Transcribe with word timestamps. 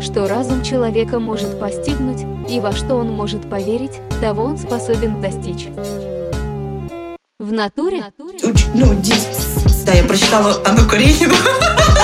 что 0.00 0.26
разум 0.26 0.62
человека 0.62 1.18
может 1.18 1.58
постигнуть 1.60 2.24
и 2.48 2.60
во 2.60 2.72
что 2.72 2.96
он 2.96 3.10
может 3.10 3.48
поверить, 3.48 4.00
того 4.20 4.44
он 4.44 4.58
способен 4.58 5.20
достичь. 5.20 5.68
В 7.38 7.52
натуре? 7.52 8.04
Ну, 8.74 8.94
Да, 9.86 9.92
я 9.92 10.04
прочитала 10.04 10.60
Анну 10.64 10.88
Каренину. 10.88 11.34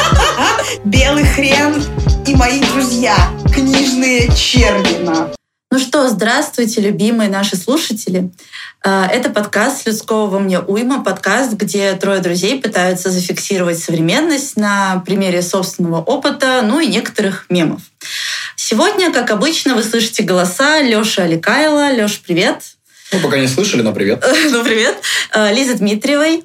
Белый 0.85 1.25
хрен 1.25 1.83
и 2.27 2.35
мои 2.35 2.61
друзья. 2.61 3.15
Книжные 3.55 4.29
червина. 4.35 5.29
Ну 5.73 5.81
что, 5.81 6.09
здравствуйте, 6.09 6.81
любимые 6.81 7.29
наши 7.29 7.57
слушатели. 7.57 8.31
А, 8.85 9.09
Это 9.09 9.31
подкаст 9.31 9.85
«Людского 9.85 10.27
во 10.29 10.39
мне 10.39 10.61
уйма», 10.61 11.03
подкаст, 11.03 11.55
где 11.55 11.95
трое 11.95 12.21
друзей 12.21 12.61
пытаются 12.61 13.11
зафиксировать 13.11 13.81
современность 13.81 14.57
на 14.57 15.03
примере 15.05 15.43
собственного 15.43 16.01
опыта, 16.01 16.63
ну 16.63 16.79
и 16.79 16.87
некоторых 16.87 17.47
мемов. 17.49 17.81
Сегодня, 18.55 19.13
как 19.13 19.33
обычно, 19.33 19.75
вы 19.75 19.83
слышите 19.83 20.23
голоса 20.23 20.81
Лёши 20.83 21.21
Аликайла. 21.21 21.93
Лёш, 21.93 22.21
привет. 22.21 22.63
Ну, 23.13 23.19
пока 23.19 23.37
не 23.37 23.49
слышали, 23.49 23.83
но 23.83 23.93
привет. 23.93 24.25
Ну, 24.51 24.63
привет. 24.63 24.97
А, 25.33 25.51
Лизы 25.53 25.75
Дмитриевой. 25.75 26.45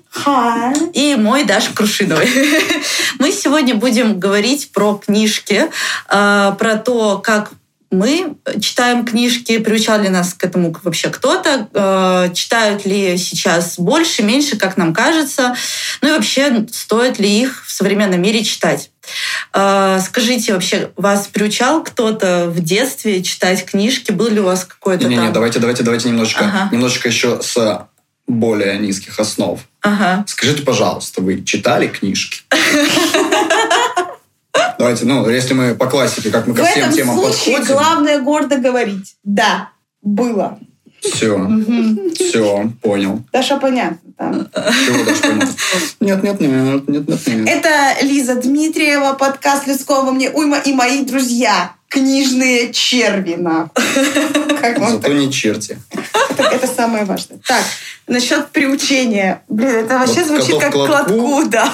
И 0.94 1.16
мой 1.16 1.44
Даша 1.44 1.72
Крушиновой. 1.76 2.28
Мы 3.20 3.32
сегодня 3.32 3.76
будем 3.76 4.20
говорить 4.20 4.72
про 4.72 4.96
книжки, 4.96 5.70
а, 6.08 6.54
про 6.54 6.76
то, 6.76 7.20
как 7.20 7.52
мы 7.92 8.38
читаем 8.62 9.06
книжки, 9.06 9.58
приучал 9.60 10.02
ли 10.02 10.10
нас 10.10 10.34
к 10.34 10.44
этому 10.46 10.74
вообще 10.84 11.10
кто-то, 11.10 11.68
э, 11.74 12.34
читают 12.34 12.86
ли 12.86 13.18
сейчас 13.18 13.78
больше, 13.78 14.24
меньше, 14.24 14.58
как 14.58 14.78
нам 14.78 14.94
кажется, 14.94 15.56
ну 16.02 16.08
и 16.08 16.12
вообще 16.12 16.66
стоит 16.72 17.20
ли 17.20 17.30
их 17.30 17.66
в 17.68 17.72
современном 17.72 18.22
мире 18.22 18.44
читать. 18.44 18.92
Э, 19.54 20.00
Скажите, 20.06 20.54
вообще, 20.54 20.92
вас 20.96 21.28
приучал 21.28 21.84
кто-то 21.84 22.48
в 22.50 22.62
детстве 22.62 23.22
читать 23.22 23.66
книжки? 23.66 24.12
Был 24.12 24.30
ли 24.30 24.40
у 24.40 24.46
вас 24.46 24.64
какой-то 24.64 25.04
Не-не-не, 25.04 25.26
там... 25.26 25.34
давайте, 25.34 25.60
давайте, 25.60 25.84
давайте 25.84 26.10
немножечко, 26.10 26.46
Ага. 26.46 26.70
немножечко 26.72 27.10
еще 27.10 27.42
с 27.42 27.88
более 28.28 28.78
низких 28.78 29.20
основ. 29.20 29.60
Ага. 29.82 30.24
Скажите, 30.28 30.62
пожалуйста, 30.64 31.22
вы 31.22 31.44
читали 31.44 31.88
книжки? 31.88 32.44
Давайте, 34.82 35.06
ну, 35.06 35.30
если 35.30 35.54
мы 35.54 35.76
по 35.76 35.86
классике, 35.86 36.32
как 36.32 36.48
мы 36.48 36.56
ко 36.56 36.64
В 36.64 36.68
всем 36.68 36.86
этом 36.86 36.94
темам 36.96 37.16
случае 37.20 37.58
подходим. 37.58 37.76
главное 37.76 38.20
гордо 38.20 38.58
говорить. 38.58 39.16
Да, 39.24 39.70
было. 40.02 40.58
Все, 41.00 41.48
все, 42.16 42.72
понял. 42.82 43.22
Даша, 43.32 43.58
понятно. 43.58 44.00
там. 44.18 44.48
Чего 44.86 45.04
даже 45.06 45.22
понятно? 45.22 45.54
Нет, 46.00 46.24
нет, 46.24 46.42
нет, 46.42 46.88
нет, 46.88 47.08
нет, 47.08 47.28
нет. 47.28 47.48
Это 47.48 48.04
Лиза 48.04 48.34
Дмитриева, 48.42 49.14
подкаст 49.14 49.68
«Людского 49.68 50.06
во 50.06 50.12
мне 50.14 50.32
уйма» 50.32 50.58
и 50.58 50.74
мои 50.74 51.06
друзья. 51.06 51.74
Книжные 51.88 52.74
черви, 52.74 53.36
нахуй. 53.36 53.84
Как 54.62 54.80
вам 54.80 54.94
Зато 54.94 55.14
не 55.14 55.32
черти. 55.32 55.78
это, 56.32 56.44
это 56.44 56.66
самое 56.66 57.06
важное. 57.06 57.38
Так, 57.46 57.64
насчет 58.08 58.48
приучения. 58.50 59.44
Блин, 59.48 59.70
это 59.70 60.00
вообще 60.00 60.24
Вот 60.24 60.42
звучит 60.42 60.60
как 60.60 60.72
к 60.72 60.76
лотку. 60.76 60.94
кладку, 61.14 61.44
да. 61.50 61.72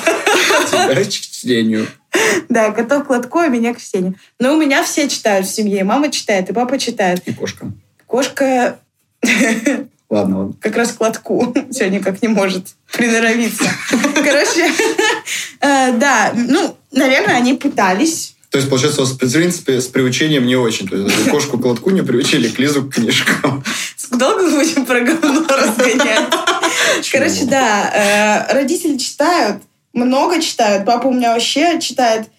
Тебя 0.71 1.03
к 1.05 1.09
чтению. 1.09 1.87
Да, 2.49 2.71
котов 2.71 3.05
к 3.05 3.09
лотку, 3.09 3.39
а 3.39 3.47
меня 3.47 3.73
к 3.73 3.81
чтению. 3.81 4.15
Но 4.39 4.53
у 4.53 4.57
меня 4.57 4.83
все 4.83 5.09
читают 5.09 5.47
в 5.47 5.51
семье. 5.51 5.79
И 5.79 5.83
мама 5.83 6.11
читает, 6.11 6.49
и 6.49 6.53
папа 6.53 6.77
читает. 6.79 7.21
И 7.25 7.33
кошка. 7.33 7.71
Кошка 8.05 8.79
Ладно, 10.09 10.39
ладно. 10.39 10.53
как 10.61 10.77
раз 10.77 10.93
к 10.93 11.01
лотку 11.01 11.53
все 11.71 11.89
никак 11.89 12.21
не 12.21 12.29
может 12.29 12.67
приноровиться. 12.93 13.65
Короче, 14.15 14.71
э, 15.59 15.97
да, 15.97 16.31
ну, 16.33 16.77
наверное, 16.91 17.35
они 17.35 17.55
пытались. 17.55 18.35
То 18.49 18.57
есть, 18.57 18.69
получается, 18.69 19.01
у 19.01 19.03
вас, 19.05 19.13
в 19.13 19.17
принципе, 19.17 19.81
с 19.81 19.87
приучением 19.87 20.45
не 20.45 20.55
очень. 20.55 20.87
То 20.87 20.95
есть, 20.95 21.29
кошку 21.29 21.57
к 21.57 21.65
лотку 21.65 21.89
не 21.89 22.01
приучили, 22.01 22.47
к 22.47 22.57
Лизу 22.57 22.83
к 22.83 22.95
книжкам. 22.95 23.63
Долго 24.11 24.49
будем 24.49 24.85
про 24.85 25.01
говно 25.01 25.45
разгонять? 25.49 26.33
Короче, 27.11 27.45
да, 27.45 28.47
э, 28.49 28.53
родители 28.53 28.97
читают, 28.97 29.61
много 29.97 30.41
читают. 30.41 30.85
Папа 30.85 31.07
у 31.07 31.13
меня 31.13 31.33
вообще 31.33 31.79
читает 31.79 32.29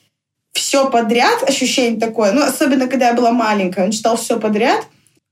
все 0.53 0.91
подряд, 0.91 1.49
ощущение 1.49 2.01
такое. 2.01 2.33
Ну, 2.33 2.43
особенно, 2.43 2.89
когда 2.89 3.09
я 3.09 3.15
была 3.15 3.33
маленькая, 3.33 3.85
он 3.85 3.93
читал 3.93 4.17
все 4.17 4.39
подряд. 4.39 4.87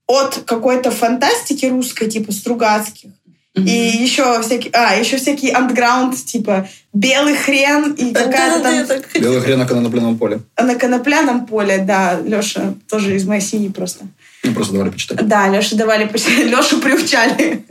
От 0.06 0.42
какой-то 0.47 0.91
фантастики 0.91 1.66
русской, 1.66 2.09
типа 2.09 2.31
Стругацких, 2.32 3.10
И 3.54 3.70
еще 3.70 4.41
всякие, 4.42 4.70
а, 4.72 4.94
еще 4.94 5.16
всякие 5.16 5.53
андграунд, 5.53 6.15
типа 6.25 6.69
белый 6.92 7.34
хрен 7.34 7.92
и 7.92 8.12
какая-то 8.12 8.62
там 8.62 9.00
Белый 9.20 9.41
хрен 9.41 9.59
на 9.59 9.66
конопляном 9.66 10.19
поле. 10.19 10.41
на 10.60 10.75
конопляном 10.76 11.47
поле, 11.47 11.78
да, 11.78 12.20
Леша 12.20 12.75
тоже 12.88 13.16
из 13.16 13.26
моей 13.26 13.41
семьи 13.41 13.69
просто. 13.69 14.06
Ну, 14.44 14.53
просто 14.53 14.75
давали 14.75 14.91
почитать. 14.91 15.26
Да, 15.26 15.48
Леша 15.48 15.75
давали 15.76 16.06
почитать, 16.06 16.47
Лешу 16.47 16.81
приучали 16.81 17.65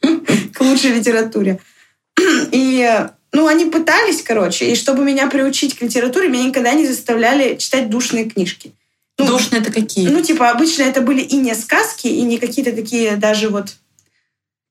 к 0.52 0.60
лучшей 0.60 0.92
литературе. 0.92 1.60
И, 2.52 3.06
ну, 3.36 3.48
они 3.48 3.66
пытались, 3.66 4.22
короче, 4.22 4.72
и 4.72 4.74
чтобы 4.74 5.04
меня 5.04 5.26
приучить 5.26 5.76
к 5.76 5.82
литературе, 5.82 6.30
меня 6.30 6.44
никогда 6.44 6.72
не 6.72 6.86
заставляли 6.86 7.56
читать 7.56 7.90
душные 7.90 8.24
книжки. 8.24 8.72
Ну, 9.18 9.26
Душные 9.26 9.60
это 9.60 9.70
какие? 9.70 10.08
Ну, 10.08 10.22
типа, 10.22 10.48
обычно 10.48 10.84
это 10.84 11.02
были 11.02 11.20
и 11.20 11.36
не 11.36 11.54
сказки, 11.54 12.06
и 12.06 12.22
не 12.22 12.38
какие-то 12.38 12.72
такие 12.72 13.16
даже 13.16 13.50
вот... 13.50 13.74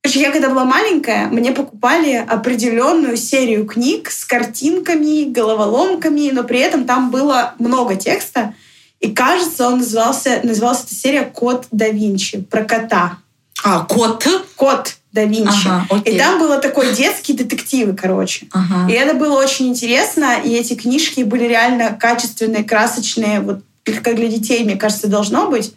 Короче, 0.01 0.19
я 0.19 0.31
когда 0.31 0.49
была 0.49 0.65
маленькая, 0.65 1.27
мне 1.27 1.51
покупали 1.51 2.13
определенную 2.13 3.17
серию 3.17 3.67
книг 3.67 4.09
с 4.09 4.25
картинками, 4.25 5.25
головоломками, 5.25 6.31
но 6.31 6.43
при 6.43 6.59
этом 6.59 6.85
там 6.85 7.11
было 7.11 7.53
много 7.59 7.95
текста. 7.95 8.55
И 8.99 9.11
кажется, 9.11 9.67
он 9.67 9.77
назывался, 9.77 10.39
называлась 10.41 10.85
эта 10.85 10.95
серия 10.95 11.23
«Код 11.23 11.67
да 11.69 11.89
Винчи» 11.89 12.41
про 12.41 12.63
кота. 12.63 13.19
А, 13.63 13.85
кот? 13.85 14.27
«Код 14.55 14.95
да 15.15 15.23
Винчи». 15.23 15.67
Ага, 15.67 15.87
окей. 15.89 16.13
И 16.13 16.17
там 16.19 16.37
было 16.37 16.59
такой 16.59 16.93
детские 16.93 17.35
детективы, 17.37 17.95
короче. 17.95 18.47
Ага. 18.51 18.91
И 18.91 18.93
это 18.93 19.15
было 19.15 19.39
очень 19.39 19.67
интересно, 19.69 20.35
и 20.43 20.49
эти 20.53 20.75
книжки 20.75 21.21
были 21.21 21.45
реально 21.45 21.97
качественные, 21.99 22.63
красочные, 22.63 23.39
вот 23.39 23.61
как 24.03 24.15
для 24.15 24.27
детей, 24.27 24.63
мне 24.63 24.75
кажется, 24.75 25.07
должно 25.07 25.49
быть. 25.49 25.73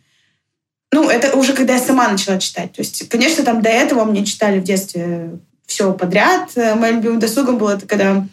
Ну, 0.93 1.09
это 1.09 1.37
уже 1.37 1.53
когда 1.53 1.75
я 1.75 1.79
сама 1.79 2.09
начала 2.09 2.39
читать. 2.39 2.73
То 2.73 2.81
есть, 2.81 3.09
конечно, 3.09 3.45
там 3.45 3.63
до 3.63 3.69
этого 3.69 4.05
мне 4.05 4.25
читали 4.25 4.59
в 4.59 4.65
детстве 4.65 5.39
все 5.67 5.93
подряд. 5.93 6.51
Моим 6.57 6.97
любимым 6.97 7.21
досугом 7.21 7.59
было 7.59 7.77
это, 7.77 7.87
когда 7.87 8.27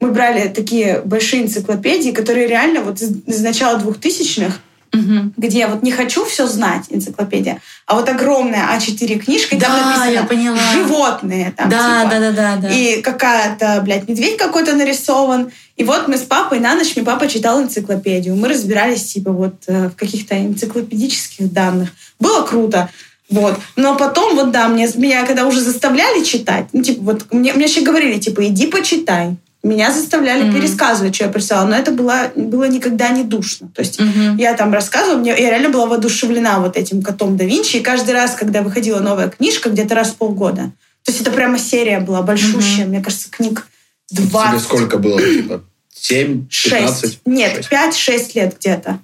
мы 0.00 0.12
брали 0.12 0.48
такие 0.48 1.00
большие 1.00 1.44
энциклопедии, 1.44 2.10
которые 2.10 2.46
реально 2.46 2.82
вот 2.82 3.00
из 3.00 3.10
из 3.26 3.42
начала 3.42 3.78
двухтысячных, 3.78 4.60
Мгм. 4.92 5.32
где 5.36 5.58
я 5.58 5.68
вот 5.68 5.82
не 5.82 5.92
хочу 5.92 6.24
все 6.24 6.46
знать, 6.46 6.84
энциклопедия, 6.90 7.60
а 7.86 7.94
вот 7.96 8.08
огромная 8.08 8.68
А4 8.76 9.18
книжка, 9.18 9.56
Да, 9.56 9.68
написано 9.68 10.10
я 10.10 10.22
поняла. 10.24 10.58
животные. 10.72 11.52
Там, 11.56 11.68
Да, 11.68 12.04
типа. 12.04 12.10
да, 12.14 12.20
да, 12.20 12.32
да, 12.32 12.56
да. 12.62 12.68
И 12.70 13.02
какая-то, 13.02 13.80
блядь, 13.82 14.08
медведь 14.08 14.36
какой-то 14.36 14.74
нарисован. 14.74 15.50
И 15.76 15.84
вот 15.84 16.08
мы 16.08 16.16
с 16.16 16.22
папой 16.22 16.60
на 16.60 16.74
ночь, 16.74 16.96
мне 16.96 17.04
папа 17.04 17.28
читал 17.28 17.62
энциклопедию. 17.62 18.34
Мы 18.36 18.48
разбирались, 18.48 19.04
типа, 19.12 19.30
вот 19.32 19.54
э, 19.66 19.88
в 19.88 19.96
каких-то 19.96 20.34
энциклопедических 20.38 21.52
данных. 21.52 21.90
Было 22.18 22.42
круто. 22.42 22.88
Вот. 23.28 23.58
Но 23.74 23.96
потом, 23.96 24.36
вот 24.36 24.52
да, 24.52 24.68
мне, 24.68 24.88
меня 24.94 25.26
когда 25.26 25.46
уже 25.46 25.60
заставляли 25.60 26.22
читать, 26.24 26.66
ну, 26.72 26.82
типа, 26.82 27.02
вот 27.02 27.32
мне, 27.32 27.52
мне 27.54 27.66
еще 27.66 27.80
говорили, 27.82 28.18
типа, 28.18 28.46
иди 28.46 28.66
почитай. 28.68 29.36
Меня 29.66 29.90
заставляли 29.92 30.44
Мгм. 30.44 30.54
пересказывать, 30.54 31.14
что 31.14 31.24
я 31.24 31.30
прочитала. 31.30 31.66
Но 31.66 31.74
это 31.76 31.90
было, 31.90 32.30
было 32.36 32.64
никогда 32.68 33.08
не 33.08 33.24
душно. 33.24 33.68
То 33.74 33.80
есть 33.82 33.98
Мгм. 34.00 34.36
я 34.36 34.54
там 34.54 34.72
рассказывала, 34.72 35.18
мне, 35.18 35.30
я 35.30 35.50
реально 35.50 35.70
была 35.70 35.86
воодушевлена 35.86 36.60
вот 36.60 36.76
этим 36.76 37.02
котом 37.02 37.36
да 37.36 37.44
Винчи. 37.44 37.76
И 37.76 37.80
каждый 37.80 38.14
раз, 38.14 38.34
когда 38.36 38.62
выходила 38.62 39.00
новая 39.00 39.28
книжка, 39.28 39.68
где-то 39.70 39.94
раз 39.94 40.10
в 40.10 40.16
полгода, 40.16 40.70
то 41.04 41.12
есть 41.12 41.20
это 41.20 41.30
прямо 41.30 41.58
серия 41.58 42.00
была 42.00 42.22
большущая, 42.22 42.86
мне 42.86 43.00
кажется, 43.02 43.28
книг 43.30 43.66
Тебе 44.06 44.22
20. 44.28 44.60
сколько 44.62 44.98
было? 44.98 45.20
Типа, 45.20 45.62
7, 45.94 46.46
15? 46.46 47.00
6. 47.02 47.20
Нет, 47.26 47.54
Шесть. 47.56 47.68
5-6 47.70 48.34
лет 48.34 48.56
где-то. 48.58 49.00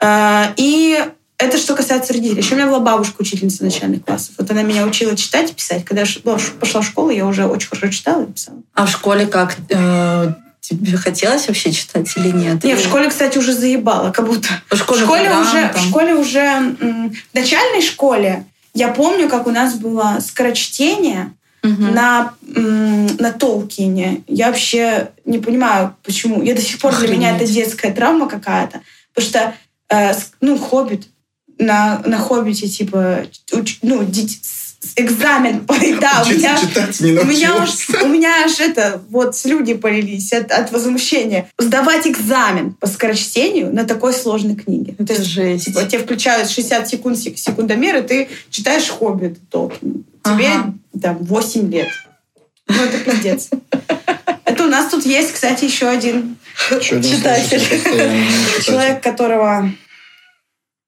А, 0.00 0.52
И 0.56 0.98
это 1.38 1.56
что 1.56 1.74
касается 1.74 2.12
родителей. 2.12 2.42
Еще 2.42 2.54
у 2.54 2.56
меня 2.58 2.66
была 2.66 2.80
бабушка, 2.80 3.20
учительница 3.20 3.62
начальных 3.64 4.04
классов. 4.04 4.34
Вот 4.38 4.50
она 4.50 4.62
меня 4.62 4.84
учила 4.84 5.16
читать 5.16 5.50
и 5.50 5.54
писать. 5.54 5.84
Когда 5.84 6.02
я 6.02 6.38
пошла 6.60 6.80
в 6.80 6.84
школу, 6.86 7.10
я 7.10 7.24
уже 7.26 7.46
очень 7.46 7.68
хорошо 7.68 7.88
читала 7.88 8.24
и 8.24 8.32
писала. 8.32 8.58
А 8.74 8.86
в 8.86 8.90
школе 8.90 9.26
как? 9.26 9.56
Э, 9.70 10.32
Тебе 10.60 10.96
хотелось 10.98 11.46
вообще 11.46 11.72
читать 11.72 12.12
или 12.16 12.30
нет? 12.30 12.62
Не, 12.64 12.74
в 12.74 12.80
школе, 12.80 13.08
кстати, 13.08 13.38
уже 13.38 13.52
заебала, 13.54 14.10
как 14.10 14.26
будто. 14.26 14.48
В 14.68 14.76
школе, 14.76 15.00
в 15.00 15.04
школе 15.04 15.20
программа 15.24 15.48
уже, 15.48 15.68
там. 15.68 15.82
в 15.82 15.88
школе 15.88 16.14
уже, 16.14 16.60
в 16.80 17.34
начальной 17.34 17.80
школе 17.80 18.44
я 18.74 18.88
помню, 18.88 19.28
как 19.28 19.46
у 19.46 19.50
нас 19.50 19.74
было 19.74 20.18
скорочтение 20.20 21.32
Мгм. 21.62 21.94
на, 21.94 22.34
на 22.42 23.32
Толкине. 23.32 24.22
Я 24.26 24.48
вообще 24.48 25.10
не 25.24 25.38
понимаю, 25.38 25.96
почему. 26.04 26.42
Я 26.42 26.54
до 26.54 26.60
сих 26.60 26.78
пор 26.78 26.94
для 26.96 27.08
меня 27.08 27.30
это 27.30 27.44
Охренеть. 27.44 27.54
детская 27.54 27.92
травма 27.92 28.28
какая-то. 28.28 28.80
Потому 29.14 29.28
что, 29.30 29.54
э, 29.90 30.12
ну, 30.40 30.56
«Хоббит», 30.58 31.08
на, 31.58 32.02
на 32.06 32.18
«Хоббите», 32.18 32.68
типа, 32.68 33.24
уч- 33.52 33.78
ну, 33.82 34.04
дит- 34.04 34.38
экзамен. 34.96 35.66
Да, 36.00 36.24
у 36.24 36.30
меня, 36.30 36.56
читать 36.60 37.00
не 37.00 37.12
у 37.12 37.24
меня, 37.24 37.56
уж, 37.56 37.88
у 38.02 38.06
меня 38.08 38.44
аж 38.44 38.60
это, 38.60 39.02
вот 39.10 39.36
слюни 39.36 39.72
полились 39.74 40.32
от, 40.32 40.52
от 40.52 40.70
возмущения. 40.70 41.50
Сдавать 41.58 42.06
экзамен 42.06 42.74
по 42.74 42.86
скорочтению 42.86 43.74
на 43.74 43.84
такой 43.84 44.14
сложной 44.14 44.54
книге. 44.54 44.94
Ну, 44.98 45.04
то 45.04 45.14
есть, 45.14 45.26
жесть. 45.26 45.64
типа, 45.66 45.84
тебе 45.84 45.98
включают 46.04 46.48
60 46.48 46.88
секунд 46.88 47.18
сек- 47.18 47.38
секундомер, 47.38 47.96
и 47.96 48.02
ты 48.02 48.28
читаешь 48.50 48.88
«Хоббит» 48.88 49.38
Толкина. 49.50 49.94
Тебе 50.24 50.48
Ага. 50.48 50.74
там 51.02 51.16
8 51.18 51.70
лет. 51.72 51.88
Ну, 52.68 52.74
это 52.84 52.98
пиздец. 52.98 53.48
Это 54.44 54.64
у 54.64 54.68
нас 54.68 54.90
тут 54.90 55.04
есть, 55.06 55.32
кстати, 55.32 55.64
еще 55.64 55.88
один 55.88 56.36
читатель. 56.80 57.60
человек, 58.62 59.02
которого... 59.02 59.72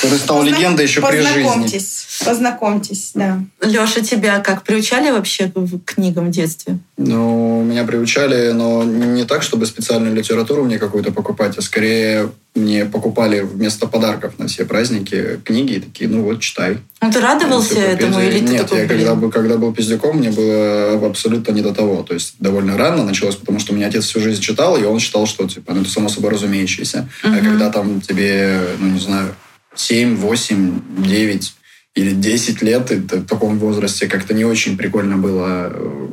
Который 0.00 0.18
стал 0.18 0.38
Позна- 0.38 0.50
легендой 0.50 0.84
еще 0.86 1.00
при 1.00 1.16
жизни. 1.16 1.42
Познакомьтесь. 1.42 2.06
Познакомьтесь, 2.24 3.10
да. 3.14 3.40
Леша, 3.62 4.00
тебя 4.00 4.38
как 4.40 4.62
приучали 4.62 5.10
вообще 5.10 5.50
к 5.50 5.84
книгам 5.94 6.28
в 6.28 6.30
детстве? 6.30 6.78
Ну, 6.96 7.62
меня 7.64 7.84
приучали, 7.84 8.52
но 8.52 8.84
не 8.84 9.24
так, 9.24 9.42
чтобы 9.42 9.66
специальную 9.66 10.14
литературу 10.14 10.64
мне 10.64 10.78
какую-то 10.78 11.10
покупать, 11.12 11.56
а 11.58 11.62
скорее 11.62 12.30
мне 12.54 12.84
покупали 12.84 13.40
вместо 13.40 13.86
подарков 13.86 14.34
на 14.38 14.48
все 14.48 14.64
праздники 14.64 15.40
книги 15.44 15.74
и 15.74 15.80
такие, 15.80 16.08
ну 16.10 16.22
вот, 16.22 16.40
читай. 16.40 16.78
Ну, 17.00 17.12
ты 17.12 17.20
радовался 17.20 17.78
этому 17.78 18.20
или 18.20 18.40
ты 18.40 18.52
Нет, 18.52 18.62
такой, 18.62 18.80
я 18.80 18.86
блин? 18.86 18.98
когда, 18.98 19.14
был- 19.14 19.30
когда 19.30 19.56
был 19.56 19.72
пиздюком, 19.72 20.16
мне 20.18 20.30
было 20.30 20.94
абсолютно 21.06 21.52
не 21.52 21.60
до 21.62 21.72
того. 21.72 22.02
То 22.02 22.14
есть 22.14 22.34
довольно 22.40 22.76
рано 22.76 23.04
началось, 23.04 23.36
потому 23.36 23.60
что 23.60 23.72
у 23.72 23.76
меня 23.76 23.86
отец 23.88 24.04
всю 24.04 24.20
жизнь 24.20 24.40
читал, 24.40 24.76
и 24.76 24.82
он 24.84 24.98
считал, 24.98 25.26
что 25.26 25.46
типа, 25.46 25.72
ну, 25.74 25.82
это 25.82 25.90
само 25.90 26.08
собой 26.08 26.30
разумеющееся. 26.32 27.08
А 27.22 27.28
Мгм. 27.28 27.44
когда 27.44 27.70
там 27.70 28.00
тебе, 28.00 28.60
ну 28.80 28.88
не 28.88 28.98
знаю, 29.00 29.34
7, 29.78 30.16
8, 30.16 30.80
9 31.06 31.54
или 31.94 32.10
10 32.10 32.62
лет, 32.62 32.86
ты 32.86 32.96
в 32.96 33.26
таком 33.26 33.58
возрасте 33.58 34.06
как-то 34.06 34.34
не 34.34 34.44
очень 34.44 34.76
прикольно 34.76 35.16
было 35.16 35.70
э, 35.72 36.08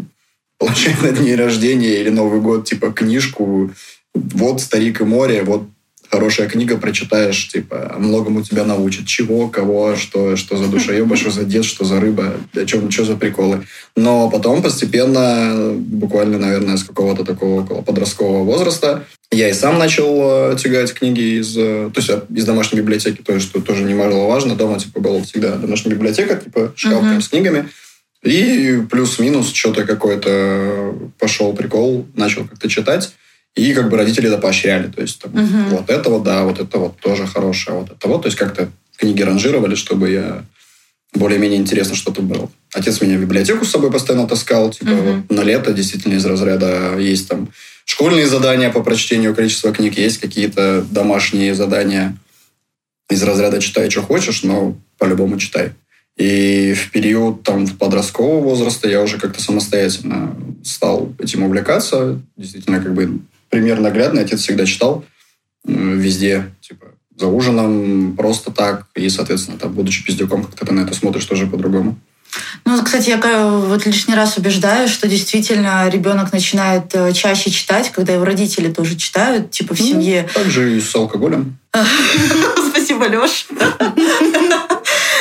получать 0.58 1.02
на 1.04 1.12
день 1.12 1.36
рождения 1.36 2.00
или 2.00 2.10
Новый 2.10 2.42
год, 2.42 2.66
типа, 2.66 2.92
книжку. 2.92 3.72
Вот 4.14 4.62
«Старик 4.62 5.02
и 5.02 5.04
море», 5.04 5.44
вот 5.44 5.68
хорошая 6.10 6.48
книга, 6.48 6.78
прочитаешь, 6.78 7.48
типа, 7.48 7.96
многому 7.98 8.42
тебя 8.44 8.64
научит. 8.64 9.06
Чего, 9.06 9.48
кого, 9.50 9.96
что, 9.96 10.36
что 10.36 10.58
за 10.58 10.68
душоеба, 10.68 11.16
что 11.16 11.32
за 11.32 11.44
дед, 11.44 11.66
что 11.66 11.86
за 11.86 12.00
рыба, 12.00 12.36
о 12.54 12.66
чем, 12.66 12.90
что 12.92 13.06
за 13.06 13.16
приколы. 13.16 13.66
Но 13.96 14.30
потом 14.30 14.62
постепенно, 14.62 15.74
буквально, 15.76 16.38
наверное, 16.38 16.78
с 16.78 16.84
какого-то 16.84 17.24
такого 17.24 17.62
около 17.62 17.82
подросткового 17.82 18.44
возраста, 18.44 19.06
я 19.32 19.50
и 19.50 19.54
сам 19.54 19.80
начал 19.80 20.52
э, 20.52 20.56
тягать 20.58 20.94
книги 20.94 21.40
из, 21.40 21.58
э, 21.58 21.90
то 21.94 22.00
есть 22.00 22.10
э, 22.10 22.22
из 22.34 22.46
домашней 22.46 22.80
библиотеки, 22.80 23.22
то 23.22 23.34
есть 23.34 23.48
что 23.48 23.60
тоже 23.60 23.84
немаловажно. 23.84 24.56
Дома 24.56 24.80
типа 24.80 25.00
была 25.00 25.22
всегда 25.24 25.56
домашняя 25.56 25.94
библиотека, 25.94 26.36
типа 26.38 26.74
шкаф 26.76 27.02
прям 27.02 27.22
с 27.22 27.28
книгами. 27.28 27.68
И 28.24 28.82
плюс-минус 28.90 29.52
что-то 29.52 29.86
какой-то 29.86 30.96
пошел 31.20 31.54
прикол, 31.54 32.08
начал 32.16 32.48
как-то 32.48 32.70
читать. 32.70 33.14
И 33.56 33.74
как 33.74 33.90
бы 33.90 33.98
родители 33.98 34.28
это 34.28 34.38
поощряли. 34.38 34.88
То 34.92 35.02
есть 35.02 35.22
там, 35.22 35.32
Мгм. 35.32 35.70
вот 35.70 35.90
это 35.90 36.10
вот, 36.10 36.24
да, 36.24 36.44
вот 36.44 36.60
это 36.60 36.78
вот 36.78 37.00
тоже 37.00 37.26
хорошее, 37.26 37.78
вот 37.80 37.92
это 37.92 38.08
вот. 38.08 38.24
То 38.24 38.28
есть 38.28 38.38
как-то 38.38 38.70
книги 38.98 39.22
ранжировали, 39.22 39.76
чтобы 39.76 40.10
я 40.12 40.44
более-менее 41.14 41.60
интересно 41.60 41.96
что-то 41.96 42.22
было. 42.22 42.50
Отец 42.74 43.00
меня 43.00 43.18
в 43.18 43.22
библиотеку 43.22 43.64
с 43.64 43.72
собой 43.72 43.92
постоянно 43.92 44.28
таскал. 44.28 44.72
Типа 44.72 44.92
Мгм. 44.92 45.22
вот 45.30 45.32
на 45.38 45.42
лето 45.42 45.72
действительно 45.74 46.16
из 46.16 46.26
разряда 46.26 46.98
есть 47.00 47.30
там 47.30 47.50
школьные 47.86 48.28
задания 48.28 48.70
по 48.70 48.84
прочтению 48.84 49.34
количества 49.34 49.72
книг, 49.72 49.98
есть 49.98 50.18
какие-то 50.18 50.86
домашние 50.92 51.56
задания 51.56 52.18
из 53.10 53.24
разряда 53.24 53.62
«читай, 53.62 53.90
что 53.90 54.02
хочешь», 54.02 54.44
но 54.44 54.76
по-любому 54.98 55.38
читай. 55.38 55.72
И 56.18 56.74
в 56.74 56.92
период 56.92 57.44
там 57.44 57.68
подросткового 57.68 58.42
возраста 58.42 58.90
я 58.90 59.02
уже 59.02 59.18
как-то 59.20 59.42
самостоятельно 59.42 60.36
стал 60.64 61.14
этим 61.20 61.44
увлекаться. 61.44 62.20
Действительно, 62.36 62.82
как 62.82 62.94
бы 62.94 63.20
пример 63.50 63.80
наглядный. 63.80 64.24
Отец 64.24 64.42
всегда 64.42 64.66
читал 64.66 65.06
везде, 65.64 66.54
типа 66.62 66.88
за 67.18 67.28
ужином, 67.28 68.16
просто 68.18 68.52
так. 68.52 68.88
И, 68.96 69.10
соответственно, 69.10 69.58
там, 69.58 69.74
будучи 69.74 70.04
пиздюком, 70.04 70.44
как-то 70.44 70.66
ты 70.66 70.74
на 70.74 70.82
это 70.82 70.94
смотришь 70.94 71.26
тоже 71.26 71.48
по-другому. 71.48 71.98
Ну, 72.66 72.84
кстати, 72.84 73.10
я 73.10 73.48
вот 73.48 73.86
лишний 73.86 74.16
раз 74.16 74.38
убеждаю, 74.38 74.90
что 74.90 75.08
действительно 75.08 75.88
ребенок 75.90 76.34
начинает 76.34 76.94
э, 76.94 77.14
чаще 77.14 77.50
читать, 77.50 77.92
когда 77.92 78.14
его 78.14 78.26
родители 78.26 78.72
тоже 78.72 78.98
читают, 78.98 79.52
типа 79.52 79.74
в 79.74 79.80
Ну, 79.80 79.86
семье. 79.86 80.28
Также 80.34 80.76
и 80.76 80.82
с 80.82 80.94
алкоголем. 80.96 81.58
Спасибо, 82.72 83.06
Леш. 83.06 83.48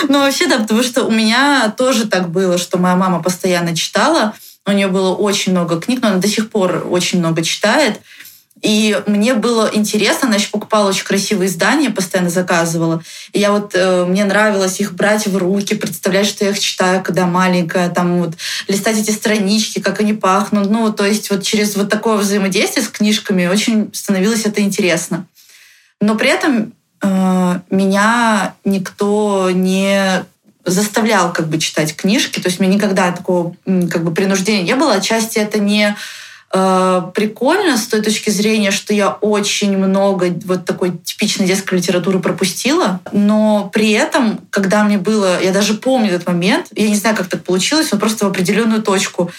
Ну, 0.07 0.19
вообще, 0.19 0.47
да, 0.47 0.59
потому 0.59 0.83
что 0.83 1.05
у 1.05 1.11
меня 1.11 1.73
тоже 1.79 2.07
так 2.07 2.29
было, 2.29 2.59
что 2.59 2.77
моя 2.77 2.95
мама 2.95 3.23
постоянно 3.23 3.75
читала. 3.75 4.35
У 4.67 4.73
нее 4.73 4.89
было 4.89 5.15
очень 5.15 5.53
много 5.53 5.81
книг, 5.81 6.01
но 6.03 6.09
она 6.09 6.19
до 6.19 6.29
сих 6.29 6.51
пор 6.51 6.87
очень 6.89 7.19
много 7.19 7.43
читает. 7.43 8.01
И 8.65 8.99
мне 9.07 9.35
было 9.35 9.69
интересно, 9.71 10.27
она 10.27 10.37
еще 10.37 10.49
покупала 10.49 10.89
очень 10.89 11.05
красивые 11.05 11.49
издания, 11.49 11.91
постоянно 11.91 12.31
заказывала. 12.31 13.03
И 13.35 13.39
я 13.39 13.53
вот, 13.53 13.73
э, 13.75 14.07
мне 14.07 14.25
нравилось 14.25 14.81
их 14.81 14.95
брать 14.95 15.27
в 15.27 15.37
руки, 15.37 15.75
представлять, 15.75 16.27
что 16.27 16.47
я 16.47 16.51
их 16.53 16.59
читаю, 16.59 17.03
когда 17.03 17.27
маленькая, 17.27 17.91
там 17.91 18.23
вот 18.23 18.35
листать 18.67 18.99
эти 18.99 19.11
странички, 19.11 19.81
как 19.81 20.01
они 20.01 20.15
пахнут. 20.15 20.71
Ну, 20.71 20.91
то 20.91 21.05
есть 21.05 21.29
вот 21.29 21.43
через 21.43 21.77
вот 21.77 21.91
такое 21.91 22.17
взаимодействие 22.17 22.87
с 22.87 22.89
книжками 22.89 23.47
очень 23.47 23.91
становилось 23.93 24.47
это 24.47 24.63
интересно. 24.63 25.27
Но 26.01 26.15
при 26.15 26.31
этом 26.31 26.73
э, 27.03 27.61
меня 27.69 28.55
никто 28.65 29.51
не 29.53 30.25
заставлял 30.65 31.33
как 31.33 31.49
бы 31.49 31.59
читать 31.59 31.95
книжки, 31.95 32.41
то 32.41 32.49
есть 32.49 32.61
мне 32.61 32.69
никогда 32.69 33.13
такого 33.13 33.55
как 33.65 34.05
бы 34.05 34.13
принуждения 34.13 34.63
не 34.63 34.75
было. 34.75 34.95
Отчасти 34.95 35.39
это 35.39 35.59
не 35.59 35.95
э, 36.53 37.03
прикольно 37.15 37.77
с 37.77 37.87
той 37.87 38.01
точки 38.01 38.31
зрения, 38.31 38.71
что 38.71 38.95
я 38.95 39.11
очень 39.11 39.77
много 39.77 40.35
вот 40.45 40.65
такой 40.65 40.97
типичной 40.99 41.47
детской 41.47 41.75
литературы 41.75 42.19
пропустила, 42.19 43.01
но 43.13 43.71
при 43.73 43.93
этом, 43.93 44.41
когда 44.51 44.85
мне 44.85 44.99
было, 44.99 45.43
я 45.43 45.53
даже 45.53 45.75
помню 45.75 46.11
этот 46.11 46.27
момент, 46.27 46.69
я 46.75 46.89
не 46.89 46.97
знаю, 46.97 47.17
как 47.17 47.29
так 47.29 47.45
получилось, 47.45 47.91
но 47.93 47.99
просто 47.99 48.25
в 48.25 48.29
определенную 48.29 48.83
точку. 48.83 49.31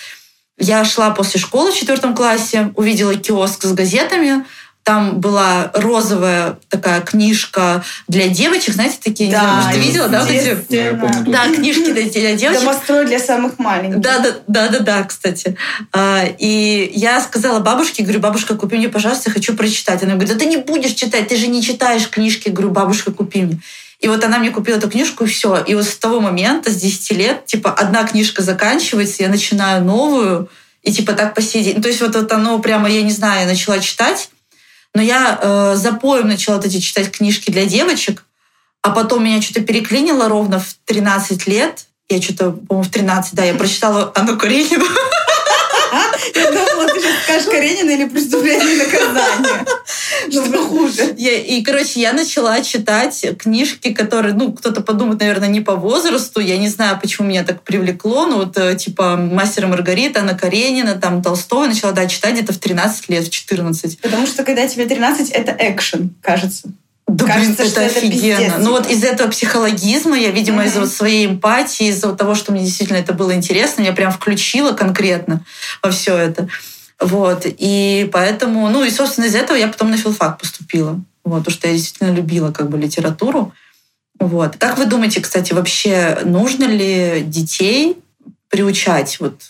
Я 0.58 0.86
шла 0.86 1.10
после 1.10 1.40
школы 1.40 1.72
в 1.72 1.76
четвертом 1.76 2.16
классе, 2.16 2.72
увидела 2.76 3.16
киоск 3.16 3.64
с 3.64 3.74
газетами, 3.74 4.46
там 4.86 5.20
была 5.20 5.72
розовая 5.74 6.60
такая 6.70 7.02
книжка 7.02 7.84
для 8.08 8.28
девочек, 8.28 8.76
знаете, 8.76 8.98
такие, 9.04 9.30
не 9.30 9.36
знаю, 9.36 9.56
может, 9.56 9.72
ты 9.72 9.80
видела, 9.80 10.08
да, 10.08 10.22
вот 10.22 10.30
эти? 10.30 10.58
Да. 10.70 11.24
Да, 11.26 11.56
книжки 11.56 11.92
для, 11.92 12.36
девочек. 12.36 12.62
Домострой 12.62 13.08
для 13.08 13.18
самых 13.18 13.58
маленьких. 13.58 14.00
Да, 14.00 14.20
да, 14.20 14.36
да, 14.46 14.68
да, 14.70 14.80
да, 14.80 15.04
кстати. 15.04 15.58
А, 15.92 16.26
И 16.38 16.92
я 16.94 17.20
сказала 17.20 17.62
бабушке, 17.62 18.04
говорю, 18.04 18.20
бабушка, 18.20 18.54
купи 18.54 18.78
мне, 18.78 18.88
пожалуйста, 18.88 19.32
я 19.32 19.34
хочу 19.34 19.56
прочитать. 19.56 20.04
Она 20.04 20.14
говорит, 20.14 20.32
да 20.32 20.40
ты 20.40 20.46
не 20.46 20.58
будешь 20.58 20.94
читать, 20.94 21.30
ты 21.30 21.36
же 21.36 21.48
не 21.48 21.64
читаешь 21.64 22.08
книжки. 22.08 22.50
Я 22.50 22.54
говорю, 22.54 22.70
бабушка, 22.70 23.12
купи 23.12 23.42
мне. 23.42 23.60
И 24.02 24.08
вот 24.08 24.24
она 24.24 24.38
мне 24.38 24.52
купила 24.52 24.78
эту 24.78 24.88
книжку, 24.88 25.24
и 25.24 25.28
все. 25.28 25.64
И 25.66 25.74
вот 25.74 25.86
с 25.86 25.98
того 25.98 26.20
момента, 26.20 26.70
с 26.70 26.76
10 26.76 27.12
лет, 27.14 27.46
типа, 27.48 27.72
одна 27.72 28.04
книжка 28.04 28.44
заканчивается, 28.44 29.24
я 29.24 29.30
начинаю 29.30 29.84
новую, 29.84 30.48
и 30.84 30.92
типа 30.94 31.14
так 31.14 31.34
по 31.34 31.42
сей 31.42 31.64
день. 31.64 31.78
Ну, 31.78 31.82
То 31.82 31.88
есть 31.88 32.02
вот, 32.02 32.16
вот 32.16 32.32
оно 32.32 32.60
прямо, 32.60 32.88
я 32.88 33.02
не 33.02 33.12
знаю, 33.12 33.42
я 33.42 33.48
начала 33.48 33.80
читать, 33.80 34.30
но 34.96 35.02
я 35.02 35.38
э, 35.40 35.76
запоем 35.76 36.28
начала 36.28 36.60
эти 36.64 36.80
читать 36.80 37.12
книжки 37.12 37.52
для 37.52 37.66
девочек, 37.66 38.26
а 38.82 38.92
потом 38.92 39.26
меня 39.26 39.42
что-то 39.42 39.62
переклинило 39.62 40.28
ровно 40.30 40.60
в 40.60 40.74
13 40.86 41.48
лет. 41.48 41.88
Я 42.08 42.22
что-то, 42.22 42.52
по-моему, 42.52 42.88
в 42.88 42.92
13, 42.92 43.34
да, 43.34 43.44
я 43.44 43.54
прочитала 43.56 44.12
Анну 44.16 44.38
Каренину. 44.38 44.86
Я 46.34 46.52
думала, 46.52 46.88
ты 46.88 47.00
сейчас 47.00 47.24
скажешь 47.24 47.48
Каренина 47.48 47.92
или 47.92 48.06
преступление 48.10 48.76
и 48.76 48.78
наказание. 48.78 49.66
Что 50.30 50.64
хуже? 50.64 51.14
И, 51.18 51.64
короче, 51.64 52.00
я 52.00 52.14
начала 52.14 52.62
читать 52.62 53.26
книжки, 53.38 53.94
которые, 53.94 54.34
ну, 54.34 54.54
кто-то 54.54 54.82
подумает, 54.82 55.20
наверное, 55.20 55.50
не 55.50 55.62
по 55.62 55.76
возрасту. 55.76 56.40
Я 56.40 56.58
не 56.58 56.70
знаю, 56.70 57.00
почему 57.02 57.28
меня 57.28 57.44
так 57.44 57.62
привлекло. 57.64 58.26
Ну, 58.26 58.38
вот, 58.38 58.58
э, 58.58 58.76
типа, 58.76 59.16
«Мастер 59.18 59.66
и 59.66 59.68
Маргарита», 59.68 60.22
Анна 60.22 60.36
Каренина, 60.36 60.96
там, 60.96 61.22
Толстого. 61.22 61.68
Начала, 61.68 61.94
да, 61.94 62.08
читать 62.08 62.34
где-то 62.34 62.54
в 62.54 62.58
13 62.58 63.10
лет, 63.10 63.26
в 63.26 63.30
14. 63.30 64.00
Потому 64.02 64.28
что 64.28 64.44
когда 64.44 64.68
тебе 64.68 64.86
13, 64.86 65.30
это 65.30 65.56
экшен, 65.58 66.16
кажется. 66.22 66.70
Да, 67.08 67.26
Кажется, 67.28 67.58
блин, 67.62 67.70
что 67.70 67.82
это 67.82 67.98
это 67.98 67.98
офигенно. 68.00 68.38
пиздец, 68.40 68.54
ну, 68.60 68.72
вот 68.72 68.90
из 68.90 69.04
этого 69.04 69.30
психологизма 69.30 70.18
я, 70.18 70.32
видимо, 70.32 70.60
Мгм. 70.60 70.68
из-за 70.68 70.80
вот 70.82 70.90
своей 70.92 71.28
эмпатии, 71.28 71.88
из-за 71.88 72.08
вот 72.08 72.18
того, 72.18 72.34
что 72.34 72.52
мне 72.52 72.64
действительно 72.64 72.98
это 72.98 73.14
было 73.14 73.36
интересно, 73.36 73.84
я 73.84 73.94
прям 73.94 74.12
включила 74.12 74.72
конкретно 74.74 75.42
во 75.84 75.92
все 75.92 76.18
это. 76.18 76.48
Вот. 77.00 77.44
И 77.46 78.10
поэтому, 78.12 78.68
ну 78.70 78.84
и, 78.84 78.90
собственно, 78.90 79.26
из 79.26 79.36
этого 79.36 79.56
я 79.56 79.68
потом 79.68 79.92
на 79.92 79.98
филфак 79.98 80.40
поступила. 80.40 81.00
Вот, 81.24 81.40
потому 81.40 81.54
что 81.56 81.68
я 81.68 81.74
действительно 81.74 82.12
любила 82.16 82.52
как 82.52 82.70
бы 82.70 82.78
литературу. 82.78 83.54
Вот. 84.20 84.56
Как 84.58 84.78
вы 84.78 84.86
думаете, 84.86 85.22
кстати, 85.22 85.54
вообще 85.54 86.20
нужно 86.24 86.64
ли 86.66 87.22
детей 87.26 87.98
приучать 88.50 89.20
вот 89.20 89.42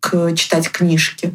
к 0.00 0.34
читать 0.36 0.70
книжки? 0.70 1.34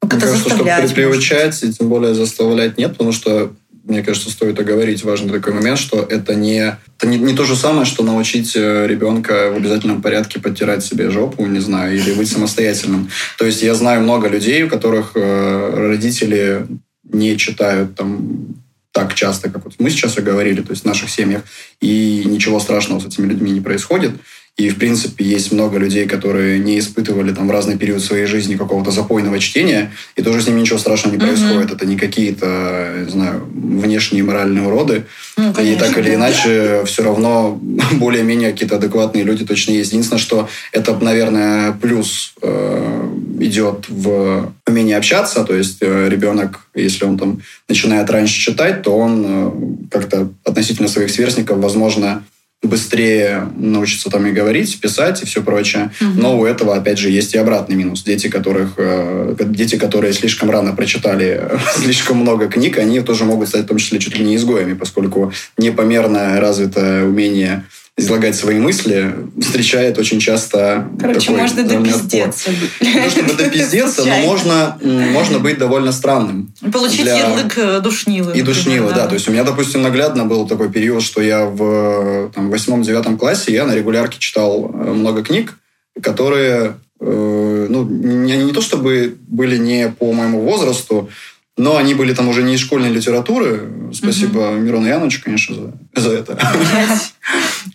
Ну, 0.00 0.08
Мне 0.08 0.20
кажется, 0.20 0.38
чтобы 0.40 0.64
заставлять, 0.64 0.88
при- 0.94 0.94
приучать, 0.94 1.62
и 1.64 1.72
тем 1.72 1.88
более 1.88 2.14
заставлять 2.14 2.78
нет, 2.78 2.92
потому 2.92 3.12
что, 3.12 3.52
мне 3.88 4.02
кажется, 4.02 4.30
стоит 4.30 4.60
оговорить 4.60 5.02
важный 5.02 5.32
такой 5.32 5.54
момент, 5.54 5.78
что 5.78 6.06
это 6.08 6.34
не 6.34 6.76
Это 6.98 7.06
не, 7.06 7.16
не 7.16 7.34
то 7.34 7.44
же 7.44 7.56
самое, 7.56 7.86
что 7.86 8.04
научить 8.04 8.54
э, 8.54 8.86
ребенка 8.86 9.50
в 9.50 9.56
обязательном 9.56 10.02
порядке 10.02 10.40
подтирать 10.40 10.84
себе 10.84 11.10
жопу, 11.10 11.46
не 11.46 11.60
знаю, 11.60 11.96
или 11.96 12.12
быть 12.12 12.28
самостоятельным. 12.28 13.08
То 13.38 13.46
есть 13.46 13.62
я 13.62 13.74
знаю 13.74 14.02
много 14.02 14.28
людей, 14.28 14.62
у 14.62 14.68
которых 14.68 15.12
э, 15.14 15.88
родители 15.90 16.66
не 17.04 17.36
читают 17.38 17.94
там 17.94 18.56
так 18.92 19.14
часто, 19.14 19.48
как 19.48 19.64
вот 19.64 19.74
мы 19.78 19.90
сейчас 19.90 20.18
и 20.18 20.22
говорили, 20.22 20.60
то 20.60 20.72
есть 20.72 20.82
в 20.82 20.86
наших 20.86 21.08
семьях, 21.08 21.42
и 21.80 22.24
ничего 22.26 22.58
страшного 22.58 23.00
с 23.00 23.06
этими 23.06 23.26
людьми 23.26 23.52
не 23.52 23.60
происходит. 23.60 24.12
И, 24.58 24.70
в 24.70 24.76
принципе, 24.76 25.24
есть 25.24 25.52
много 25.52 25.78
людей, 25.78 26.06
которые 26.06 26.58
не 26.58 26.80
испытывали 26.80 27.32
там 27.32 27.46
в 27.46 27.50
разный 27.52 27.78
период 27.78 28.02
своей 28.02 28.26
жизни 28.26 28.56
какого-то 28.56 28.90
запойного 28.90 29.38
чтения, 29.38 29.92
и 30.16 30.22
тоже 30.22 30.42
с 30.42 30.48
ними 30.48 30.60
ничего 30.60 30.78
страшного 30.78 31.14
не 31.14 31.20
происходит. 31.20 31.70
Mm-hmm. 31.70 31.76
Это 31.76 31.86
не 31.86 31.96
какие-то, 31.96 33.04
не 33.04 33.10
знаю, 33.10 33.48
внешние 33.54 34.24
моральные 34.24 34.66
уроды. 34.66 35.04
Ну, 35.36 35.52
и 35.62 35.76
так 35.76 35.96
или 35.96 36.12
иначе, 36.12 36.82
все 36.86 37.04
равно 37.04 37.56
более-менее 37.92 38.50
какие-то 38.50 38.76
адекватные 38.76 39.22
люди 39.22 39.46
точно 39.46 39.70
есть. 39.70 39.92
Единственное, 39.92 40.20
что 40.20 40.48
это, 40.72 40.98
наверное, 40.98 41.70
плюс 41.70 42.34
э, 42.42 43.08
идет 43.38 43.84
в 43.88 44.52
умение 44.66 44.96
общаться. 44.96 45.44
То 45.44 45.54
есть 45.54 45.78
э, 45.82 46.08
ребенок, 46.08 46.66
если 46.74 47.04
он 47.04 47.16
там 47.16 47.42
начинает 47.68 48.10
раньше 48.10 48.40
читать, 48.40 48.82
то 48.82 48.98
он 48.98 49.24
э, 49.24 49.50
как-то 49.92 50.30
относительно 50.44 50.88
своих 50.88 51.10
сверстников, 51.10 51.58
возможно, 51.58 52.24
быстрее 52.62 53.48
научиться 53.56 54.10
там 54.10 54.26
и 54.26 54.32
говорить, 54.32 54.80
писать 54.80 55.22
и 55.22 55.26
все 55.26 55.42
прочее. 55.42 55.92
Угу. 56.00 56.20
Но 56.20 56.38
у 56.38 56.44
этого, 56.44 56.74
опять 56.74 56.98
же, 56.98 57.10
есть 57.10 57.34
и 57.34 57.38
обратный 57.38 57.76
минус. 57.76 58.02
Дети, 58.02 58.28
которых, 58.28 58.74
э, 58.76 59.36
дети, 59.38 59.76
которые 59.76 60.12
слишком 60.12 60.50
рано 60.50 60.74
прочитали 60.74 61.48
слишком 61.76 62.18
много 62.18 62.48
книг, 62.48 62.78
они 62.78 63.00
тоже 63.00 63.24
могут 63.24 63.48
стать 63.48 63.64
в 63.64 63.68
том 63.68 63.78
числе 63.78 64.00
чуть 64.00 64.18
ли 64.18 64.24
не 64.24 64.36
изгоями, 64.36 64.72
поскольку 64.72 65.32
непомерно 65.56 66.40
развитое 66.40 67.04
умение 67.04 67.64
излагать 67.98 68.36
свои 68.36 68.58
мысли, 68.60 69.12
встречает 69.40 69.98
очень 69.98 70.20
часто 70.20 70.88
Короче, 71.00 71.26
такой, 71.26 71.40
можно 71.42 71.64
допиздеться. 71.64 72.50
То 72.78 73.10
чтобы 73.10 73.34
допиздеться, 73.34 74.04
но 74.04 74.18
можно, 74.18 74.78
можно 74.80 75.40
быть 75.40 75.58
довольно 75.58 75.90
странным. 75.90 76.52
Получить 76.72 77.02
для... 77.02 77.18
ярлык 77.18 77.58
э, 77.58 77.80
душнилы. 77.80 78.38
И 78.38 78.42
душнилы, 78.42 78.90
да. 78.90 79.02
да. 79.02 79.06
То 79.08 79.14
есть 79.14 79.28
у 79.28 79.32
меня, 79.32 79.42
допустим, 79.42 79.82
наглядно 79.82 80.24
был 80.24 80.46
такой 80.46 80.70
период, 80.70 81.02
что 81.02 81.20
я 81.20 81.44
в 81.44 82.30
восьмом-девятом 82.36 83.18
классе, 83.18 83.52
я 83.52 83.66
на 83.66 83.74
регулярке 83.74 84.18
читал 84.20 84.70
э, 84.72 84.92
много 84.92 85.24
книг, 85.24 85.58
которые 86.00 86.76
э, 87.00 87.66
ну, 87.68 87.84
не, 87.84 88.36
не 88.36 88.52
то 88.52 88.60
чтобы 88.60 89.16
были 89.26 89.58
не 89.58 89.88
по 89.88 90.12
моему 90.12 90.42
возрасту, 90.42 91.10
но 91.58 91.76
они 91.76 91.94
были 91.94 92.14
там 92.14 92.28
уже 92.28 92.42
не 92.42 92.54
из 92.54 92.60
школьной 92.60 92.90
литературы. 92.90 93.68
Спасибо 93.92 94.38
угу. 94.38 94.60
Мирону 94.60 94.86
Яновичу, 94.86 95.22
конечно, 95.22 95.74
за, 95.94 96.00
за 96.00 96.12
это. 96.12 96.38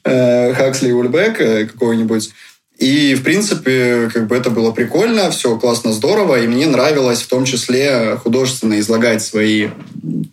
Э, 0.06 0.54
Хаксли 0.54 0.90
и 0.90 0.92
Ульбек 0.92 1.40
э, 1.40 1.66
какой-нибудь. 1.66 2.32
И, 2.78 3.16
в 3.16 3.24
принципе, 3.24 4.10
как 4.14 4.28
бы 4.28 4.36
это 4.36 4.50
было 4.50 4.72
прикольно, 4.72 5.30
все 5.32 5.58
классно, 5.58 5.94
здорово, 5.94 6.42
и 6.42 6.48
мне 6.48 6.66
нравилось 6.66 7.22
в 7.22 7.28
том 7.28 7.46
числе 7.46 8.18
художественно 8.22 8.80
излагать 8.80 9.22
свои, 9.22 9.70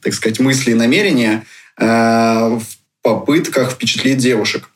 так 0.02 0.14
сказать, 0.14 0.40
мысли 0.40 0.70
и 0.70 0.74
намерения 0.74 1.44
э, 1.76 1.84
в 1.84 2.62
попытках 3.02 3.72
впечатлить 3.72 4.18
девушек. 4.18 4.70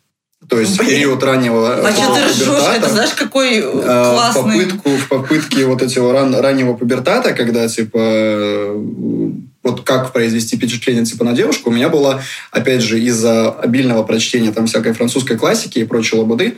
То 0.48 0.60
есть 0.60 0.78
Блин. 0.78 0.90
период 0.90 1.22
раннего 1.22 1.74
а 1.74 1.92
что 1.92 2.14
ты 2.14 2.24
ржешь? 2.26 2.76
Это 2.76 2.88
знаешь, 2.88 3.12
какой 3.14 3.62
классный... 3.62 4.42
В, 4.42 4.44
попытку, 4.44 4.90
в 4.90 5.08
попытке 5.08 5.64
вот 5.64 5.82
этого 5.82 6.12
ран, 6.12 6.34
раннего 6.34 6.74
пубертата, 6.74 7.32
когда, 7.32 7.66
типа, 7.68 8.74
вот 9.62 9.80
как 9.82 10.12
произвести 10.12 10.56
впечатление 10.56 11.04
типа 11.04 11.24
на 11.24 11.32
девушку, 11.32 11.70
у 11.70 11.72
меня 11.72 11.88
было, 11.88 12.22
опять 12.50 12.82
же, 12.82 13.00
из-за 13.00 13.50
обильного 13.50 14.02
прочтения 14.02 14.52
там 14.52 14.66
всякой 14.66 14.92
французской 14.92 15.36
классики 15.36 15.78
и 15.78 15.84
прочей 15.84 16.16
лобуды, 16.16 16.56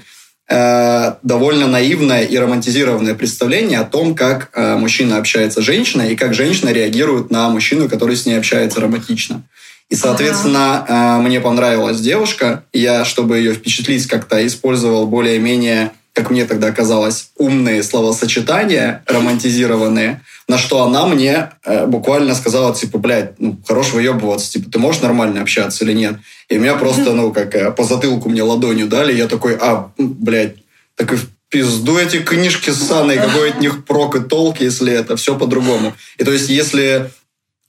э, 0.49 1.13
довольно 1.23 1.69
наивное 1.69 2.25
и 2.25 2.37
романтизированное 2.37 3.15
представление 3.15 3.79
о 3.79 3.85
том, 3.85 4.15
как 4.15 4.51
э, 4.55 4.77
мужчина 4.77 5.19
общается 5.19 5.61
с 5.61 5.65
женщиной 5.65 6.13
и 6.13 6.17
как 6.17 6.35
женщина 6.35 6.71
реагирует 6.71 7.31
на 7.31 7.49
мужчину, 7.49 7.89
который 7.89 8.17
с 8.17 8.27
ней 8.27 8.37
общается 8.37 8.81
романтично. 8.81 9.43
И, 9.89 9.95
соответственно, 9.95 10.85
ага. 10.85 11.19
э, 11.19 11.23
мне 11.23 11.41
понравилась 11.41 12.01
девушка. 12.01 12.65
Я, 12.73 13.05
чтобы 13.05 13.39
ее 13.39 13.55
впечатлить, 13.55 14.07
как-то 14.07 14.45
использовал 14.47 15.07
более-менее, 15.07 15.93
как 16.13 16.31
мне 16.31 16.45
тогда 16.45 16.73
казалось, 16.73 17.31
умные 17.37 17.83
словосочетания, 17.83 19.05
романтизированные 19.07 20.21
на 20.49 20.59
что 20.59 20.85
она 20.85 21.07
мне 21.07 21.51
э, 21.65 21.87
буквально 21.87 22.35
сказала, 22.35 22.75
типа, 22.75 22.99
блядь, 22.99 23.39
ну, 23.39 23.59
хорош 23.67 23.93
выебываться, 23.93 24.53
типа, 24.53 24.71
ты 24.71 24.79
можешь 24.79 25.03
нормально 25.03 25.43
общаться 25.43 25.85
или 25.85 25.93
нет? 25.93 26.17
И 26.49 26.57
меня 26.57 26.75
просто, 26.75 27.13
ну, 27.15 27.33
как 27.33 27.55
э, 27.55 27.73
по 27.73 27.83
затылку 27.83 28.29
мне 28.29 28.43
ладонью 28.43 28.87
дали, 28.87 29.13
я 29.13 29.27
такой, 29.27 29.57
а, 29.61 29.91
блядь, 29.99 30.57
так 30.95 31.13
и 31.13 31.17
в 31.17 31.29
пизду 31.49 31.99
эти 31.99 32.19
книжки 32.19 32.71
ссаные, 32.71 33.19
какой 33.19 33.51
от 33.51 33.61
них 33.61 33.85
прок 33.85 34.17
и 34.17 34.21
толк, 34.21 34.61
если 34.61 34.93
это 34.93 35.17
все 35.17 35.37
по-другому. 35.37 35.95
И 36.19 36.25
то 36.25 36.33
есть, 36.33 36.49
если 36.49 37.11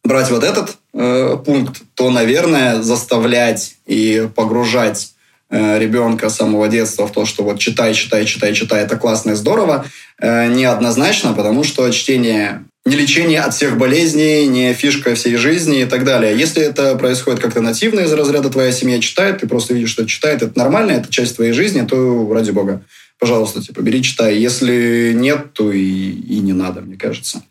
брать 0.07 0.31
вот 0.31 0.43
этот 0.43 0.77
э, 0.93 1.37
пункт, 1.45 1.81
то, 1.93 2.09
наверное, 2.09 2.81
заставлять 2.81 3.75
и 3.85 4.27
погружать 4.35 5.11
э, 5.49 5.77
ребенка 5.77 6.29
с 6.29 6.37
самого 6.37 6.67
детства 6.67 7.07
в 7.07 7.11
то, 7.11 7.25
что 7.25 7.43
вот 7.43 7.59
читай, 7.59 7.93
читай, 7.93 8.25
читай, 8.25 8.53
читай, 8.53 8.83
это 8.83 8.95
классно 8.95 9.31
и 9.31 9.35
здорово, 9.35 9.85
э, 10.19 10.47
неоднозначно, 10.47 11.33
потому 11.33 11.63
что 11.63 11.89
чтение 11.91 12.63
не 12.85 12.95
лечение 12.95 13.41
от 13.41 13.53
всех 13.53 13.77
болезней, 13.77 14.47
не 14.47 14.73
фишка 14.73 15.13
всей 15.13 15.35
жизни 15.35 15.81
и 15.81 15.85
так 15.85 16.05
далее. 16.05 16.37
Если 16.37 16.63
это 16.63 16.95
происходит 16.95 17.41
как-то 17.41 17.59
нативно 17.59 17.99
из 17.99 18.13
разряда 18.13 18.49
твоя 18.49 18.71
семья 18.71 19.01
читает, 19.01 19.39
ты 19.39 19.47
просто 19.47 19.73
видишь, 19.73 19.89
что 19.89 20.05
читает, 20.05 20.41
это 20.41 20.57
нормально, 20.57 20.91
это 20.91 21.11
часть 21.11 21.35
твоей 21.35 21.51
жизни, 21.51 21.85
то 21.85 22.31
ради 22.33 22.51
бога, 22.51 22.81
пожалуйста, 23.19 23.61
типа, 23.61 23.81
бери, 23.81 24.01
читай. 24.01 24.37
Если 24.37 25.11
нет, 25.13 25.51
то 25.51 25.73
и, 25.73 25.81
и 25.81 26.39
не 26.39 26.53
надо, 26.53 26.79
мне 26.79 26.95
кажется. 26.95 27.43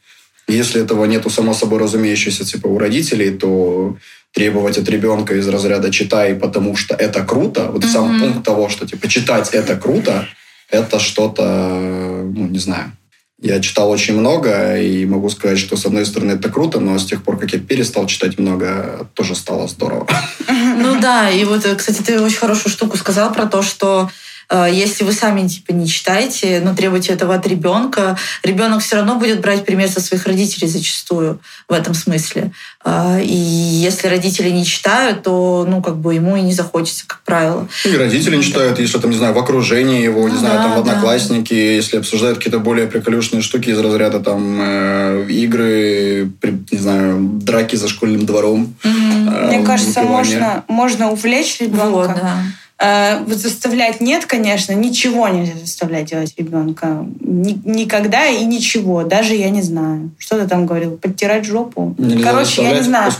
Если 0.48 0.82
этого 0.82 1.04
нету, 1.06 1.28
само 1.28 1.54
собой 1.54 1.80
разумеющееся, 1.80 2.44
типа, 2.44 2.68
у 2.68 2.78
родителей, 2.78 3.30
то 3.30 3.96
требовать 4.32 4.78
от 4.78 4.88
ребенка 4.88 5.34
из 5.34 5.48
разряда 5.48 5.90
«читай, 5.90 6.34
потому 6.34 6.76
что 6.76 6.94
это 6.94 7.24
круто», 7.24 7.70
вот 7.72 7.84
mm-hmm. 7.84 7.92
сам 7.92 8.20
пункт 8.20 8.44
того, 8.44 8.68
что, 8.68 8.86
типа, 8.86 9.08
читать 9.08 9.50
это 9.52 9.76
круто, 9.76 10.28
это 10.70 11.00
что-то, 11.00 12.22
ну, 12.24 12.46
не 12.46 12.58
знаю, 12.58 12.92
я 13.40 13.60
читал 13.60 13.90
очень 13.90 14.18
много, 14.18 14.78
и 14.80 15.04
могу 15.04 15.30
сказать, 15.30 15.58
что, 15.58 15.76
с 15.76 15.84
одной 15.84 16.06
стороны, 16.06 16.32
это 16.32 16.48
круто, 16.48 16.80
но 16.80 16.98
с 16.98 17.06
тех 17.06 17.22
пор, 17.22 17.38
как 17.38 17.52
я 17.52 17.58
перестал 17.58 18.06
читать 18.06 18.38
много, 18.38 19.08
тоже 19.14 19.34
стало 19.34 19.66
здорово. 19.68 20.06
Ну 20.78 21.00
да, 21.00 21.30
и 21.30 21.44
вот, 21.44 21.64
кстати, 21.76 22.02
ты 22.02 22.20
очень 22.20 22.38
хорошую 22.38 22.72
штуку 22.72 22.96
сказал 22.96 23.32
про 23.32 23.46
то, 23.46 23.62
что 23.62 24.08
Э, 24.08 24.35
если 24.50 25.04
вы 25.04 25.12
сами 25.12 25.46
типа 25.48 25.72
не 25.72 25.88
читаете, 25.88 26.60
но 26.64 26.74
требуете 26.74 27.12
этого 27.12 27.34
от 27.34 27.46
ребенка, 27.46 28.16
ребенок 28.42 28.82
все 28.82 28.96
равно 28.96 29.16
будет 29.16 29.40
брать 29.40 29.64
пример 29.64 29.88
со 29.88 30.00
своих 30.00 30.26
родителей 30.26 30.68
зачастую 30.68 31.40
в 31.68 31.72
этом 31.72 31.94
смысле. 31.94 32.52
Э, 32.84 33.20
и 33.22 33.34
если 33.34 34.08
родители 34.08 34.50
не 34.50 34.64
читают, 34.64 35.22
то 35.22 35.66
ну 35.68 35.82
как 35.82 35.96
бы 35.96 36.14
ему 36.14 36.36
и 36.36 36.40
не 36.40 36.52
захочется, 36.52 37.04
как 37.06 37.20
правило. 37.24 37.68
И 37.84 37.96
родители 37.96 38.36
не 38.36 38.42
читают, 38.42 38.78
если 38.78 38.98
там, 38.98 39.10
не 39.10 39.16
знаю, 39.16 39.34
в 39.34 39.38
окружении 39.38 40.02
его, 40.02 40.22
ну, 40.22 40.28
не 40.28 40.38
знаю, 40.38 40.58
да, 40.58 40.62
там 40.62 40.74
в 40.74 40.78
одноклассники, 40.78 41.52
да. 41.52 41.60
если 41.60 41.98
обсуждают 41.98 42.38
какие-то 42.38 42.60
более 42.60 42.86
приколюшные 42.86 43.42
штуки 43.42 43.70
из 43.70 43.78
разряда 43.78 44.20
там 44.20 44.58
э, 44.60 45.26
игры, 45.28 46.30
не 46.70 46.78
знаю, 46.78 47.18
драки 47.20 47.76
за 47.76 47.88
школьным 47.88 48.24
двором. 48.24 48.74
Э, 48.84 49.48
Мне 49.48 49.64
кажется, 49.64 50.02
можно, 50.02 50.64
можно 50.68 51.10
увлечь 51.10 51.58
ребенка. 51.60 51.86
Вот, 51.86 52.08
да 52.08 52.42
Э, 52.78 53.20
вот 53.24 53.38
заставлять 53.38 54.02
нет, 54.02 54.26
конечно, 54.26 54.72
ничего 54.72 55.28
нельзя 55.28 55.54
заставлять 55.56 56.10
делать 56.10 56.34
ребенка. 56.36 57.06
Ни, 57.20 57.58
никогда 57.64 58.26
и 58.26 58.44
ничего. 58.44 59.02
Даже 59.02 59.34
я 59.34 59.48
не 59.48 59.62
знаю. 59.62 60.10
Что 60.18 60.38
ты 60.38 60.46
там 60.46 60.66
говорил? 60.66 60.98
Подтирать 60.98 61.46
жопу? 61.46 61.94
Нельзя 61.96 62.30
Короче, 62.30 62.62
я 62.62 62.72
не 62.72 62.82
знаю. 62.82 63.10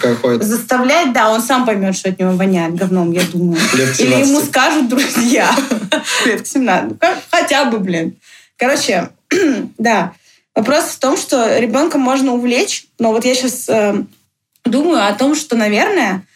Заставлять, 0.41 1.15
да, 1.15 1.31
он 1.31 1.41
сам 1.41 1.65
поймет, 1.65 1.97
что 1.97 2.11
от 2.11 2.19
него 2.19 2.33
воняет 2.33 2.75
говном, 2.75 3.13
я 3.13 3.23
думаю. 3.33 3.59
Или 3.99 4.27
ему 4.27 4.41
скажут 4.41 4.91
друзья. 4.91 5.51
Лет 6.27 6.47
17. 6.47 6.99
Хотя 7.31 7.65
бы, 7.65 7.79
блин. 7.79 8.17
Короче, 8.59 9.09
да. 9.79 10.13
Вопрос 10.55 10.85
в 10.85 10.99
том, 10.99 11.17
что 11.17 11.59
ребенка 11.59 11.99
можно 11.99 12.35
увлечь, 12.35 12.87
но 12.99 13.13
вот 13.13 13.25
я 13.25 13.35
сейчас 13.35 13.69
э, 13.69 14.05
думаю 14.65 15.07
о 15.07 15.13
том, 15.13 15.35
что, 15.35 15.55
наверное, 15.55 16.27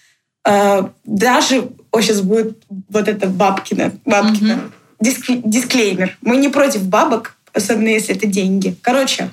э, 0.45 0.83
даже 1.05 1.71
о, 1.93 2.01
сейчас 2.01 2.21
будет 2.21 2.63
вот 2.89 3.09
это 3.09 3.27
бабкина, 3.29 3.93
бабкина. 4.05 4.55
Угу. 4.55 4.63
Диск, 5.01 5.25
дисклеймер. 5.29 6.17
Мы 6.21 6.37
не 6.37 6.49
против 6.49 6.85
бабок, 6.85 7.37
особенно 7.53 7.89
если 7.89 8.15
это 8.15 8.27
деньги. 8.27 8.77
Короче, 8.83 9.31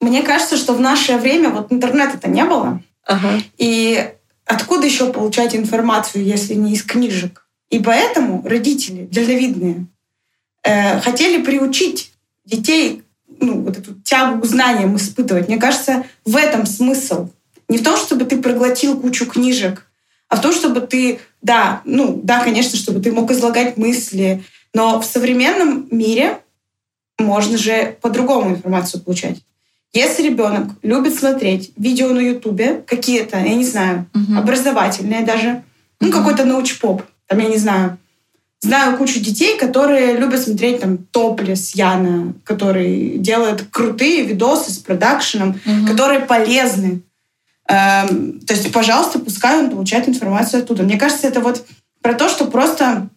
мне 0.00 0.22
кажется, 0.22 0.56
что 0.56 0.72
в 0.72 0.80
наше 0.80 1.16
время 1.18 1.50
вот 1.50 1.72
интернета-то 1.72 2.28
не 2.28 2.44
было. 2.44 2.82
Ага. 3.04 3.42
И 3.58 4.12
откуда 4.46 4.86
еще 4.86 5.12
получать 5.12 5.54
информацию, 5.54 6.24
если 6.24 6.54
не 6.54 6.72
из 6.72 6.82
книжек? 6.82 7.46
И 7.70 7.78
поэтому 7.78 8.42
родители, 8.46 9.08
дальновидные, 9.10 9.86
э, 10.62 11.00
хотели 11.00 11.42
приучить 11.42 12.12
детей 12.44 13.02
ну, 13.40 13.62
вот 13.62 13.78
эту 13.78 13.94
тягу 13.94 14.40
к 14.40 14.46
знаниям 14.46 14.96
испытывать. 14.96 15.48
Мне 15.48 15.58
кажется, 15.58 16.04
в 16.24 16.36
этом 16.36 16.66
смысл. 16.66 17.28
Не 17.68 17.78
в 17.78 17.84
том, 17.84 17.96
чтобы 17.96 18.24
ты 18.24 18.36
проглотил 18.36 19.00
кучу 19.00 19.26
книжек, 19.26 19.86
а 20.28 20.36
в 20.36 20.40
том, 20.40 20.52
чтобы 20.52 20.80
ты, 20.80 21.20
да, 21.42 21.82
ну, 21.84 22.20
да, 22.22 22.42
конечно, 22.42 22.78
чтобы 22.78 23.00
ты 23.00 23.12
мог 23.12 23.30
излагать 23.30 23.76
мысли, 23.76 24.44
но 24.74 25.00
в 25.00 25.04
современном 25.04 25.86
мире 25.90 26.38
можно 27.18 27.58
же 27.58 27.96
по-другому 28.00 28.50
информацию 28.50 29.02
получать. 29.02 29.38
Если 29.92 30.22
ребенок 30.22 30.68
любит 30.82 31.14
смотреть 31.14 31.72
видео 31.76 32.08
на 32.10 32.20
Ютубе, 32.20 32.82
какие-то, 32.86 33.38
я 33.38 33.54
не 33.54 33.64
знаю, 33.64 34.06
угу. 34.14 34.38
образовательные 34.38 35.22
даже, 35.22 35.64
ну, 36.00 36.08
угу. 36.08 36.18
какой-то 36.18 36.44
научпоп, 36.44 37.02
там, 37.26 37.38
я 37.38 37.48
не 37.48 37.56
знаю, 37.56 37.98
знаю 38.60 38.96
кучу 38.96 39.18
детей, 39.18 39.58
которые 39.58 40.16
любят 40.16 40.40
смотреть 40.42 40.80
там 40.80 40.98
топлес 40.98 41.74
Яна, 41.74 42.34
который 42.44 43.18
делает 43.18 43.64
крутые 43.70 44.22
видосы 44.22 44.70
с 44.70 44.78
продакшеном, 44.78 45.50
угу. 45.50 45.86
которые 45.88 46.20
полезны. 46.20 47.02
Эм, 47.70 48.40
то 48.40 48.52
есть, 48.52 48.72
пожалуйста, 48.72 49.20
пускай 49.20 49.56
он 49.60 49.70
получает 49.70 50.08
информацию 50.08 50.62
оттуда. 50.62 50.82
Мне 50.82 50.98
кажется, 50.98 51.28
это 51.28 51.38
вот 51.38 51.64
про 52.02 52.14
то, 52.14 52.28
что 52.28 52.46
просто 52.46 53.08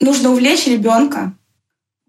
нужно 0.00 0.30
увлечь 0.32 0.66
ребенка 0.66 1.32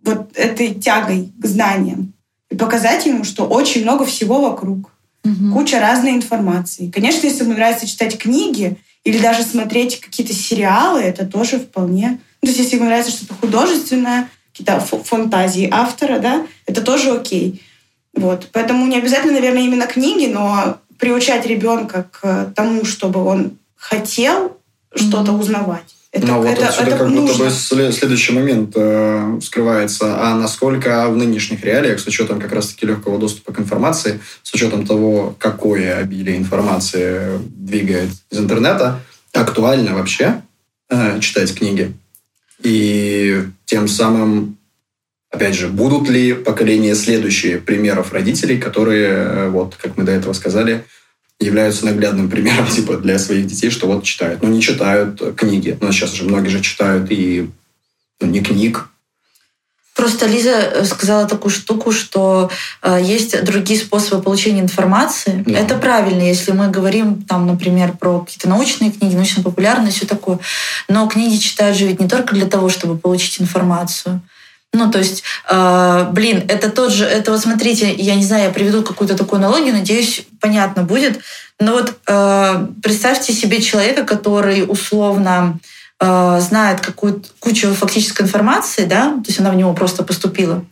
вот 0.04 0.36
этой 0.36 0.74
тягой 0.74 1.32
к 1.40 1.46
знаниям 1.46 2.14
и 2.50 2.58
показать 2.58 3.06
ему, 3.06 3.24
что 3.24 3.46
очень 3.46 3.84
много 3.84 4.04
всего 4.04 4.42
вокруг, 4.42 4.92
угу. 5.24 5.54
куча 5.54 5.80
разной 5.80 6.12
информации. 6.12 6.92
Конечно, 6.92 7.28
если 7.28 7.44
ему 7.44 7.54
нравится 7.54 7.88
читать 7.88 8.18
книги 8.18 8.78
или 9.06 9.18
даже 9.20 9.44
смотреть 9.44 10.02
какие-то 10.02 10.34
сериалы, 10.34 11.00
это 11.00 11.26
тоже 11.26 11.58
вполне... 11.58 12.20
Ну, 12.42 12.48
то 12.48 12.50
есть 12.50 12.60
если 12.60 12.76
ему 12.76 12.86
нравится 12.86 13.12
что-то 13.12 13.36
художественное, 13.36 14.30
какие-то 14.52 14.82
фантазии 14.82 15.70
автора, 15.72 16.20
да, 16.20 16.46
это 16.66 16.82
тоже 16.82 17.12
окей. 17.12 17.62
Вот. 18.14 18.50
Поэтому 18.52 18.88
не 18.88 18.98
обязательно, 18.98 19.34
наверное, 19.34 19.62
именно 19.62 19.86
книги, 19.86 20.26
но 20.26 20.81
приучать 21.02 21.48
ребенка 21.48 22.06
к 22.12 22.54
тому, 22.56 22.86
чтобы 22.86 23.26
он 23.26 23.58
хотел 23.76 24.58
что-то 24.96 25.32
узнавать. 25.34 25.96
Это, 26.12 26.28
Но 26.28 26.34
ну, 26.34 26.40
вот 26.44 26.58
это, 26.58 26.68
отсюда 26.68 26.88
это 26.88 26.98
как 26.98 27.08
нужно. 27.08 27.46
будто 27.46 27.46
бы 27.46 27.92
следующий 27.92 28.34
момент 28.34 28.74
э, 28.76 29.40
скрывается. 29.42 30.18
А 30.20 30.36
насколько 30.36 31.08
в 31.10 31.16
нынешних 31.16 31.64
реалиях, 31.64 32.00
с 32.00 32.06
учетом 32.06 32.40
как 32.40 32.52
раз-таки 32.52 32.86
легкого 32.86 33.18
доступа 33.18 33.54
к 33.54 33.60
информации, 33.60 34.20
с 34.44 34.54
учетом 34.54 34.86
того, 34.86 35.36
какое 35.40 35.98
обилие 35.98 36.38
информации 36.38 37.40
двигает 37.48 38.10
из 38.30 38.40
интернета, 38.40 39.00
актуально 39.34 39.96
вообще 39.96 40.42
э, 40.90 41.20
читать 41.22 41.56
книги? 41.56 41.94
И 42.62 43.44
тем 43.66 43.88
самым, 43.88 44.58
опять 45.32 45.56
же, 45.56 45.70
будут 45.70 46.10
ли 46.10 46.34
поколения 46.34 46.94
следующие 46.94 47.58
примеров 47.58 48.14
родителей, 48.14 48.58
которые, 48.58 49.08
э, 49.08 49.50
вот, 49.50 49.76
как 49.76 49.98
мы 49.98 50.04
до 50.04 50.12
этого 50.12 50.34
сказали, 50.34 50.86
являются 51.40 51.86
наглядным 51.86 52.30
примером 52.30 52.68
типа 52.70 52.98
для 52.98 53.18
своих 53.18 53.48
детей, 53.48 53.70
что 53.70 53.88
вот 53.88 54.04
читают. 54.04 54.44
Но 54.44 54.50
не 54.50 54.62
читают 54.62 55.36
книги. 55.36 55.78
Но 55.82 55.92
сейчас 55.92 56.14
уже 56.14 56.26
многие 56.26 56.50
же 56.50 56.62
читают 56.62 57.08
и 57.10 57.50
ну, 58.20 58.28
не 58.28 58.42
книг. 58.42 58.90
Просто 59.96 60.26
Лиза 60.26 60.52
э, 60.52 60.86
сказала 60.86 61.28
такую 61.28 61.52
штуку, 61.52 61.92
что 61.92 62.50
э, 62.82 63.00
есть 63.02 63.44
другие 63.44 63.80
способы 63.80 64.22
получения 64.22 64.62
информации. 64.62 65.44
Да. 65.46 65.60
Это 65.60 65.76
правильно, 65.76 66.24
если 66.24 66.52
мы 66.52 66.70
говорим, 66.70 67.24
там, 67.24 67.46
например, 67.46 67.94
про 67.98 68.20
какие-то 68.20 68.50
научные 68.50 68.92
книги, 68.92 69.16
научно-популярные, 69.16 69.92
все 69.92 70.06
такое. 70.06 70.40
Но 70.88 71.08
книги 71.08 71.38
читают 71.38 71.78
же 71.78 71.88
ведь 71.88 72.00
не 72.00 72.08
только 72.08 72.34
для 72.36 72.48
того, 72.48 72.70
чтобы 72.70 72.98
получить 72.98 73.42
информацию. 73.42 74.22
Ну, 74.74 74.90
то 74.90 75.00
есть, 75.00 75.24
э, 75.50 76.08
блин, 76.12 76.46
это 76.48 76.70
тот 76.70 76.94
же, 76.94 77.06
это 77.06 77.32
вот 77.32 77.42
смотрите, 77.42 77.94
я 77.94 78.16
не 78.16 78.24
знаю, 78.24 78.46
я 78.46 78.50
приведу 78.52 78.84
какую-то 78.84 79.18
такую 79.18 79.40
аналогию, 79.40 79.74
надеюсь, 79.74 80.26
понятно 80.40 80.84
будет. 80.84 81.20
Но 81.60 81.74
вот 81.74 81.94
э, 82.08 82.68
представьте 82.82 83.34
себе 83.34 83.62
человека, 83.62 84.06
который 84.06 84.64
условно 84.66 85.60
э, 86.00 86.40
знает 86.40 86.80
какую-то 86.80 87.30
кучу 87.40 87.74
фактической 87.74 88.22
информации, 88.22 88.86
да, 88.86 89.12
то 89.12 89.28
есть 89.28 89.40
она 89.40 89.52
в 89.52 89.56
него 89.56 89.74
просто 89.74 90.04
поступила 90.04 90.64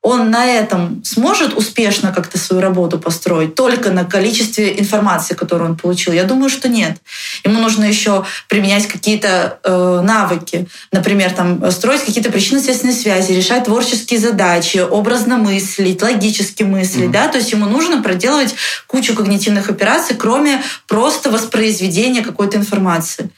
он 0.00 0.30
на 0.30 0.46
этом 0.46 1.02
сможет 1.04 1.54
успешно 1.54 2.12
как-то 2.12 2.38
свою 2.38 2.62
работу 2.62 2.98
построить 2.98 3.56
только 3.56 3.90
на 3.90 4.04
количестве 4.04 4.78
информации, 4.78 5.34
которую 5.34 5.70
он 5.70 5.76
получил? 5.76 6.12
Я 6.12 6.24
думаю, 6.24 6.50
что 6.50 6.68
нет. 6.68 6.98
Ему 7.44 7.60
нужно 7.60 7.84
еще 7.84 8.24
применять 8.48 8.86
какие-то 8.86 9.58
э, 9.62 10.00
навыки, 10.02 10.68
например, 10.92 11.32
там 11.32 11.70
строить 11.72 12.04
какие-то 12.04 12.30
причинно-следственные 12.30 12.94
связи, 12.94 13.32
решать 13.32 13.64
творческие 13.64 14.20
задачи, 14.20 14.78
образно 14.78 15.36
мыслить, 15.36 16.00
логически 16.00 16.62
мыслить, 16.62 17.06
mm-hmm. 17.06 17.12
да, 17.12 17.28
то 17.28 17.38
есть 17.38 17.50
ему 17.50 17.66
нужно 17.66 18.02
проделывать 18.02 18.54
кучу 18.86 19.14
когнитивных 19.14 19.68
операций, 19.68 20.16
кроме 20.16 20.62
просто 20.86 21.30
воспроизведения 21.30 22.22
какой-то 22.22 22.56
информации. 22.56 23.30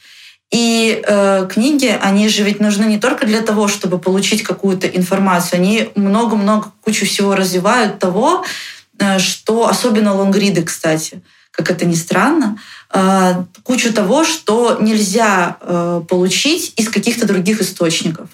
И 0.51 1.01
э, 1.07 1.47
книги, 1.49 1.97
они 2.01 2.27
же 2.27 2.43
ведь 2.43 2.59
нужны 2.59 2.83
не 2.83 2.99
только 2.99 3.25
для 3.25 3.41
того, 3.41 3.69
чтобы 3.69 3.99
получить 3.99 4.43
какую-то 4.43 4.85
информацию, 4.85 5.59
они 5.59 5.89
много-много 5.95 6.73
кучу 6.81 7.05
всего 7.05 7.35
развивают 7.35 7.99
того, 7.99 8.43
э, 8.99 9.17
что 9.19 9.69
особенно 9.69 10.13
лонгриды, 10.13 10.63
кстати, 10.63 11.21
как 11.51 11.71
это 11.71 11.85
ни 11.85 11.95
странно, 11.95 12.57
э, 12.93 13.45
кучу 13.63 13.93
того, 13.93 14.25
что 14.25 14.77
нельзя 14.81 15.55
э, 15.61 16.01
получить 16.09 16.73
из 16.75 16.89
каких-то 16.89 17.25
других 17.25 17.61
источников. 17.61 18.27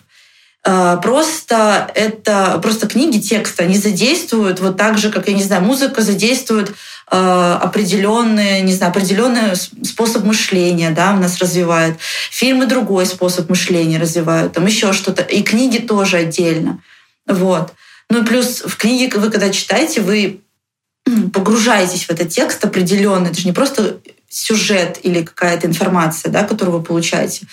Э, 0.65 0.97
просто 1.01 1.91
это 1.93 2.59
просто 2.63 2.87
книги, 2.87 3.19
тексты, 3.19 3.63
они 3.63 3.77
задействуют 3.77 4.59
вот 4.59 4.75
так 4.75 4.97
же, 4.97 5.11
как, 5.11 5.27
я 5.27 5.35
не 5.35 5.43
знаю, 5.43 5.63
музыка 5.63 6.01
задействует 6.01 6.73
э, 7.11 7.59
определенный, 7.61 8.61
не 8.61 8.73
знаю, 8.73 8.91
определенный 8.91 9.55
способ 9.55 10.23
мышления, 10.23 10.91
да, 10.91 11.13
у 11.13 11.19
нас 11.19 11.37
развивает. 11.39 11.97
Фильмы 12.31 12.65
другой 12.65 13.05
способ 13.05 13.49
мышления 13.49 13.99
развивают, 13.99 14.53
там 14.53 14.65
еще 14.65 14.93
что-то. 14.93 15.23
И 15.23 15.43
книги 15.43 15.77
тоже 15.77 16.17
отдельно. 16.17 16.81
Вот. 17.27 17.73
Ну 18.09 18.23
и 18.23 18.25
плюс 18.25 18.61
в 18.61 18.77
книге 18.77 19.17
вы 19.17 19.29
когда 19.29 19.49
читаете, 19.49 20.01
вы 20.01 20.41
погружаетесь 21.33 22.05
в 22.05 22.09
этот 22.09 22.29
текст 22.29 22.63
определенный. 22.63 23.31
Это 23.31 23.39
же 23.39 23.47
не 23.47 23.53
просто 23.53 23.99
сюжет 24.29 24.99
или 25.03 25.21
какая-то 25.23 25.67
информация, 25.67 26.29
да, 26.29 26.43
которую 26.43 26.77
вы 26.79 26.83
получаете. 26.83 27.45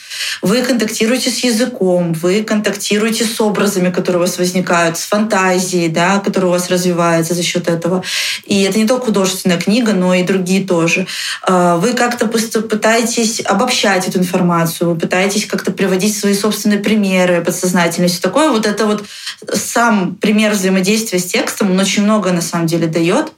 Вы 0.42 0.62
контактируете 0.62 1.30
с 1.30 1.44
языком, 1.44 2.12
вы 2.14 2.42
контактируете 2.42 3.24
с 3.24 3.40
образами, 3.40 3.90
которые 3.90 4.18
у 4.18 4.24
вас 4.24 4.38
возникают, 4.38 4.98
с 4.98 5.02
фантазией, 5.02 5.88
да, 5.88 6.18
которая 6.18 6.48
у 6.48 6.52
вас 6.52 6.68
развивается 6.70 7.34
за 7.34 7.44
счет 7.44 7.68
этого. 7.68 8.02
И 8.44 8.62
это 8.62 8.78
не 8.78 8.88
только 8.88 9.06
художественная 9.06 9.58
книга, 9.58 9.92
но 9.92 10.14
и 10.14 10.24
другие 10.24 10.66
тоже. 10.66 11.06
А, 11.42 11.76
вы 11.76 11.92
как-то 11.92 12.26
пытаетесь 12.26 13.40
обобщать 13.44 14.08
эту 14.08 14.18
информацию, 14.18 14.90
вы 14.90 14.96
пытаетесь 14.98 15.46
как-то 15.46 15.70
приводить 15.70 16.18
свои 16.18 16.34
собственные 16.34 16.80
примеры 16.80 17.40
подсознательно. 17.40 18.08
Все 18.08 18.20
такое. 18.20 18.50
Вот 18.50 18.66
это 18.66 18.86
вот 18.86 19.04
сам 19.52 20.16
пример 20.16 20.52
взаимодействия 20.52 21.20
с 21.20 21.24
текстом, 21.24 21.70
он 21.70 21.78
очень 21.78 22.02
много 22.02 22.32
на 22.32 22.42
самом 22.42 22.66
деле 22.66 22.88
дает. 22.88 23.32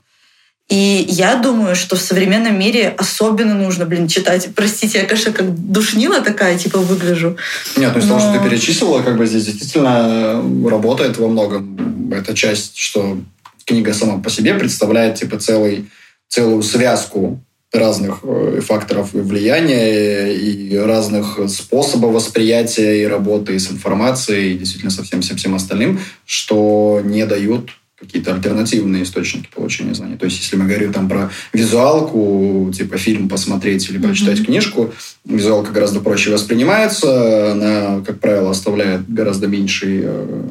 И 0.68 1.06
я 1.08 1.36
думаю, 1.36 1.76
что 1.76 1.94
в 1.94 2.00
современном 2.00 2.58
мире 2.58 2.92
особенно 2.98 3.54
нужно, 3.54 3.86
блин, 3.86 4.08
читать. 4.08 4.48
Простите, 4.56 4.98
я, 4.98 5.04
конечно, 5.04 5.32
как 5.32 5.54
душнила 5.54 6.20
такая, 6.20 6.58
типа, 6.58 6.78
выгляжу. 6.78 7.36
Нет, 7.76 7.92
ну 7.94 8.00
из 8.00 8.04
Но... 8.06 8.18
того, 8.18 8.20
что 8.20 8.38
ты 8.38 8.48
перечислила, 8.48 9.02
как 9.02 9.16
бы 9.16 9.26
здесь 9.26 9.44
действительно 9.44 10.42
работает 10.68 11.18
во 11.18 11.28
многом. 11.28 12.12
эта 12.12 12.34
часть, 12.34 12.76
что 12.78 13.16
книга 13.64 13.94
сама 13.94 14.18
по 14.18 14.28
себе 14.28 14.54
представляет, 14.54 15.14
типа, 15.14 15.38
целый, 15.38 15.88
целую 16.28 16.64
связку 16.64 17.40
разных 17.72 18.20
э, 18.24 18.60
факторов 18.60 19.12
влияния, 19.12 20.32
и 20.32 20.76
разных 20.76 21.38
способов 21.48 22.12
восприятия 22.12 23.02
и 23.02 23.06
работы 23.06 23.56
с 23.58 23.70
информацией, 23.70 24.54
и 24.54 24.58
действительно 24.58 24.90
со 24.90 25.04
всем, 25.04 25.20
всем, 25.20 25.36
всем 25.36 25.54
остальным, 25.54 26.00
что 26.24 27.00
не 27.04 27.24
дают 27.24 27.70
какие-то 28.06 28.34
альтернативные 28.34 29.02
источники 29.02 29.48
получения 29.54 29.94
знаний. 29.94 30.16
То 30.16 30.24
есть, 30.24 30.38
если 30.38 30.56
мы 30.56 30.66
говорим 30.66 30.92
там 30.92 31.08
про 31.08 31.30
визуалку, 31.52 32.72
типа 32.74 32.96
фильм 32.98 33.28
посмотреть 33.28 33.88
или 33.90 33.98
прочитать 33.98 34.38
mm-hmm. 34.38 34.44
книжку, 34.44 34.92
визуалка 35.24 35.72
гораздо 35.72 36.00
проще 36.00 36.30
воспринимается, 36.30 37.52
она, 37.52 38.00
как 38.04 38.20
правило, 38.20 38.50
оставляет 38.50 39.12
гораздо 39.12 39.46
меньший 39.46 40.00
э, 40.02 40.48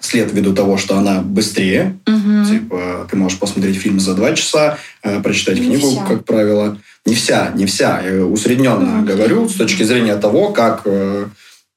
след 0.00 0.32
ввиду 0.32 0.54
того, 0.54 0.76
что 0.78 0.96
она 0.96 1.20
быстрее. 1.20 1.96
Mm-hmm. 2.06 2.50
Типа, 2.50 3.08
ты 3.10 3.16
можешь 3.16 3.38
посмотреть 3.38 3.76
фильм 3.76 4.00
за 4.00 4.14
два 4.14 4.34
часа, 4.34 4.78
э, 5.02 5.20
прочитать 5.22 5.58
не 5.58 5.66
книгу, 5.66 5.90
вся. 5.90 6.04
как 6.06 6.24
правило. 6.24 6.78
Не 7.06 7.14
вся, 7.14 7.52
не 7.54 7.66
вся. 7.66 8.00
Я 8.02 8.24
усредненно 8.24 9.00
mm-hmm. 9.00 9.04
говорю 9.04 9.48
с 9.48 9.54
точки 9.54 9.82
зрения 9.82 10.16
того, 10.16 10.50
как 10.50 10.82
э, 10.84 11.26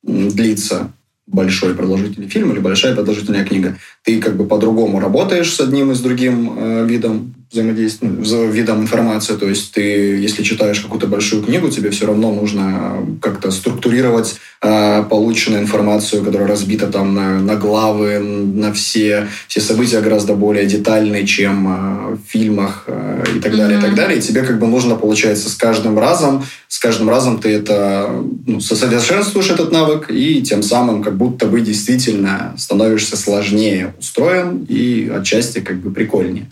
длится 0.03 0.91
большой 1.27 1.75
продолжительный 1.75 2.27
фильм 2.27 2.51
или 2.51 2.59
большая 2.59 2.95
продолжительная 2.95 3.45
книга. 3.45 3.77
Ты 4.03 4.19
как 4.19 4.35
бы 4.35 4.45
по-другому 4.45 4.99
работаешь 4.99 5.53
с 5.53 5.59
одним 5.59 5.91
и 5.91 5.95
с 5.95 5.99
другим 5.99 6.53
э, 6.57 6.85
видом 6.85 7.33
взаимодействия, 7.53 8.09
ну, 8.09 8.49
видом 8.49 8.81
информации. 8.81 9.35
То 9.35 9.47
есть 9.47 9.71
ты, 9.73 9.81
если 9.81 10.43
читаешь 10.43 10.79
какую-то 10.79 11.07
большую 11.07 11.43
книгу, 11.43 11.69
тебе 11.69 11.91
все 11.91 12.07
равно 12.07 12.33
нужно 12.33 13.05
как-то 13.21 13.51
структурировать 13.51 14.35
э, 14.61 15.03
полученную 15.03 15.61
информацию, 15.61 16.23
которая 16.23 16.47
разбита 16.47 16.87
там 16.87 17.13
на, 17.13 17.39
на 17.39 17.55
главы, 17.55 18.19
на 18.19 18.73
все, 18.73 19.27
все 19.47 19.61
события 19.61 20.01
гораздо 20.01 20.33
более 20.33 20.65
детальные, 20.65 21.27
чем 21.27 21.67
э, 21.67 22.15
в 22.15 22.27
фильмах 22.27 22.85
э, 22.87 23.23
и 23.35 23.39
так 23.39 23.55
далее, 23.55 23.77
mm-hmm. 23.77 23.79
и 23.79 23.85
так 23.85 23.95
далее. 23.95 24.17
И 24.17 24.21
тебе 24.21 24.41
как 24.41 24.59
бы 24.59 24.67
нужно, 24.67 24.95
получается, 24.95 25.49
с 25.49 25.55
каждым 25.55 25.99
разом, 25.99 26.43
с 26.67 26.79
каждым 26.79 27.09
разом 27.09 27.37
ты 27.37 27.49
это 27.49 28.09
ну, 28.47 28.59
совершенствуешь 28.59 29.51
этот 29.51 29.71
навык, 29.71 30.09
и 30.09 30.41
тем 30.41 30.63
самым 30.63 31.03
как 31.03 31.15
будто 31.17 31.45
бы 31.45 31.61
действительно 31.61 32.55
становишься 32.57 33.15
сложнее 33.15 33.92
устроен 33.99 34.65
и 34.69 35.09
отчасти 35.09 35.59
как 35.59 35.77
бы 35.77 35.91
прикольнее. 35.91 36.47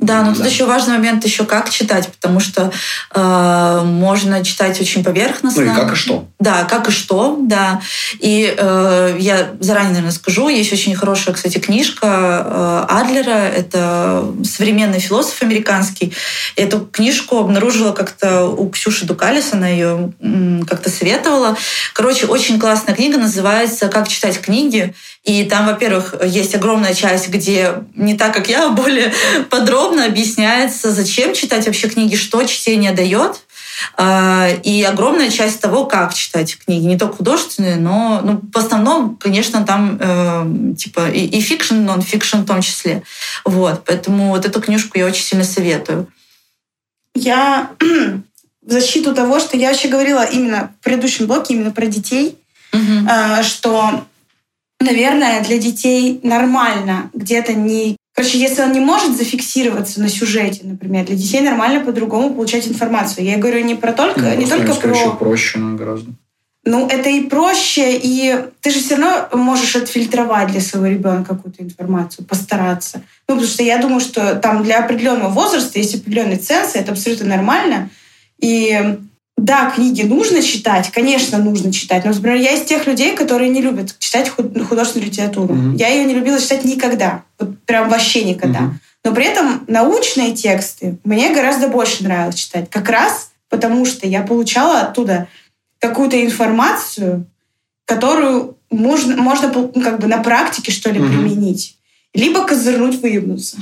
Да, 0.00 0.22
но 0.22 0.32
да. 0.32 0.36
тут 0.36 0.46
еще 0.46 0.66
важный 0.66 0.96
момент 0.96 1.24
еще 1.24 1.44
как 1.44 1.70
читать, 1.70 2.08
потому 2.08 2.40
что 2.40 2.72
э, 3.14 3.80
можно 3.84 4.44
читать 4.44 4.80
очень 4.80 5.04
поверхностно. 5.04 5.64
Ну 5.64 5.72
и 5.72 5.74
как 5.74 5.92
и 5.92 5.96
что. 5.96 6.26
Да, 6.40 6.64
как 6.64 6.88
и 6.88 6.90
что, 6.90 7.38
да. 7.40 7.80
И 8.18 8.52
э, 8.56 9.16
я 9.20 9.52
заранее, 9.60 9.90
наверное, 9.90 10.12
скажу, 10.12 10.48
есть 10.48 10.72
очень 10.72 10.96
хорошая, 10.96 11.32
кстати, 11.34 11.58
книжка 11.58 12.06
э, 12.06 12.86
Адлера, 12.88 13.30
это 13.30 14.26
современный 14.42 14.98
философ 14.98 15.40
американский. 15.42 16.12
Эту 16.56 16.80
книжку 16.80 17.38
обнаружила 17.38 17.92
как-то 17.92 18.46
у 18.46 18.68
Ксюши 18.70 19.06
Дукалис, 19.06 19.52
она 19.52 19.68
ее 19.68 20.12
как-то 20.68 20.90
советовала. 20.90 21.56
Короче, 21.92 22.26
очень 22.26 22.58
классная 22.58 22.96
книга, 22.96 23.16
называется 23.16 23.86
«Как 23.86 24.08
читать 24.08 24.40
книги». 24.40 24.92
И 25.24 25.44
там, 25.44 25.66
во-первых, 25.66 26.14
есть 26.22 26.54
огромная 26.54 26.92
часть, 26.92 27.30
где 27.30 27.82
не 27.94 28.14
так, 28.14 28.34
как 28.34 28.48
я, 28.48 28.66
а 28.66 28.70
более 28.70 29.12
подробно 29.50 30.04
объясняется, 30.04 30.90
зачем 30.90 31.32
читать 31.32 31.66
вообще 31.66 31.88
книги, 31.88 32.14
что 32.14 32.44
чтение 32.44 32.92
дает. 32.92 33.40
А, 33.96 34.48
и 34.62 34.82
огромная 34.82 35.30
часть 35.30 35.60
того, 35.60 35.86
как 35.86 36.14
читать 36.14 36.56
книги, 36.58 36.84
не 36.84 36.98
только 36.98 37.16
художественные, 37.16 37.76
но 37.76 38.20
ну, 38.22 38.40
в 38.52 38.56
основном, 38.56 39.16
конечно, 39.16 39.64
там 39.64 39.98
э, 40.00 40.74
типа 40.76 41.08
и, 41.08 41.24
и 41.24 41.40
fiction, 41.40 41.76
нон-фикшн 41.76 42.38
в 42.38 42.46
том 42.46 42.60
числе. 42.60 43.02
Вот, 43.44 43.82
поэтому 43.84 44.28
вот 44.28 44.44
эту 44.44 44.60
книжку 44.60 44.98
я 44.98 45.06
очень 45.06 45.24
сильно 45.24 45.44
советую. 45.44 46.06
Я 47.14 47.70
в 47.80 48.70
защиту 48.70 49.14
того, 49.14 49.40
что 49.40 49.56
я 49.56 49.70
вообще 49.70 49.88
говорила 49.88 50.22
именно 50.22 50.72
в 50.80 50.84
предыдущем 50.84 51.26
блоке 51.26 51.54
именно 51.54 51.70
про 51.70 51.86
детей, 51.86 52.38
угу. 52.72 53.08
что 53.42 54.04
наверное, 54.80 55.42
для 55.42 55.58
детей 55.58 56.20
нормально 56.22 57.10
где-то 57.14 57.54
не... 57.54 57.96
Короче, 58.14 58.38
если 58.38 58.62
он 58.62 58.72
не 58.72 58.80
может 58.80 59.16
зафиксироваться 59.16 60.00
на 60.00 60.08
сюжете, 60.08 60.60
например, 60.62 61.06
для 61.06 61.16
детей 61.16 61.40
нормально 61.40 61.84
по-другому 61.84 62.32
получать 62.32 62.68
информацию. 62.68 63.26
Я 63.26 63.38
говорю 63.38 63.64
не 63.64 63.74
про 63.74 63.92
только, 63.92 64.20
ну, 64.20 64.36
не 64.36 64.46
только 64.46 64.74
про... 64.74 64.94
еще 64.94 65.16
проще 65.16 65.58
ну, 65.58 65.76
гораздо. 65.76 66.12
Ну, 66.66 66.86
это 66.86 67.10
и 67.10 67.22
проще, 67.24 67.98
и 68.02 68.46
ты 68.60 68.70
же 68.70 68.78
все 68.78 68.96
равно 68.96 69.28
можешь 69.32 69.76
отфильтровать 69.76 70.50
для 70.50 70.60
своего 70.60 70.86
ребенка 70.86 71.34
какую-то 71.34 71.62
информацию, 71.62 72.24
постараться. 72.24 73.02
Ну, 73.28 73.34
потому 73.34 73.46
что 73.46 73.62
я 73.62 73.78
думаю, 73.78 74.00
что 74.00 74.36
там 74.36 74.62
для 74.62 74.78
определенного 74.78 75.28
возраста 75.28 75.78
есть 75.78 75.94
определенный 75.94 76.36
ценз, 76.36 76.74
это 76.74 76.92
абсолютно 76.92 77.26
нормально. 77.26 77.90
И 78.38 78.98
да, 79.36 79.70
книги 79.70 80.02
нужно 80.02 80.42
читать, 80.42 80.90
конечно, 80.90 81.38
нужно 81.38 81.72
читать. 81.72 82.04
Но, 82.04 82.12
например, 82.12 82.38
я 82.38 82.52
из 82.52 82.62
тех 82.62 82.86
людей, 82.86 83.16
которые 83.16 83.50
не 83.50 83.60
любят 83.60 83.94
читать 83.98 84.28
художественную 84.28 85.10
литературу. 85.10 85.54
Mm-hmm. 85.54 85.76
Я 85.76 85.88
ее 85.88 86.04
не 86.04 86.14
любила 86.14 86.40
читать 86.40 86.64
никогда. 86.64 87.24
Вот 87.38 87.58
прям 87.64 87.88
вообще 87.88 88.24
никогда. 88.24 88.60
Mm-hmm. 88.60 88.72
Но 89.04 89.14
при 89.14 89.26
этом 89.26 89.64
научные 89.66 90.34
тексты 90.34 90.98
мне 91.04 91.34
гораздо 91.34 91.68
больше 91.68 92.04
нравилось 92.04 92.36
читать. 92.36 92.70
Как 92.70 92.88
раз 92.88 93.32
потому, 93.50 93.84
что 93.84 94.06
я 94.06 94.22
получала 94.22 94.80
оттуда 94.80 95.28
какую-то 95.78 96.24
информацию, 96.24 97.26
которую 97.84 98.56
можно, 98.70 99.16
можно 99.16 99.52
ну, 99.52 99.68
как 99.82 100.00
бы 100.00 100.06
на 100.06 100.18
практике, 100.22 100.72
что 100.72 100.90
ли, 100.90 101.00
mm-hmm. 101.00 101.08
применить. 101.08 101.76
Либо 102.14 102.46
козырнуть, 102.46 103.00
выебнуться. 103.02 103.58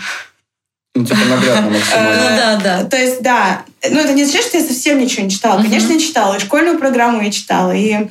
Ну, 0.95 1.05
типа 1.05 1.21
наглядно 1.29 1.71
максимально. 1.79 2.23
Ну 2.23 2.37
да, 2.37 2.61
да. 2.63 2.85
То 2.85 2.97
есть, 2.97 3.23
да. 3.23 3.65
Ну, 3.89 3.99
это 3.99 4.13
не 4.13 4.23
означает, 4.23 4.47
что 4.47 4.59
я 4.59 4.65
совсем 4.65 4.99
ничего 4.99 5.25
не 5.25 5.31
читала. 5.31 5.63
Конечно, 5.63 5.93
я 5.93 5.99
читала. 5.99 6.37
И 6.37 6.41
школьную 6.41 6.79
программу 6.79 7.23
я 7.23 7.31
читала. 7.31 7.73
И 7.73 8.09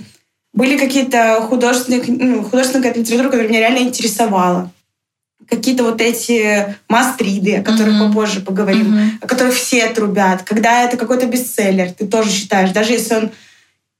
были 0.53 0.77
какие-то 0.77 1.45
художественные, 1.47 2.03
ну, 2.07 2.43
художественная 2.43 2.83
какая-то 2.83 2.99
литература, 2.99 3.29
которая 3.29 3.49
меня 3.49 3.59
реально 3.59 3.87
интересовала. 3.87 4.71
Какие-то 5.47 5.83
вот 5.83 6.01
эти 6.01 6.75
мастриды, 6.87 7.57
о 7.57 7.63
которых 7.63 7.95
mm-hmm. 7.95 8.07
попозже 8.07 8.41
поговорим, 8.41 8.95
mm-hmm. 8.95 9.09
о 9.21 9.27
которых 9.27 9.53
все 9.53 9.87
трубят. 9.89 10.43
Когда 10.43 10.83
это 10.83 10.97
какой-то 10.97 11.25
бестселлер, 11.25 11.91
ты 11.91 12.07
тоже 12.07 12.31
читаешь. 12.31 12.71
Даже 12.71 12.93
если 12.93 13.15
он 13.15 13.31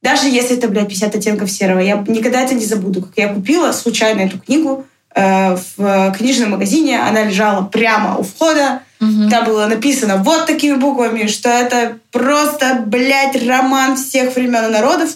даже 0.02 0.26
если 0.26 0.56
это, 0.56 0.66
блядь, 0.66 0.88
50 0.88 1.14
оттенков 1.14 1.50
серого, 1.50 1.78
я 1.78 2.04
никогда 2.08 2.42
это 2.42 2.54
не 2.54 2.64
забуду. 2.64 3.02
Как 3.02 3.12
я 3.16 3.32
купила 3.32 3.70
случайно 3.70 4.22
эту 4.22 4.40
книгу, 4.40 4.84
в 5.14 6.14
книжном 6.16 6.52
магазине. 6.52 7.00
Она 7.00 7.24
лежала 7.24 7.62
прямо 7.64 8.16
у 8.16 8.22
входа. 8.22 8.82
Угу. 9.00 9.30
Там 9.30 9.44
было 9.44 9.66
написано 9.66 10.16
вот 10.18 10.46
такими 10.46 10.76
буквами, 10.76 11.26
что 11.26 11.48
это 11.48 11.98
просто, 12.10 12.82
блядь, 12.86 13.46
роман 13.46 13.96
всех 13.96 14.34
времен 14.34 14.66
и 14.66 14.70
народов. 14.70 15.10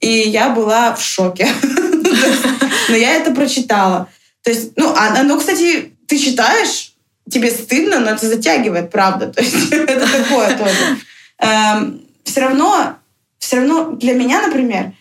И 0.00 0.08
я 0.08 0.50
была 0.50 0.94
в 0.94 1.02
шоке. 1.02 1.48
Но 2.88 2.96
я 2.96 3.14
это 3.14 3.32
прочитала. 3.32 4.08
То 4.42 4.50
есть, 4.50 4.72
ну, 4.76 4.94
оно, 4.94 5.34
а, 5.34 5.38
кстати, 5.38 5.92
ты 6.06 6.18
читаешь, 6.18 6.92
тебе 7.28 7.50
стыдно, 7.50 7.98
но 7.98 8.10
это 8.10 8.28
затягивает, 8.28 8.90
правда. 8.90 9.26
То 9.32 9.42
есть 9.42 9.72
это 9.72 10.06
такое 10.06 10.56
тоже. 10.56 10.98
Эм, 11.38 12.00
все 12.24 12.40
равно, 12.40 12.96
все 13.38 13.56
равно 13.56 13.92
для 13.92 14.14
меня, 14.14 14.46
например, 14.46 14.92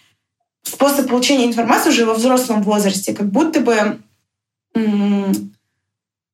способ 0.64 1.08
получения 1.08 1.46
информации 1.46 1.90
уже 1.90 2.06
во 2.06 2.16
взрослом 2.16 2.64
возрасте, 2.64 3.14
как 3.14 3.28
будто 3.28 3.60
бы 3.60 4.00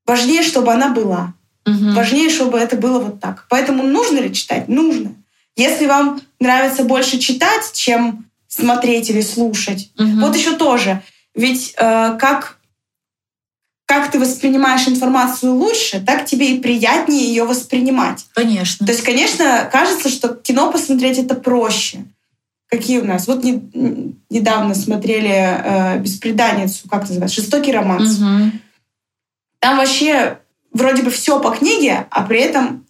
важнее, 0.06 0.44
чтобы 0.44 0.74
она 0.74 0.90
была. 0.90 1.34
Угу. 1.66 1.92
Важнее, 1.94 2.30
чтобы 2.30 2.58
это 2.58 2.76
было 2.76 3.00
вот 3.00 3.20
так. 3.20 3.46
Поэтому 3.50 3.84
нужно 3.84 4.20
ли 4.20 4.34
читать? 4.34 4.68
Нужно. 4.68 5.14
Если 5.56 5.86
вам 5.86 6.22
нравится 6.40 6.84
больше 6.84 7.20
читать, 7.20 7.72
чем 7.74 8.26
смотреть 8.48 9.10
или 9.10 9.22
слушать, 9.22 9.92
угу. 9.98 10.22
вот 10.22 10.36
еще 10.36 10.56
тоже. 10.56 11.02
Ведь 11.36 11.74
э, 11.78 12.18
как 12.20 12.58
как 13.92 14.10
ты 14.10 14.20
воспринимаешь 14.20 14.88
информацию 14.88 15.54
лучше, 15.54 16.00
так 16.00 16.26
тебе 16.26 16.52
и 16.56 16.60
приятнее 16.62 17.28
ее 17.28 17.44
воспринимать. 17.44 18.26
Конечно. 18.34 18.86
То 18.86 18.94
есть, 18.94 19.04
конечно, 19.04 19.70
кажется, 19.70 20.08
что 20.08 20.30
кино 20.30 20.72
посмотреть 20.72 21.18
это 21.18 21.36
проще. 21.36 22.06
Какие 22.72 23.00
у 23.00 23.06
нас? 23.06 23.28
Вот 23.28 23.44
не, 23.44 23.62
недавно 24.30 24.74
смотрели 24.76 25.30
э, 25.30 26.00
«Беспреданницу», 26.00 26.88
как 26.88 27.02
называется? 27.02 27.42
«Жестокий 27.42 27.74
романс». 27.74 28.18
Угу. 28.18 28.52
Там 29.60 29.78
вообще 29.78 30.38
вроде 30.72 31.04
бы 31.04 31.12
все 31.12 31.42
по 31.42 31.52
книге, 31.52 32.08
а 32.10 32.24
при 32.24 32.40
этом 32.40 32.86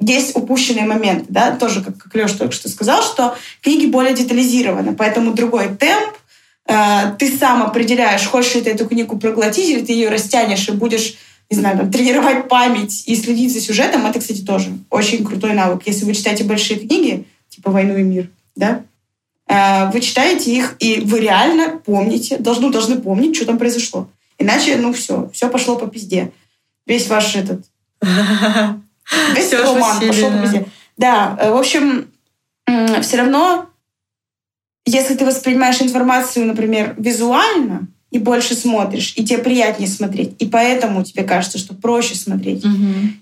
есть 0.00 0.34
упущенные 0.34 0.84
моменты, 0.84 1.26
да, 1.28 1.54
тоже, 1.54 1.80
как, 1.82 1.96
как 1.96 2.12
Леша 2.14 2.38
только 2.38 2.54
что 2.54 2.68
сказал, 2.68 3.02
что 3.04 3.36
книги 3.62 3.86
более 3.86 4.14
детализированы, 4.14 4.94
поэтому 4.94 5.32
другой 5.32 5.68
темп, 5.76 6.14
э, 6.66 7.14
ты 7.16 7.30
сам 7.36 7.62
определяешь, 7.62 8.26
хочешь 8.26 8.56
ли 8.56 8.62
ты 8.62 8.70
эту 8.70 8.88
книгу 8.88 9.16
проглотить, 9.16 9.68
или 9.68 9.84
ты 9.84 9.92
ее 9.92 10.08
растянешь 10.08 10.68
и 10.68 10.72
будешь, 10.72 11.14
не 11.50 11.56
знаю, 11.56 11.78
там, 11.78 11.92
тренировать 11.92 12.48
память 12.48 13.04
и 13.06 13.14
следить 13.14 13.52
за 13.52 13.60
сюжетом, 13.60 14.06
это, 14.06 14.18
кстати, 14.18 14.40
тоже 14.40 14.72
очень 14.90 15.24
крутой 15.24 15.52
навык. 15.52 15.82
Если 15.86 16.04
вы 16.04 16.14
читаете 16.14 16.42
большие 16.42 16.80
книги, 16.80 17.26
типа 17.48 17.70
«Войну 17.70 17.96
и 17.96 18.02
мир», 18.02 18.28
да, 18.56 18.82
вы 19.92 20.00
читаете 20.00 20.52
их, 20.54 20.76
и 20.78 21.00
вы 21.00 21.20
реально 21.20 21.80
помните, 21.84 22.38
должны, 22.38 22.70
должны 22.70 23.00
помнить, 23.00 23.34
что 23.34 23.46
там 23.46 23.58
произошло. 23.58 24.08
Иначе, 24.38 24.76
ну 24.76 24.92
все, 24.92 25.28
все 25.32 25.48
пошло 25.48 25.76
по 25.76 25.86
пизде. 25.86 26.32
Весь 26.86 27.08
ваш 27.08 27.36
этот... 27.36 27.64
Весь 29.34 29.52
роман 29.52 30.00
пошел 30.06 30.30
по 30.30 30.38
пизде. 30.38 30.66
Да, 30.96 31.36
э, 31.40 31.50
в 31.50 31.56
общем, 31.56 32.10
все 33.02 33.16
равно, 33.16 33.68
если 34.86 35.14
ты 35.14 35.26
воспринимаешь 35.26 35.82
информацию, 35.82 36.46
например, 36.46 36.94
визуально, 36.96 37.88
и 38.10 38.18
больше 38.18 38.54
смотришь, 38.54 39.12
и 39.16 39.24
тебе 39.24 39.38
приятнее 39.38 39.88
смотреть. 39.88 40.32
И 40.40 40.46
поэтому 40.46 41.04
тебе 41.04 41.22
кажется, 41.22 41.58
что 41.58 41.74
проще 41.74 42.16
смотреть. 42.16 42.64
Угу. 42.64 42.74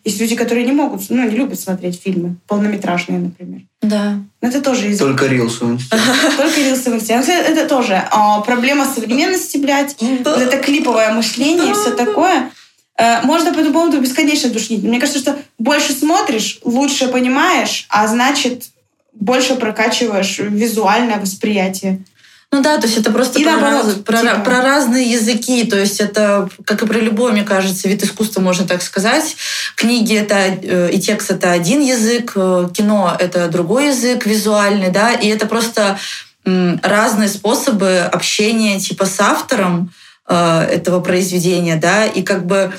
Есть 0.05 0.21
люди, 0.21 0.35
которые 0.35 0.65
не 0.65 0.73
могут, 0.73 1.03
ну, 1.11 1.29
не 1.29 1.37
любят 1.37 1.61
смотреть 1.61 2.01
фильмы, 2.03 2.37
полнометражные, 2.47 3.19
например. 3.19 3.63
Да. 3.83 4.19
Но 4.41 4.49
это 4.49 4.63
тоже 4.63 4.91
из... 4.91 4.99
Только 4.99 5.27
рилсы 5.27 5.65
Только 6.37 6.61
рилсы 6.61 6.91
в 6.91 7.29
Это 7.29 7.69
тоже 7.69 8.03
а, 8.11 8.41
проблема 8.41 8.87
современности, 8.87 9.59
блядь. 9.59 9.97
Вот 10.01 10.39
это 10.39 10.57
клиповое 10.57 11.13
мышление 11.13 11.71
и 11.71 11.75
все 11.75 11.95
такое. 11.95 12.51
Э, 12.99 13.23
можно 13.23 13.53
по 13.53 13.61
этому 13.61 13.75
поводу 13.75 14.01
бесконечно 14.01 14.51
душнить. 14.51 14.83
Мне 14.83 14.99
кажется, 14.99 15.21
что 15.21 15.39
больше 15.59 15.93
смотришь, 15.93 16.59
лучше 16.65 17.09
понимаешь, 17.09 17.87
а 17.89 18.09
значит, 18.09 18.71
больше 19.13 19.55
прокачиваешь 19.55 20.39
визуальное 20.39 21.21
восприятие. 21.21 22.01
Ну 22.51 22.63
да, 22.63 22.79
то 22.79 22.87
есть 22.87 22.99
это 22.99 23.13
просто 23.13 23.39
И 23.39 23.45
про, 23.45 23.53
наоборот, 23.53 23.85
раз- 23.87 23.95
про, 23.97 24.21
типа. 24.21 24.41
про 24.41 24.63
разные 24.63 25.11
языки. 25.11 25.65
То 25.65 25.79
есть 25.79 26.01
это, 26.01 26.49
как 26.65 26.83
и 26.83 26.87
про 26.87 26.99
любой, 26.99 27.33
мне 27.33 27.45
кажется, 27.45 27.89
вид 27.89 28.03
искусства, 28.03 28.41
можно 28.41 28.67
так 28.67 28.81
сказать. 28.83 29.37
Книги 29.77 30.15
это 30.17 30.37
э, 30.37 30.91
и 30.91 30.99
текст 30.99 31.31
это 31.31 31.53
один 31.53 31.81
язык, 31.83 32.33
э, 32.37 32.69
кино 32.75 33.15
это 33.19 33.49
другой 33.49 33.89
язык 33.89 34.25
визуальный, 34.25 34.91
да, 34.91 35.13
и 35.13 35.29
это 35.29 35.47
просто 35.47 35.99
разные 36.45 37.29
способы 37.29 37.99
общения 37.99 38.81
типа 38.81 39.05
с 39.05 39.21
автором 39.21 39.93
э, 40.27 40.61
этого 40.63 41.01
произведения, 41.01 41.77
да, 41.77 42.07
и 42.07 42.23
как 42.23 42.47
бы 42.47 42.73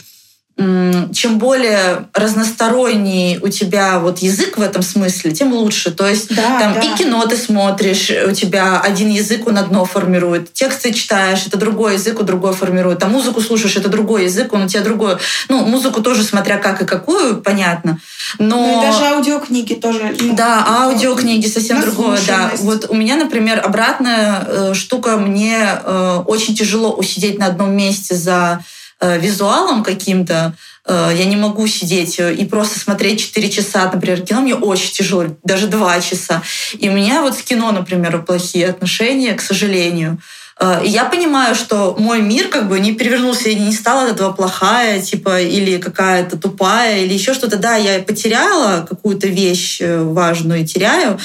чем 1.14 1.38
более 1.38 2.08
разносторонний 2.14 3.40
у 3.42 3.48
тебя 3.48 4.00
вот 4.00 4.20
язык 4.20 4.58
в 4.58 4.62
этом 4.62 4.82
смысле, 4.82 5.32
тем 5.32 5.54
лучше. 5.54 5.92
То 5.92 6.06
есть 6.06 6.36
Да, 6.36 6.60
там 6.60 6.74
да. 6.74 6.82
и 6.82 6.98
кино 6.98 7.26
ты 7.26 7.38
смотришь, 7.38 8.12
у 8.28 8.32
тебя 8.32 8.82
один 8.82 9.10
язык, 9.10 9.48
он 9.48 9.58
одно 9.58 9.86
формирует. 9.86 10.52
Тексты 10.52 10.92
читаешь, 10.92 11.48
это 11.48 11.58
другой 11.58 11.94
язык, 11.94 12.20
у 12.20 12.24
другой 12.24 12.54
формирует. 12.54 13.00
Там 13.00 13.12
музыку 13.12 13.40
слушаешь, 13.40 13.78
это 13.78 13.88
другой 13.88 14.26
язык, 14.26 14.52
он 14.52 14.64
у 14.64 14.68
тебя 14.68 14.82
другой. 14.82 15.18
Ну, 15.48 15.66
музыку 15.66 16.02
тоже 16.02 16.24
смотря 16.24 16.58
как 16.58 16.82
и 16.82 16.86
какую, 16.86 17.42
понятно. 17.42 18.00
Но... 18.38 18.58
Ну 18.58 18.80
и 18.80 18.86
даже 18.86 19.06
аудиокниги 19.06 19.76
тоже. 19.76 20.14
ну, 20.20 20.36
Да, 20.36 20.66
аудиокниги 20.68 21.48
совсем 21.48 21.80
другое, 21.82 22.20
да. 22.28 22.52
Вот 22.60 22.88
у 22.90 22.96
меня, 22.96 23.16
например, 23.16 23.62
обратная 23.66 24.44
э, 24.46 24.74
штука, 24.74 25.16
мне 25.18 25.58
э, 25.84 26.24
очень 26.26 26.54
тяжело 26.54 26.92
усидеть 26.92 27.40
на 27.40 27.46
одном 27.46 27.72
месте 27.72 28.16
за 28.16 28.62
визуалом 29.02 29.84
каким-то. 29.84 30.56
Э, 30.86 31.12
я 31.16 31.26
не 31.26 31.36
могу 31.36 31.68
сидеть 31.68 32.20
э, 32.20 32.34
и 32.34 32.46
просто 32.46 32.80
смотреть 32.80 33.22
4 33.22 33.50
часа, 33.50 33.90
например, 33.92 34.22
кино. 34.22 34.42
Мне 34.42 34.56
очень 34.56 34.92
тяжело, 34.92 35.26
даже 35.44 35.68
2 35.68 36.02
часа. 36.02 36.42
И 36.74 36.90
у 36.90 36.94
меня 36.94 37.22
вот 37.22 37.38
с 37.38 37.44
кино, 37.44 37.72
например, 37.72 38.22
плохие 38.24 38.68
отношения, 38.68 39.34
к 39.34 39.42
сожалению. 39.42 40.20
Э, 40.60 40.82
И 40.84 40.90
я 40.90 41.06
понимаю, 41.06 41.56
что 41.56 41.96
мой 41.98 42.22
мир 42.22 42.48
как 42.50 42.68
бы 42.68 42.80
не 42.80 42.92
перевернулся, 42.94 43.50
я 43.50 43.58
не 43.60 43.72
стала 43.74 44.04
от 44.04 44.12
этого 44.16 44.32
плохая, 44.34 45.02
типа, 45.02 45.42
или 45.42 45.78
какая-то 45.78 46.38
тупая, 46.38 47.00
или 47.00 47.14
еще 47.14 47.34
что-то. 47.34 47.58
Да, 47.58 47.76
я 47.76 48.00
потеряла 48.02 48.86
какую-то 48.90 49.28
вещь 49.28 49.80
э, 49.82 50.02
важную 50.04 50.62
и 50.62 50.66
теряю, 50.66 51.18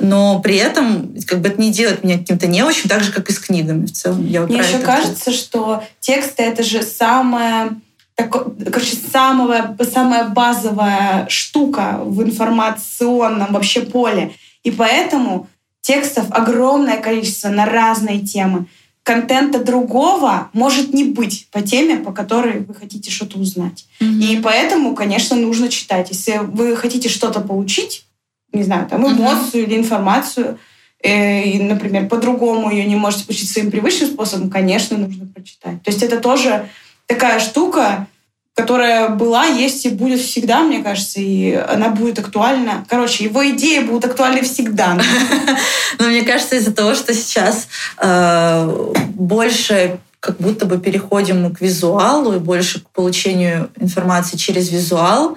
но 0.00 0.40
при 0.40 0.56
этом 0.56 1.14
как 1.26 1.40
бы 1.40 1.48
это 1.48 1.60
не 1.60 1.70
делает 1.70 2.02
меня 2.04 2.18
каким-то 2.18 2.46
неучим, 2.46 2.88
так 2.88 3.02
же, 3.04 3.12
как 3.12 3.28
и 3.30 3.32
с 3.32 3.38
книгами 3.38 3.86
в 3.86 3.92
целом. 3.92 4.26
Я 4.26 4.40
вот 4.42 4.50
Мне 4.50 4.58
еще 4.60 4.78
кажется, 4.78 5.30
что 5.32 5.84
тексты 6.00 6.42
это 6.42 6.62
же 6.62 6.82
самое 6.82 7.70
тако- 8.16 8.52
короче, 8.72 8.96
самая, 9.12 9.76
самая 9.92 10.24
базовая 10.28 11.26
штука 11.28 12.00
в 12.02 12.22
информационном 12.22 13.52
вообще 13.52 13.82
поле. 13.82 14.32
И 14.64 14.70
поэтому 14.70 15.48
текстов 15.82 16.26
огромное 16.30 16.98
количество 16.98 17.48
на 17.48 17.66
разные 17.66 18.20
темы. 18.20 18.66
Контента 19.02 19.58
другого 19.58 20.48
может 20.52 20.94
не 20.94 21.04
быть 21.04 21.48
по 21.50 21.60
теме, 21.60 21.96
по 21.96 22.12
которой 22.12 22.60
вы 22.60 22.72
хотите 22.72 23.10
что-то 23.10 23.38
узнать. 23.38 23.86
Мгм. 24.00 24.20
И 24.20 24.40
поэтому, 24.40 24.94
конечно, 24.94 25.36
нужно 25.36 25.68
читать. 25.68 26.08
Если 26.10 26.38
вы 26.38 26.76
хотите 26.76 27.08
что-то 27.08 27.40
получить, 27.40 28.06
не 28.52 28.62
знаю, 28.62 28.88
там 28.88 29.06
эмоцию 29.06 29.64
или 29.64 29.76
информацию, 29.76 30.58
э, 31.02 31.42
и, 31.42 31.60
например, 31.60 32.08
по-другому 32.08 32.70
ее 32.70 32.84
не 32.84 32.94
можете 32.94 33.24
получить 33.24 33.50
своим 33.50 33.72
привычным 33.72 34.10
способом, 34.10 34.50
конечно, 34.50 34.96
нужно 34.96 35.26
прочитать. 35.26 35.82
То 35.82 35.90
есть 35.90 36.02
это 36.04 36.20
тоже 36.20 36.68
такая 37.06 37.40
штука, 37.40 38.06
которая 38.54 39.08
была, 39.08 39.46
есть 39.46 39.86
и 39.86 39.88
будет 39.88 40.20
всегда, 40.20 40.60
мне 40.60 40.82
кажется, 40.82 41.20
и 41.20 41.52
она 41.52 41.88
будет 41.88 42.18
актуальна. 42.18 42.84
Короче, 42.88 43.24
его 43.24 43.48
идеи 43.50 43.80
будут 43.80 44.04
актуальны 44.04 44.42
всегда. 44.42 45.00
Но 45.98 46.06
мне 46.06 46.22
кажется, 46.22 46.56
из-за 46.56 46.74
того, 46.74 46.94
что 46.94 47.14
сейчас 47.14 47.68
э, 47.98 48.92
больше 49.14 49.98
как 50.20 50.36
будто 50.36 50.66
бы 50.66 50.78
переходим 50.78 51.52
к 51.54 51.60
визуалу 51.60 52.34
и 52.34 52.38
больше 52.38 52.80
к 52.80 52.90
получению 52.90 53.70
информации 53.80 54.36
через 54.36 54.70
визуал, 54.70 55.36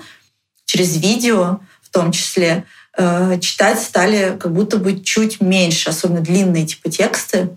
через 0.65 0.97
видео 0.97 1.59
в 1.81 1.89
том 1.89 2.11
числе, 2.11 2.65
э, 2.97 3.39
читать 3.39 3.81
стали 3.81 4.37
как 4.37 4.53
будто 4.53 4.77
бы 4.77 4.99
чуть 4.99 5.39
меньше, 5.39 5.89
особенно 5.89 6.19
длинные 6.19 6.65
типа 6.65 6.89
тексты. 6.89 7.49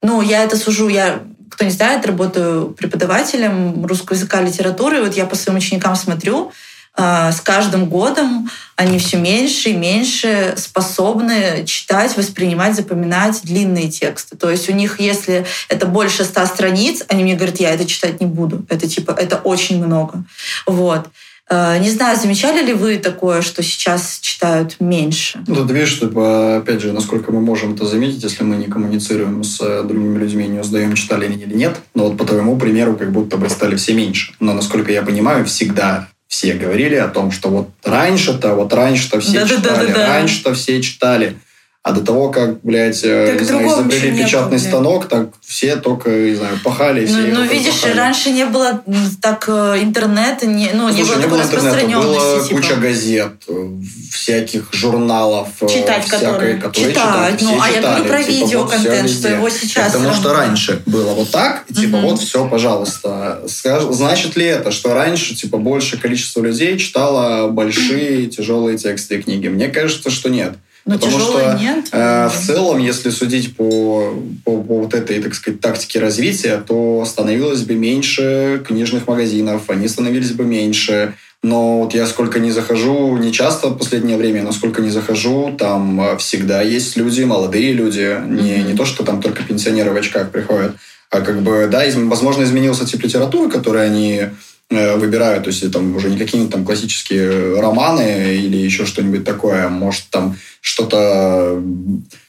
Ну, 0.00 0.22
я 0.22 0.44
это 0.44 0.56
сужу, 0.56 0.88
я, 0.88 1.22
кто 1.52 1.64
не 1.64 1.70
знает, 1.70 2.06
работаю 2.06 2.70
преподавателем 2.70 3.84
русского 3.84 4.16
языка 4.16 4.40
и 4.40 4.46
литературы. 4.46 5.02
Вот 5.02 5.14
я 5.14 5.26
по 5.26 5.36
своим 5.36 5.58
ученикам 5.58 5.94
смотрю, 5.96 6.50
э, 6.96 7.30
с 7.30 7.42
каждым 7.42 7.90
годом 7.90 8.50
они 8.74 8.98
все 8.98 9.18
меньше 9.18 9.68
и 9.68 9.76
меньше 9.76 10.54
способны 10.56 11.64
читать, 11.66 12.16
воспринимать, 12.16 12.74
запоминать 12.74 13.42
длинные 13.42 13.90
тексты. 13.90 14.34
То 14.34 14.50
есть 14.50 14.70
у 14.70 14.72
них, 14.72 14.98
если 14.98 15.44
это 15.68 15.84
больше 15.84 16.24
ста 16.24 16.46
страниц, 16.46 17.04
они 17.08 17.22
мне 17.22 17.34
говорят, 17.34 17.60
я 17.60 17.74
это 17.74 17.84
читать 17.84 18.18
не 18.22 18.26
буду. 18.26 18.64
Это 18.70 18.88
типа, 18.88 19.10
это 19.10 19.36
очень 19.36 19.84
много. 19.84 20.24
Вот. 20.66 21.10
Э, 21.52 21.78
Не 21.78 21.90
знаю, 21.90 22.18
замечали 22.18 22.64
ли 22.64 22.72
вы 22.72 22.96
такое, 22.96 23.42
что 23.42 23.62
сейчас 23.62 24.18
читают 24.22 24.76
меньше? 24.80 25.40
Ну, 25.46 25.56
Тут 25.56 25.70
видишь, 25.70 26.00
типа, 26.00 26.56
опять 26.56 26.80
же, 26.80 26.92
насколько 26.92 27.30
мы 27.30 27.42
можем 27.42 27.74
это 27.74 27.84
заметить, 27.84 28.22
если 28.22 28.42
мы 28.42 28.56
не 28.56 28.68
коммуницируем 28.68 29.44
с 29.44 29.60
э, 29.60 29.82
другими 29.82 30.18
людьми, 30.18 30.48
не 30.48 30.60
узнаем, 30.60 30.94
читали 30.94 31.26
они 31.26 31.36
или 31.36 31.54
нет. 31.54 31.76
Но 31.94 32.08
вот 32.08 32.16
по 32.16 32.24
твоему 32.24 32.56
примеру, 32.56 32.96
как 32.96 33.12
будто 33.12 33.36
бы 33.36 33.50
стали 33.50 33.76
все 33.76 33.92
меньше. 33.92 34.32
Но, 34.40 34.54
насколько 34.54 34.90
я 34.90 35.02
понимаю, 35.02 35.44
всегда 35.44 36.08
все 36.26 36.54
говорили 36.54 36.94
о 36.94 37.08
том, 37.08 37.30
что 37.30 37.50
вот 37.50 37.68
раньше-то, 37.84 38.54
вот 38.54 38.72
раньше-то 38.72 39.20
все 39.20 39.40
Да-да-да-да-да. 39.40 39.86
читали, 39.86 40.08
раньше-то 40.08 40.54
все 40.54 40.80
читали. 40.80 41.36
А 41.84 41.90
до 41.90 42.00
того, 42.00 42.28
как, 42.30 42.60
блядь, 42.62 43.00
э, 43.02 43.26
Так 43.32 43.40
не 43.40 43.44
знаю, 43.46 43.66
изобрели 43.66 44.10
не 44.12 44.22
печатный 44.22 44.58
было, 44.58 44.66
станок, 44.68 45.08
так 45.08 45.30
все 45.44 45.74
только, 45.74 46.10
не 46.10 46.36
знаю, 46.36 46.56
пахали. 46.62 47.04
Все 47.06 47.16
Ну, 47.16 47.40
ну, 47.40 47.44
видишь, 47.44 47.80
пахали. 47.80 47.98
раньше 47.98 48.30
не 48.30 48.44
было 48.46 48.80
так 49.20 49.46
э, 49.48 49.78
интернета, 49.82 50.46
не, 50.46 50.70
ну, 50.74 50.88
не 50.90 51.02
Слушай, 51.02 51.08
было 51.08 51.16
не 51.16 51.22
такой 51.22 51.28
было 51.30 51.42
распространенности. 51.42 52.48
типа. 52.48 52.60
куча 52.60 52.76
газет, 52.76 53.32
э, 53.48 53.68
всяких 54.12 54.68
журналов, 54.72 55.48
Читать 55.68 56.04
всякой, 56.04 56.20
которые. 56.26 56.54
которые 56.60 56.92
Читать, 56.92 56.94
читали, 56.94 57.36
ну, 57.40 57.60
а 57.60 57.66
я 57.68 57.74
читали, 57.74 57.94
говорю 57.96 58.04
про 58.04 58.22
типа, 58.22 58.32
вот 58.32 58.44
видеоконтент, 58.46 59.10
всё 59.10 59.18
что 59.18 59.28
его 59.30 59.50
сейчас 59.50 59.92
Потому 59.92 60.14
что 60.14 60.32
раньше 60.34 60.82
было 60.86 61.14
вот 61.14 61.30
так, 61.32 61.66
типа 61.66 61.96
Мгм. 61.96 62.06
вот 62.06 62.20
все, 62.20 62.46
пожалуйста. 62.48 63.42
Значит 63.90 64.36
ли 64.36 64.44
это, 64.44 64.70
что 64.70 64.94
раньше 64.94 65.34
типа 65.34 65.58
большее 65.58 66.00
количество 66.00 66.42
людей 66.42 66.78
читало 66.78 67.48
большие 67.48 68.28
тяжелые 68.28 68.78
тексты 68.78 69.16
и 69.16 69.22
книги? 69.22 69.48
Мне 69.48 69.66
кажется, 69.66 70.08
что 70.10 70.28
нет. 70.28 70.52
Но 70.84 70.94
Потому 70.94 71.12
тяжелое 71.18 71.50
что, 71.56 71.58
нет. 71.62 71.88
Э, 71.92 72.28
В 72.28 72.46
целом, 72.46 72.78
если 72.78 73.10
судить 73.10 73.56
по, 73.56 74.14
по, 74.44 74.62
по 74.62 74.80
вот 74.80 74.94
этой, 74.94 75.22
так 75.22 75.34
сказать, 75.34 75.60
тактике 75.60 76.00
развития, 76.00 76.62
то 76.66 77.04
становилось 77.06 77.62
бы 77.62 77.74
меньше 77.74 78.62
книжных 78.66 79.06
магазинов, 79.06 79.70
они 79.70 79.86
становились 79.86 80.32
бы 80.32 80.44
меньше. 80.44 81.14
Но 81.44 81.82
вот 81.82 81.94
я 81.94 82.06
сколько 82.06 82.38
не 82.38 82.52
захожу, 82.52 83.16
не 83.16 83.32
часто 83.32 83.68
в 83.68 83.76
последнее 83.76 84.16
время, 84.16 84.42
но 84.42 84.52
сколько 84.52 84.80
не 84.80 84.90
захожу, 84.90 85.54
там 85.58 86.00
э, 86.00 86.16
всегда 86.18 86.62
есть 86.62 86.96
люди, 86.96 87.22
молодые 87.22 87.72
люди, 87.72 88.16
не, 88.28 88.62
не 88.62 88.74
то, 88.74 88.84
что 88.84 89.04
там 89.04 89.20
только 89.20 89.42
пенсионеры 89.42 89.90
в 89.90 89.96
очках 89.96 90.30
приходят, 90.30 90.76
а 91.10 91.20
как 91.20 91.42
бы, 91.42 91.68
да, 91.70 91.88
изм- 91.88 92.08
возможно, 92.08 92.42
изменился 92.44 92.86
тип 92.86 93.02
литературы, 93.02 93.50
который 93.50 93.84
они 93.84 94.22
э, 94.70 94.96
выбирают, 94.96 95.44
то 95.44 95.50
есть 95.50 95.70
там 95.72 95.94
уже 95.96 96.10
не 96.10 96.18
какие-нибудь 96.18 96.52
там 96.52 96.64
классические 96.64 97.60
романы 97.60 98.36
или 98.36 98.56
еще 98.56 98.86
что-нибудь 98.86 99.24
такое, 99.24 99.68
может 99.68 100.04
там 100.10 100.36
что-то 100.60 101.62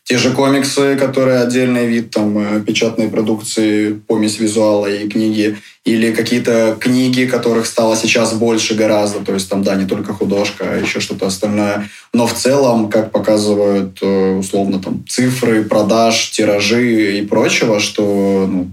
те 0.05 0.17
же 0.17 0.31
комиксы, 0.31 0.97
которые 0.97 1.39
отдельный 1.39 1.87
вид 1.87 2.11
там 2.11 2.37
э, 2.37 2.61
печатной 2.61 3.07
продукции, 3.07 3.93
помесь 3.93 4.37
визуала 4.37 4.87
и 4.87 5.07
книги, 5.07 5.57
или 5.85 6.13
какие-то 6.13 6.75
книги, 6.79 7.25
которых 7.25 7.65
стало 7.65 7.95
сейчас 7.95 8.33
больше 8.33 8.75
гораздо, 8.75 9.19
то 9.19 9.33
есть 9.33 9.49
там, 9.49 9.63
да, 9.63 9.75
не 9.75 9.85
только 9.85 10.13
художка, 10.13 10.65
а 10.67 10.77
еще 10.77 10.99
что-то 10.99 11.27
остальное. 11.27 11.89
Но 12.13 12.27
в 12.27 12.33
целом, 12.33 12.89
как 12.89 13.11
показывают 13.11 13.99
э, 14.01 14.35
условно 14.35 14.79
там 14.79 15.05
цифры 15.07 15.63
продаж, 15.63 16.31
тиражи 16.31 17.19
и 17.19 17.25
прочего, 17.25 17.79
что 17.79 18.47
ну, 18.51 18.71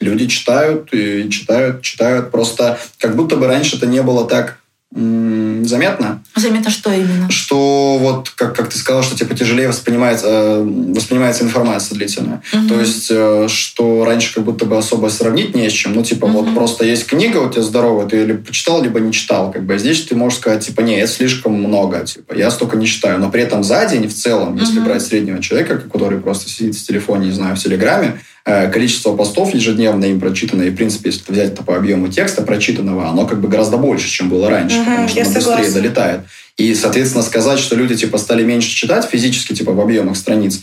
люди 0.00 0.26
читают 0.26 0.92
и 0.92 1.28
читают, 1.30 1.82
читают. 1.82 2.30
Просто 2.30 2.78
как 2.98 3.16
будто 3.16 3.36
бы 3.36 3.46
раньше 3.46 3.76
это 3.76 3.86
не 3.86 4.02
было 4.02 4.26
так 4.26 4.58
м, 4.94 5.55
заметно, 5.68 6.22
Заметно, 6.34 6.70
что 6.70 6.92
именно. 6.92 7.30
что 7.30 7.98
вот, 7.98 8.30
как, 8.30 8.54
как 8.56 8.68
ты 8.68 8.78
сказал, 8.78 9.02
что 9.02 9.16
типа 9.16 9.34
тяжелее 9.34 9.68
воспринимается, 9.68 10.26
э, 10.28 10.62
воспринимается 10.94 11.44
информация 11.44 11.96
длительная. 11.96 12.42
Мгм. 12.52 12.68
То 12.68 12.80
есть, 12.80 13.06
э, 13.10 13.46
что 13.48 14.04
раньше 14.04 14.34
как 14.34 14.44
будто 14.44 14.64
бы 14.66 14.76
особо 14.76 15.08
сравнить 15.08 15.54
не 15.54 15.68
с 15.68 15.72
чем. 15.72 15.92
Ну, 15.94 16.02
типа, 16.02 16.26
вот 16.26 16.46
Мгм. 16.46 16.54
просто 16.54 16.84
есть 16.84 17.06
книга 17.06 17.38
у 17.38 17.50
тебя 17.50 17.62
здоровая, 17.62 18.06
ты 18.06 18.24
либо 18.24 18.42
почитал, 18.42 18.82
либо 18.82 19.00
не 19.00 19.12
читал. 19.12 19.52
Как 19.52 19.64
бы 19.64 19.74
А 19.74 19.78
здесь 19.78 20.02
ты 20.04 20.14
можешь 20.16 20.38
сказать, 20.38 20.64
типа, 20.66 20.80
не, 20.80 20.96
это 20.98 21.10
слишком 21.12 21.52
много, 21.54 22.00
типа, 22.04 22.34
я 22.34 22.50
столько 22.50 22.76
не 22.76 22.86
читаю. 22.86 23.18
Но 23.20 23.30
при 23.30 23.42
этом 23.42 23.62
за 23.62 23.84
день 23.86 24.08
в 24.08 24.14
целом, 24.14 24.56
если 24.56 24.76
Мгм. 24.78 24.84
брать 24.84 25.02
среднего 25.02 25.42
человека, 25.42 25.78
который 25.92 26.18
просто 26.18 26.48
сидит 26.48 26.74
в 26.76 26.86
телефоне, 26.86 27.26
не 27.26 27.32
знаю, 27.32 27.56
в 27.56 27.58
Телеграме, 27.58 28.20
э, 28.48 28.70
количество 28.70 29.14
постов 29.16 29.52
ежедневно 29.54 30.04
им 30.04 30.20
прочитано, 30.20 30.62
и, 30.62 30.70
в 30.70 30.76
принципе, 30.76 31.10
если 31.10 31.32
взять 31.32 31.52
это 31.52 31.62
по 31.64 31.74
объему 31.76 32.06
текста 32.08 32.42
прочитанного, 32.42 33.08
оно 33.08 33.26
как 33.26 33.40
бы 33.40 33.48
гораздо 33.48 33.76
больше, 33.76 34.08
чем 34.08 34.28
было 34.28 34.48
раньше, 34.48 34.76
Мгм, 34.78 34.84
потому 34.86 35.08
что 35.08 35.18
я 35.18 35.24
быстрее 35.56 35.80
долетает. 35.80 36.20
И, 36.56 36.74
соответственно, 36.74 37.22
сказать, 37.22 37.58
что 37.58 37.76
люди, 37.76 37.96
типа, 37.96 38.18
стали 38.18 38.42
меньше 38.44 38.70
читать 38.70 39.04
физически, 39.04 39.54
типа, 39.54 39.72
в 39.72 39.80
объемах 39.80 40.16
страниц, 40.16 40.60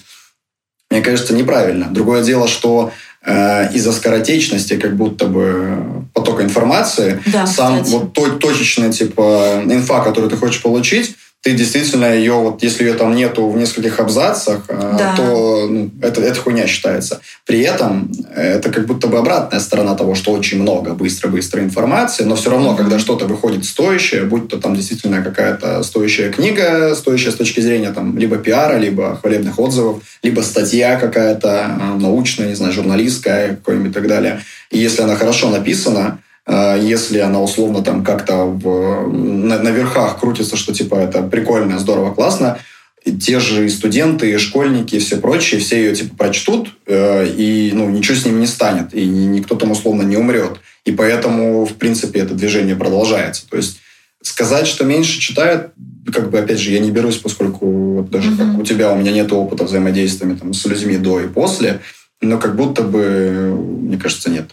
мне 0.90 1.02
кажется, 1.02 1.34
неправильно. 1.34 1.88
Другое 1.92 2.24
дело, 2.24 2.48
что 2.48 2.92
э, 3.24 3.74
из-за 3.74 3.92
скоротечности 3.92 4.78
как 4.78 4.96
будто 4.96 5.26
бы 5.26 6.06
потока 6.14 6.44
информации, 6.44 7.22
да, 7.26 7.48
сам 7.48 7.84
кстати. 7.84 7.94
вот 7.94 8.14
то, 8.14 8.30
точечная 8.38 8.92
типа 8.92 9.64
инфа, 9.66 10.02
которую 10.02 10.30
ты 10.30 10.38
хочешь 10.38 10.62
получить, 10.62 11.16
ты 11.44 11.52
действительно 11.52 12.06
ее, 12.06 12.34
вот 12.34 12.64
если 12.64 12.86
ее 12.86 12.94
там 12.94 13.14
нету 13.16 13.50
в 13.50 13.58
нескольких 13.58 14.00
абзацах, 14.00 14.62
э, 14.70 14.96
Да. 14.98 15.14
то 15.18 15.68
ну, 15.70 15.92
это, 16.02 16.22
это 16.22 16.40
хуйня 16.40 16.68
считается. 16.68 17.20
При 17.46 17.60
этом 17.60 18.10
э, 18.34 18.54
это 18.56 18.70
как 18.70 18.86
будто 18.86 19.08
бы 19.08 19.18
обратная 19.18 19.60
сторона 19.60 19.94
того, 19.96 20.16
что 20.16 20.32
очень 20.32 20.62
много 20.62 20.94
быстро-быстро 20.94 21.62
информации, 21.62 22.24
но 22.24 22.36
все 22.36 22.50
равно, 22.50 22.76
когда 22.76 22.98
что-то 22.98 23.26
выходит 23.26 23.66
стоящее, 23.66 24.24
будь 24.24 24.48
то 24.48 24.58
там 24.58 24.74
действительно 24.74 25.22
какая-то 25.22 25.84
стоящая 25.84 26.32
книга, 26.32 26.96
стоящая 26.96 27.32
с 27.32 27.36
точки 27.36 27.60
зрения 27.60 27.92
там 27.92 28.18
либо 28.18 28.38
пиара, 28.38 28.78
либо 28.78 29.20
хвалебных 29.22 29.60
отзывов, 29.60 30.02
либо 30.24 30.40
статья 30.42 30.98
какая-то 30.98 31.78
э, 31.78 32.00
научная, 32.00 32.48
не 32.48 32.56
знаю, 32.56 32.72
журналистская 32.72 33.50
какой-нибудь 33.50 33.92
и 33.92 33.94
так 33.94 34.08
далее. 34.08 34.40
И 34.72 34.80
если 34.80 35.02
она 35.02 35.18
хорошо 35.18 35.50
написана, 35.50 36.20
если 36.48 37.20
она 37.20 37.42
условно 37.42 37.82
там 37.82 38.04
как-то 38.04 38.46
в, 38.46 39.08
на, 39.10 39.60
на 39.60 39.70
верхах 39.70 40.20
крутится, 40.20 40.58
что 40.58 40.74
типа 40.74 40.96
это 40.96 41.22
прикольно, 41.24 41.80
здорово, 41.80 42.14
классно, 42.14 42.58
и 43.06 43.12
те 43.12 43.40
же 43.40 43.66
и 43.66 43.70
студенты, 43.70 44.32
и 44.32 44.38
школьники, 44.38 44.96
и 44.96 45.00
все 45.00 45.18
прочие, 45.18 45.60
все 45.60 45.78
ее 45.78 45.96
типа 45.96 46.16
прочтут, 46.16 46.70
э, 46.86 47.28
и 47.28 47.72
ну, 47.74 47.90
ничего 47.90 48.18
с 48.18 48.26
ним 48.26 48.40
не 48.40 48.48
станет, 48.48 48.94
и 48.94 49.06
ни- 49.06 49.26
никто 49.26 49.56
там 49.56 49.72
условно 49.72 50.04
не 50.04 50.16
умрет. 50.18 50.60
И 50.86 50.92
поэтому, 50.92 51.66
в 51.66 51.74
принципе, 51.76 52.20
это 52.22 52.34
движение 52.34 52.76
продолжается. 52.76 53.48
То 53.50 53.58
есть 53.58 53.80
сказать, 54.22 54.68
что 54.68 54.86
меньше 54.86 55.20
читают, 55.20 55.74
как 56.14 56.30
бы, 56.30 56.40
опять 56.40 56.60
же, 56.60 56.72
я 56.72 56.80
не 56.80 56.92
берусь, 56.92 57.18
поскольку 57.18 57.66
вот 57.68 58.10
даже 58.10 58.32
Мгм. 58.32 58.38
как 58.38 58.60
у 58.60 58.64
тебя, 58.64 58.92
у 58.92 58.98
меня 58.98 59.12
нет 59.12 59.32
опыта 59.34 59.66
взаимодействия 59.66 60.34
там, 60.36 60.54
с 60.54 60.66
людьми 60.66 60.98
до 60.98 61.20
и 61.20 61.28
после, 61.28 61.82
но 62.22 62.38
как 62.38 62.56
будто 62.56 62.84
бы, 62.84 63.54
мне 63.82 63.98
кажется, 63.98 64.30
нет. 64.30 64.46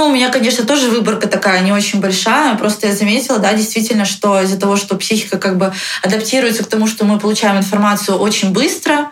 Ну, 0.00 0.06
у 0.06 0.12
меня, 0.14 0.30
конечно, 0.30 0.64
тоже 0.64 0.88
выборка 0.88 1.28
такая 1.28 1.60
не 1.60 1.72
очень 1.72 2.00
большая. 2.00 2.56
Просто 2.56 2.86
я 2.86 2.94
заметила, 2.94 3.38
да, 3.38 3.52
действительно, 3.52 4.06
что 4.06 4.40
из-за 4.40 4.58
того, 4.58 4.76
что 4.76 4.96
психика 4.96 5.36
как 5.36 5.58
бы 5.58 5.74
адаптируется 6.00 6.64
к 6.64 6.68
тому, 6.68 6.86
что 6.86 7.04
мы 7.04 7.18
получаем 7.18 7.58
информацию 7.58 8.16
очень 8.16 8.50
быстро, 8.50 8.94
э, 8.94 9.04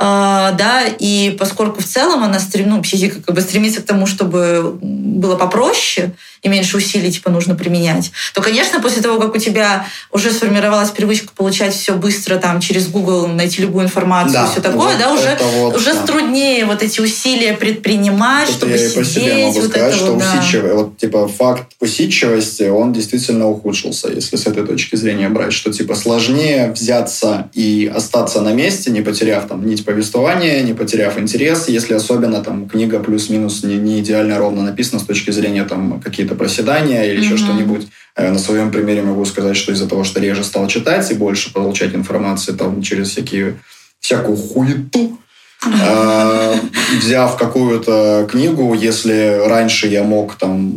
да, 0.00 0.82
и 0.98 1.36
поскольку 1.38 1.80
в 1.80 1.84
целом 1.84 2.24
она 2.24 2.40
стрем, 2.40 2.70
ну, 2.70 2.82
психика 2.82 3.22
как 3.22 3.36
бы 3.36 3.40
стремится 3.40 3.82
к 3.82 3.86
тому, 3.86 4.08
чтобы 4.08 4.76
было 4.82 5.36
попроще 5.36 6.10
и 6.42 6.48
меньше 6.48 6.76
усилий 6.76 7.10
типа 7.10 7.30
нужно 7.30 7.54
применять, 7.54 8.10
то, 8.34 8.42
конечно, 8.42 8.80
после 8.80 9.00
того, 9.00 9.20
как 9.20 9.34
у 9.34 9.38
тебя 9.38 9.86
уже 10.10 10.32
сформировалась 10.32 10.90
привычка 10.90 11.32
получать 11.34 11.74
все 11.74 11.94
быстро 11.94 12.36
там 12.36 12.60
через 12.60 12.88
Google, 12.88 13.28
найти 13.28 13.62
любую 13.62 13.84
информацию, 13.84 14.46
все 14.50 14.60
такое, 14.60 14.88
вот 14.88 14.98
да, 14.98 15.12
уже 15.12 15.38
вот, 15.58 15.76
уже 15.76 15.92
да. 15.94 16.06
труднее 16.06 16.64
вот 16.64 16.82
эти 16.82 17.00
усилия 17.00 17.54
предпринимать, 17.54 18.48
Это 18.48 18.58
чтобы 18.58 18.72
я 18.72 18.86
и 18.86 18.88
по 18.88 19.04
себе 19.04 19.20
сидеть, 19.22 19.46
могу 19.46 19.60
вот 19.60 19.70
сказать, 19.70 19.94
это 19.94 19.96
что 19.96 20.16
да. 20.16 20.38
усидчивый, 20.38 20.72
вот 20.74 20.98
типа 20.98 21.28
факт 21.28 21.72
усидчивости, 21.80 22.64
он 22.64 22.92
действительно 22.92 23.48
ухудшился, 23.48 24.08
если 24.08 24.36
с 24.36 24.46
этой 24.46 24.66
точки 24.66 24.96
зрения 24.96 25.28
брать, 25.28 25.52
что 25.52 25.72
типа 25.72 25.94
сложнее 25.94 26.72
взяться 26.72 27.50
и 27.54 27.90
остаться 27.94 28.40
на 28.40 28.52
месте, 28.52 28.90
не 28.90 29.00
потеряв 29.00 29.46
там 29.46 29.66
нить 29.66 29.84
повествования, 29.84 30.62
не 30.62 30.74
потеряв 30.74 31.18
интерес, 31.18 31.68
если 31.68 31.94
особенно 31.94 32.42
там 32.42 32.68
книга 32.68 32.98
плюс-минус 32.98 33.62
не, 33.62 33.76
не 33.76 34.00
идеально 34.00 34.38
ровно 34.38 34.62
написана 34.62 35.00
с 35.00 35.04
точки 35.04 35.30
зрения 35.30 35.64
там 35.64 36.00
какие-то 36.00 36.31
проседания 36.34 37.04
или 37.04 37.20
еще 37.20 37.34
Мгм. 37.34 37.38
что-нибудь. 37.44 37.86
Э, 38.16 38.30
На 38.30 38.38
своем 38.38 38.70
примере 38.70 39.02
могу 39.02 39.24
сказать, 39.24 39.56
что 39.56 39.72
из-за 39.72 39.88
того, 39.88 40.04
что 40.04 40.20
реже 40.20 40.44
стал 40.44 40.66
читать 40.68 41.10
и 41.10 41.14
больше 41.14 41.52
получать 41.52 41.94
информации 41.94 42.52
там 42.52 42.82
через 42.82 43.10
всякие 43.10 43.54
всякую 44.00 44.36
хуету, 44.36 45.18
а, 45.64 46.54
взяв 46.98 47.36
какую-то 47.36 48.28
книгу, 48.30 48.74
если 48.74 49.40
раньше 49.46 49.86
я 49.86 50.02
мог 50.02 50.34
там 50.34 50.72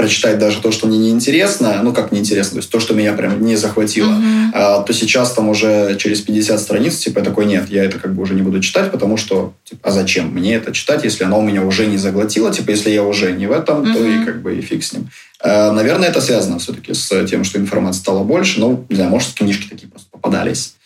прочитать 0.00 0.38
даже 0.38 0.62
то, 0.62 0.72
что 0.72 0.86
мне 0.86 0.96
неинтересно, 0.96 1.80
ну 1.82 1.92
как 1.92 2.10
неинтересно, 2.10 2.52
то 2.52 2.56
есть 2.56 2.70
то, 2.70 2.80
что 2.80 2.94
меня 2.94 3.12
прям 3.12 3.44
не 3.44 3.56
захватило, 3.56 4.08
Мгм. 4.12 4.50
а, 4.54 4.80
то 4.82 4.94
сейчас 4.94 5.32
там 5.32 5.50
уже 5.50 5.94
через 5.98 6.22
50 6.22 6.58
страниц, 6.58 6.96
типа, 6.96 7.20
такой, 7.20 7.44
нет, 7.44 7.68
я 7.68 7.84
это 7.84 7.98
как 7.98 8.14
бы 8.14 8.22
уже 8.22 8.34
не 8.34 8.40
буду 8.40 8.60
читать, 8.60 8.90
потому 8.90 9.18
что, 9.18 9.52
типа, 9.64 9.88
а 9.88 9.90
зачем 9.90 10.28
мне 10.28 10.54
это 10.54 10.72
читать, 10.72 11.04
если 11.04 11.24
оно 11.24 11.38
у 11.38 11.42
меня 11.42 11.62
уже 11.62 11.84
не 11.84 11.98
заглотило, 11.98 12.50
типа, 12.50 12.70
если 12.70 12.88
я 12.88 13.02
уже 13.02 13.32
не 13.32 13.46
в 13.46 13.52
этом, 13.52 13.92
то 13.92 14.02
и 14.02 14.24
как 14.24 14.40
бы 14.40 14.56
и 14.56 14.62
фиг 14.62 14.82
с 14.82 14.94
ним. 14.94 15.10
А, 15.38 15.70
наверное, 15.70 16.08
это 16.08 16.22
связано 16.22 16.58
все-таки 16.58 16.94
с 16.94 17.26
тем, 17.26 17.44
что 17.44 17.58
информации 17.58 18.00
стало 18.00 18.24
больше, 18.24 18.58
ну, 18.58 18.86
не 18.88 18.96
знаю, 18.96 19.10
может, 19.10 19.34
книжки 19.34 19.68
такие 19.68 19.88
просто 19.88 20.08
попадались. 20.10 20.76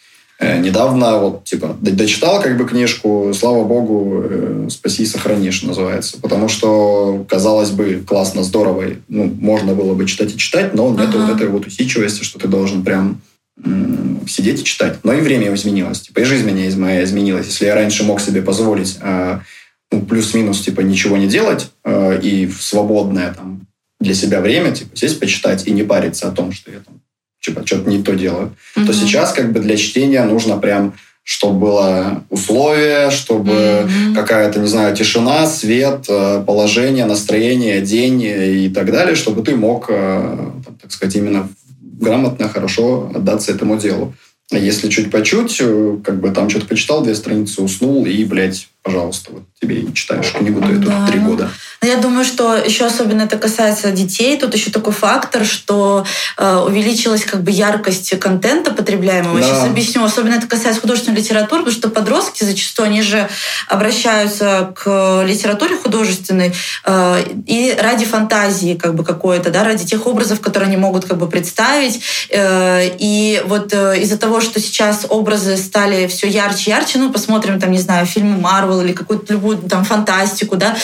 Э, 0.44 0.58
Недавно 0.58 1.18
вот, 1.18 1.44
типа, 1.44 1.76
дочитал 1.80 2.40
как 2.42 2.56
бы 2.56 2.66
книжку, 2.66 3.32
слава 3.34 3.64
богу, 3.64 4.22
э, 4.24 4.68
спаси 4.70 5.04
и 5.04 5.06
сохрани, 5.06 5.50
что 5.50 5.68
называется. 5.68 6.20
Потому 6.20 6.48
что, 6.48 7.24
казалось 7.28 7.70
бы, 7.70 8.04
классно, 8.06 8.42
здорово, 8.42 8.84
ну, 9.08 9.24
можно 9.24 9.74
было 9.74 9.94
бы 9.94 10.06
читать 10.06 10.34
и 10.34 10.38
читать, 10.38 10.74
но 10.74 10.90
нет 10.90 11.08
Ага. 11.08 11.18
вот 11.18 11.36
этой 11.36 11.48
вот 11.48 11.66
усидчивости, 11.66 12.24
что 12.24 12.38
ты 12.38 12.48
должен 12.48 12.82
прям 12.82 13.20
сидеть 14.26 14.62
и 14.62 14.64
читать. 14.64 14.98
Но 15.04 15.12
и 15.12 15.20
время 15.20 15.54
изменилось. 15.54 16.00
Типа, 16.00 16.20
и 16.20 16.24
жизнь 16.24 16.50
меня 16.50 16.68
моя 16.76 17.04
изменилась. 17.04 17.46
Если 17.46 17.66
я 17.66 17.74
раньше 17.74 18.02
мог 18.02 18.20
себе 18.20 18.42
позволить 18.42 18.98
а, 19.00 19.42
ну, 19.92 20.02
плюс-минус, 20.02 20.60
типа, 20.60 20.80
ничего 20.80 21.16
не 21.16 21.28
делать 21.28 21.70
а, 21.84 22.18
и 22.18 22.46
в 22.46 22.60
свободное 22.60 23.32
там 23.32 23.66
для 24.00 24.14
себя 24.14 24.40
время, 24.40 24.72
типа, 24.72 24.96
сесть 24.96 25.20
почитать 25.20 25.66
и 25.68 25.70
не 25.70 25.84
париться 25.84 26.28
о 26.28 26.32
том, 26.32 26.52
что 26.52 26.72
я 26.72 26.80
там 26.80 27.00
что-то 27.44 27.90
не 27.90 28.02
то 28.02 28.14
делаю, 28.14 28.54
то 28.74 28.80
Мгм. 28.80 28.92
сейчас 28.92 29.32
как 29.32 29.52
бы 29.52 29.60
для 29.60 29.76
чтения 29.76 30.24
нужно 30.24 30.56
прям, 30.56 30.94
чтобы 31.22 31.60
было 31.60 32.24
условие, 32.30 33.10
чтобы 33.10 33.86
Мгм. 33.88 34.14
какая-то, 34.14 34.60
не 34.60 34.66
знаю, 34.68 34.94
тишина, 34.96 35.46
свет, 35.46 36.04
э, 36.08 36.42
положение, 36.46 37.06
настроение, 37.06 37.80
день 37.80 38.22
и 38.22 38.68
так 38.68 38.90
далее, 38.90 39.14
чтобы 39.14 39.42
ты 39.42 39.56
мог, 39.56 39.86
э, 39.88 40.50
так 40.82 40.92
сказать, 40.92 41.16
именно 41.16 41.48
грамотно, 41.80 42.48
хорошо 42.48 43.10
отдаться 43.14 43.52
этому 43.52 43.76
делу. 43.78 44.14
А 44.52 44.58
если 44.58 44.90
чуть 44.90 45.10
по 45.10 45.22
чуть, 45.22 45.56
э, 45.60 45.96
как 46.04 46.20
бы 46.20 46.30
там 46.30 46.50
что-то 46.50 46.66
почитал, 46.66 47.02
две 47.02 47.14
страницы 47.14 47.62
уснул, 47.62 48.04
и, 48.04 48.24
блядь, 48.24 48.68
пожалуйста, 48.84 49.32
вот 49.32 49.42
тебе 49.60 49.76
и 49.76 49.94
читаешь 49.94 50.30
книгу, 50.32 50.60
то 50.60 50.68
это 50.68 50.80
Да. 50.80 51.06
три 51.06 51.18
года. 51.18 51.50
Но 51.80 51.88
Я 51.88 51.96
думаю, 51.96 52.24
что 52.24 52.54
еще 52.54 52.84
особенно 52.84 53.22
это 53.22 53.38
касается 53.38 53.90
детей. 53.90 54.38
Тут 54.38 54.54
еще 54.54 54.70
такой 54.70 54.92
фактор, 54.92 55.44
что 55.44 56.04
э, 56.36 56.56
увеличилась 56.56 57.24
как 57.24 57.42
бы 57.42 57.50
яркость 57.50 58.18
контента 58.20 58.72
потребляемого. 58.72 59.40
Да. 59.40 59.46
Сейчас 59.46 59.64
объясню. 59.64 60.04
Особенно 60.04 60.34
это 60.34 60.46
касается 60.46 60.82
художественной 60.82 61.18
литературы, 61.18 61.62
потому 61.62 61.76
что 61.76 61.88
подростки 61.88 62.44
зачастую 62.44 62.86
они 62.86 63.02
же 63.02 63.28
обращаются 63.68 64.72
к 64.74 65.22
литературе 65.26 65.76
художественной 65.76 66.52
э, 66.84 67.24
и 67.46 67.74
ради 67.78 68.04
фантазии 68.04 68.74
как 68.74 68.94
бы 68.94 69.04
какой-то, 69.04 69.50
да, 69.50 69.64
ради 69.64 69.86
тех 69.86 70.06
образов, 70.06 70.40
которые 70.40 70.68
они 70.68 70.76
могут 70.76 71.06
как 71.06 71.16
бы 71.16 71.28
представить. 71.28 72.00
Э, 72.30 72.86
и 72.98 73.42
вот 73.46 73.72
э, 73.72 74.00
из-за 74.00 74.18
того, 74.18 74.42
что 74.42 74.60
сейчас 74.60 75.06
образы 75.08 75.56
стали 75.56 76.06
все 76.06 76.28
ярче, 76.28 76.70
ярче, 76.70 76.98
ну 76.98 77.10
посмотрим 77.10 77.58
там, 77.58 77.72
не 77.72 77.78
знаю, 77.78 78.04
фильмы 78.06 78.38
Марвел 78.38 78.73
или 78.82 78.92
какую-то 78.92 79.32
любую 79.32 79.58
там 79.58 79.84
фантастику, 79.84 80.56
да, 80.56 80.76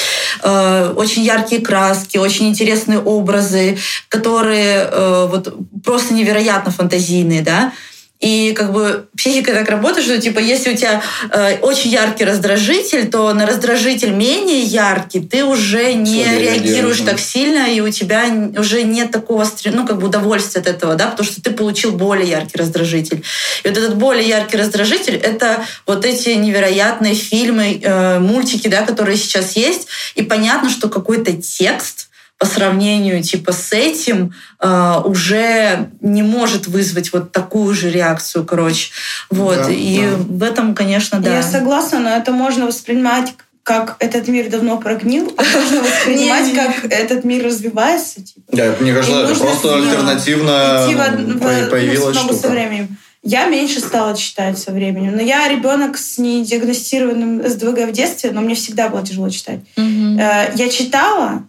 э, 0.42 0.92
очень 0.96 1.22
яркие 1.22 1.60
краски, 1.62 2.18
очень 2.18 2.48
интересные 2.48 2.98
образы, 2.98 3.78
которые 4.08 4.88
э, 4.90 5.26
вот 5.30 5.54
просто 5.84 6.14
невероятно 6.14 6.70
фантазийные, 6.70 7.42
да. 7.42 7.72
И 8.20 8.52
как 8.52 8.72
бы 8.72 9.06
психика 9.16 9.52
так 9.54 9.68
работает, 9.70 10.06
что 10.06 10.20
типа 10.20 10.40
если 10.40 10.74
у 10.74 10.76
тебя 10.76 11.02
э, 11.30 11.56
очень 11.62 11.90
яркий 11.90 12.24
раздражитель, 12.24 13.10
то 13.10 13.32
на 13.32 13.46
раздражитель 13.46 14.10
менее 14.10 14.60
яркий 14.60 15.20
ты 15.20 15.42
уже 15.42 15.94
не 15.94 16.24
Слабее 16.24 16.38
реагируешь 16.38 17.00
так 17.00 17.18
сильно, 17.18 17.72
и 17.72 17.80
у 17.80 17.90
тебя 17.90 18.26
уже 18.58 18.82
нет 18.82 19.10
такого 19.10 19.46
ну, 19.64 19.86
как 19.86 19.98
бы 19.98 20.08
удовольствия 20.08 20.60
от 20.60 20.66
этого, 20.66 20.96
да, 20.96 21.06
потому 21.06 21.26
что 21.26 21.40
ты 21.40 21.50
получил 21.50 21.92
более 21.92 22.28
яркий 22.28 22.58
раздражитель. 22.58 23.24
И 23.64 23.68
вот 23.68 23.78
этот 23.78 23.96
более 23.96 24.28
яркий 24.28 24.58
раздражитель— 24.58 25.14
это 25.22 25.64
вот 25.86 26.04
эти 26.04 26.30
невероятные 26.30 27.14
фильмы, 27.14 27.80
э, 27.82 28.18
мультики, 28.18 28.68
да, 28.68 28.82
которые 28.82 29.16
сейчас 29.16 29.56
есть. 29.56 29.88
И 30.14 30.22
понятно, 30.22 30.68
что 30.68 30.90
какой-то 30.90 31.32
текст 31.32 32.09
по 32.40 32.46
сравнению 32.46 33.22
типа 33.22 33.52
с 33.52 33.70
этим 33.74 34.32
э, 34.60 34.94
уже 35.04 35.90
не 36.00 36.22
может 36.22 36.68
вызвать 36.68 37.12
вот 37.12 37.32
такую 37.32 37.74
же 37.74 37.90
реакцию, 37.90 38.46
короче. 38.46 38.92
Вот. 39.28 39.56
Да, 39.56 39.70
и 39.70 40.00
да. 40.00 40.16
в 40.16 40.42
этом, 40.42 40.74
конечно, 40.74 41.20
да. 41.20 41.34
Я 41.34 41.42
согласна, 41.42 41.98
но 41.98 42.08
это 42.08 42.32
можно 42.32 42.66
воспринимать 42.66 43.34
как 43.62 43.96
этот 43.98 44.26
мир 44.28 44.48
давно 44.48 44.78
прогнил, 44.78 45.30
а 45.36 45.42
можно 45.42 45.82
воспринимать, 45.86 46.54
как 46.54 46.90
этот 46.90 47.24
мир 47.24 47.44
развивается. 47.44 48.22
Типа. 48.22 48.40
Да, 48.52 48.74
мне 48.80 48.94
кажется, 48.94 49.18
это 49.18 49.28
нужно 49.28 49.44
просто 49.44 49.74
альтернативно 49.76 50.86
в 50.88 51.18
ну, 51.18 51.38
появилась 51.68 52.16
снова 52.16 52.32
со 52.32 52.38
штука. 52.38 52.48
временем. 52.48 52.96
Я 53.22 53.48
меньше 53.48 53.80
стала 53.80 54.16
читать 54.16 54.58
со 54.58 54.72
временем. 54.72 55.14
Но 55.14 55.20
я 55.20 55.46
ребенок 55.46 55.98
с 55.98 56.16
недиагностированным 56.16 57.46
СДВГ 57.46 57.90
в 57.90 57.92
детстве, 57.92 58.30
но 58.30 58.40
мне 58.40 58.54
всегда 58.54 58.88
было 58.88 59.06
тяжело 59.06 59.28
читать. 59.28 59.60
Э, 59.76 60.52
Я 60.54 60.68
читала, 60.70 61.44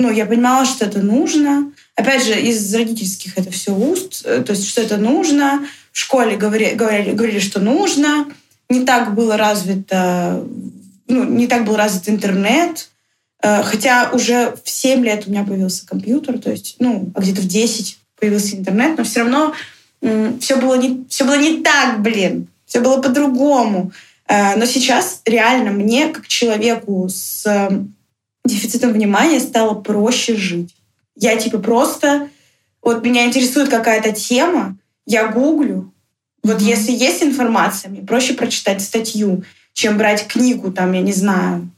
ну, 0.00 0.10
я 0.10 0.26
понимала, 0.26 0.64
что 0.64 0.84
это 0.84 1.00
нужно. 1.00 1.72
Опять 1.94 2.24
же, 2.24 2.40
из 2.40 2.74
родительских 2.74 3.38
это 3.38 3.50
все 3.50 3.74
уст, 3.74 4.22
э, 4.24 4.42
то 4.42 4.52
есть, 4.52 4.68
что 4.68 4.80
это 4.80 4.96
нужно. 4.96 5.66
В 5.92 5.98
школе 5.98 6.36
говори- 6.36 6.74
говорили, 6.74 7.12
говорили, 7.12 7.38
что 7.38 7.60
нужно. 7.60 8.26
Не 8.68 8.84
так 8.84 9.14
было 9.14 9.36
развито 9.36 10.44
ну, 11.10 11.24
не 11.24 11.46
так 11.46 11.64
был 11.64 11.76
развит 11.76 12.08
интернет, 12.08 12.88
э, 13.42 13.62
хотя 13.62 14.10
уже 14.12 14.54
в 14.64 14.70
7 14.70 15.04
лет 15.04 15.26
у 15.26 15.30
меня 15.30 15.44
появился 15.44 15.86
компьютер, 15.86 16.38
то 16.38 16.50
есть, 16.50 16.76
ну, 16.78 17.10
а 17.14 17.20
где-то 17.20 17.42
в 17.42 17.46
10 17.46 17.98
появился 18.18 18.56
интернет, 18.56 18.96
но 18.96 19.04
все 19.04 19.20
равно 19.20 19.52
все 20.40 20.56
было 20.56 20.76
не, 20.76 21.04
все 21.10 21.24
было 21.24 21.36
не 21.36 21.58
так, 21.58 22.00
блин. 22.00 22.48
Все 22.64 22.80
было 22.80 23.02
по-другому. 23.02 23.92
Э, 24.26 24.56
но 24.56 24.64
сейчас 24.64 25.20
реально 25.26 25.72
мне, 25.72 26.08
как 26.08 26.26
человеку 26.26 27.06
с 27.08 27.44
дефицитом 28.50 28.92
внимания, 28.92 29.40
стало 29.40 29.74
проще 29.74 30.36
жить. 30.36 30.74
Я 31.16 31.36
типа 31.36 31.58
просто... 31.58 32.28
Вот 32.82 33.04
меня 33.04 33.26
интересует 33.26 33.68
какая-то 33.68 34.12
тема, 34.12 34.78
я 35.04 35.28
гуглю. 35.28 35.92
Вот 36.42 36.62
mm-hmm. 36.62 36.64
если 36.64 36.92
есть 36.92 37.22
информация, 37.22 37.90
мне 37.90 38.00
проще 38.00 38.32
прочитать 38.32 38.80
статью, 38.80 39.44
чем 39.74 39.98
брать 39.98 40.26
книгу, 40.26 40.72
там, 40.72 40.92
я 40.92 41.02
не 41.02 41.12
знаю, 41.12 41.70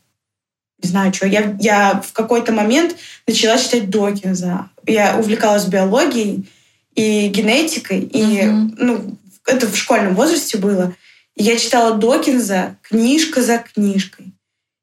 не 0.80 0.88
знаю, 0.88 1.12
что. 1.12 1.26
Я, 1.26 1.56
я 1.60 2.00
в 2.06 2.12
какой-то 2.12 2.52
момент 2.52 2.94
начала 3.26 3.58
читать 3.58 3.90
Докинза. 3.90 4.70
Я 4.86 5.18
увлекалась 5.18 5.64
биологией, 5.64 6.46
и 6.94 7.28
генетикой, 7.28 8.00
и 8.00 8.46
угу. 8.46 8.74
ну, 8.76 9.16
это 9.46 9.66
в 9.66 9.76
школьном 9.76 10.14
возрасте 10.14 10.58
было. 10.58 10.94
И 11.34 11.42
я 11.42 11.56
читала 11.56 11.96
Докинза 11.96 12.76
книжка 12.82 13.42
за 13.42 13.58
книжкой. 13.58 14.32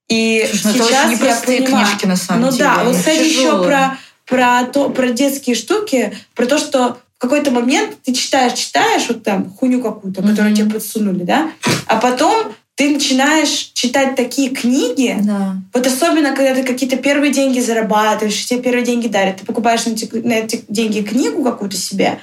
И 0.10 0.48
Слушай, 0.52 0.78
ну 0.80 0.88
сейчас 0.88 1.14
это 1.14 1.26
я 1.26 1.62
понимаю, 1.62 1.86
книжки 1.86 2.06
на 2.06 2.16
самом 2.16 2.42
ну, 2.42 2.52
деле. 2.52 2.70
Ну 2.70 2.76
да, 2.76 2.84
вот 2.84 2.96
кстати 2.98 3.20
еще 3.20 3.64
про 3.64 3.98
про 4.26 4.64
то 4.66 4.90
про 4.90 5.10
детские 5.10 5.56
штуки, 5.56 6.14
про 6.36 6.46
то, 6.46 6.58
что 6.58 6.98
в 7.18 7.22
какой-то 7.22 7.52
момент 7.52 7.96
ты 8.04 8.14
читаешь, 8.14 8.54
читаешь 8.54 9.08
вот 9.08 9.24
там 9.24 9.50
хуйню 9.50 9.82
какую-то, 9.82 10.22
которую 10.22 10.54
mm-hmm. 10.54 10.56
тебе 10.56 10.72
подсунули, 10.72 11.24
да, 11.24 11.52
а 11.86 11.98
потом 11.98 12.54
ты 12.76 12.92
начинаешь 12.92 13.72
читать 13.74 14.16
такие 14.16 14.52
книги, 14.52 15.18
да. 15.22 15.58
вот 15.74 15.86
особенно, 15.86 16.34
когда 16.34 16.56
ты 16.56 16.64
какие-то 16.64 16.96
первые 16.96 17.34
деньги 17.34 17.60
зарабатываешь, 17.60 18.46
тебе 18.46 18.62
первые 18.62 18.86
деньги 18.86 19.10
дарят, 19.10 19.36
ты 19.36 19.46
покупаешь 19.46 19.86
на 19.86 19.92
эти, 19.92 20.10
на 20.16 20.32
эти 20.32 20.64
деньги 20.70 21.02
книгу 21.02 21.44
какую-то 21.44 21.76
себе, 21.76 22.20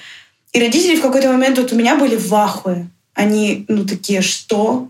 и 0.55 0.59
родители 0.59 0.97
в 0.97 1.03
какой-то 1.03 1.28
момент 1.28 1.59
вот 1.59 1.72
у 1.72 1.76
меня 1.76 1.97
были 1.97 2.16
в 2.16 2.34
ахуе. 2.34 2.89
Они, 3.12 3.66
ну, 3.68 3.84
такие, 3.84 4.22
что? 4.22 4.89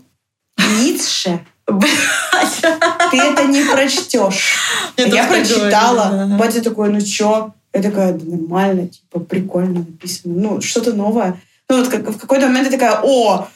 Ницше? 0.79 1.41
Ты 1.67 3.17
это 3.17 3.43
не 3.45 3.63
прочтешь. 3.63 4.57
Я 4.97 5.25
прочитала. 5.25 6.27
Батя 6.39 6.61
такой, 6.61 6.89
ну 6.89 7.01
чё? 7.01 7.53
Я 7.73 7.81
такая, 7.81 8.13
да 8.13 8.25
нормально, 8.25 8.87
типа, 8.87 9.19
прикольно 9.19 9.79
написано. 9.79 10.33
Ну, 10.35 10.61
что-то 10.61 10.93
новое. 10.93 11.39
Ну, 11.69 11.83
вот 11.83 11.87
в 11.87 12.17
какой-то 12.17 12.47
момент 12.47 12.67
я 12.67 12.71
такая, 12.71 13.01
о, 13.03 13.49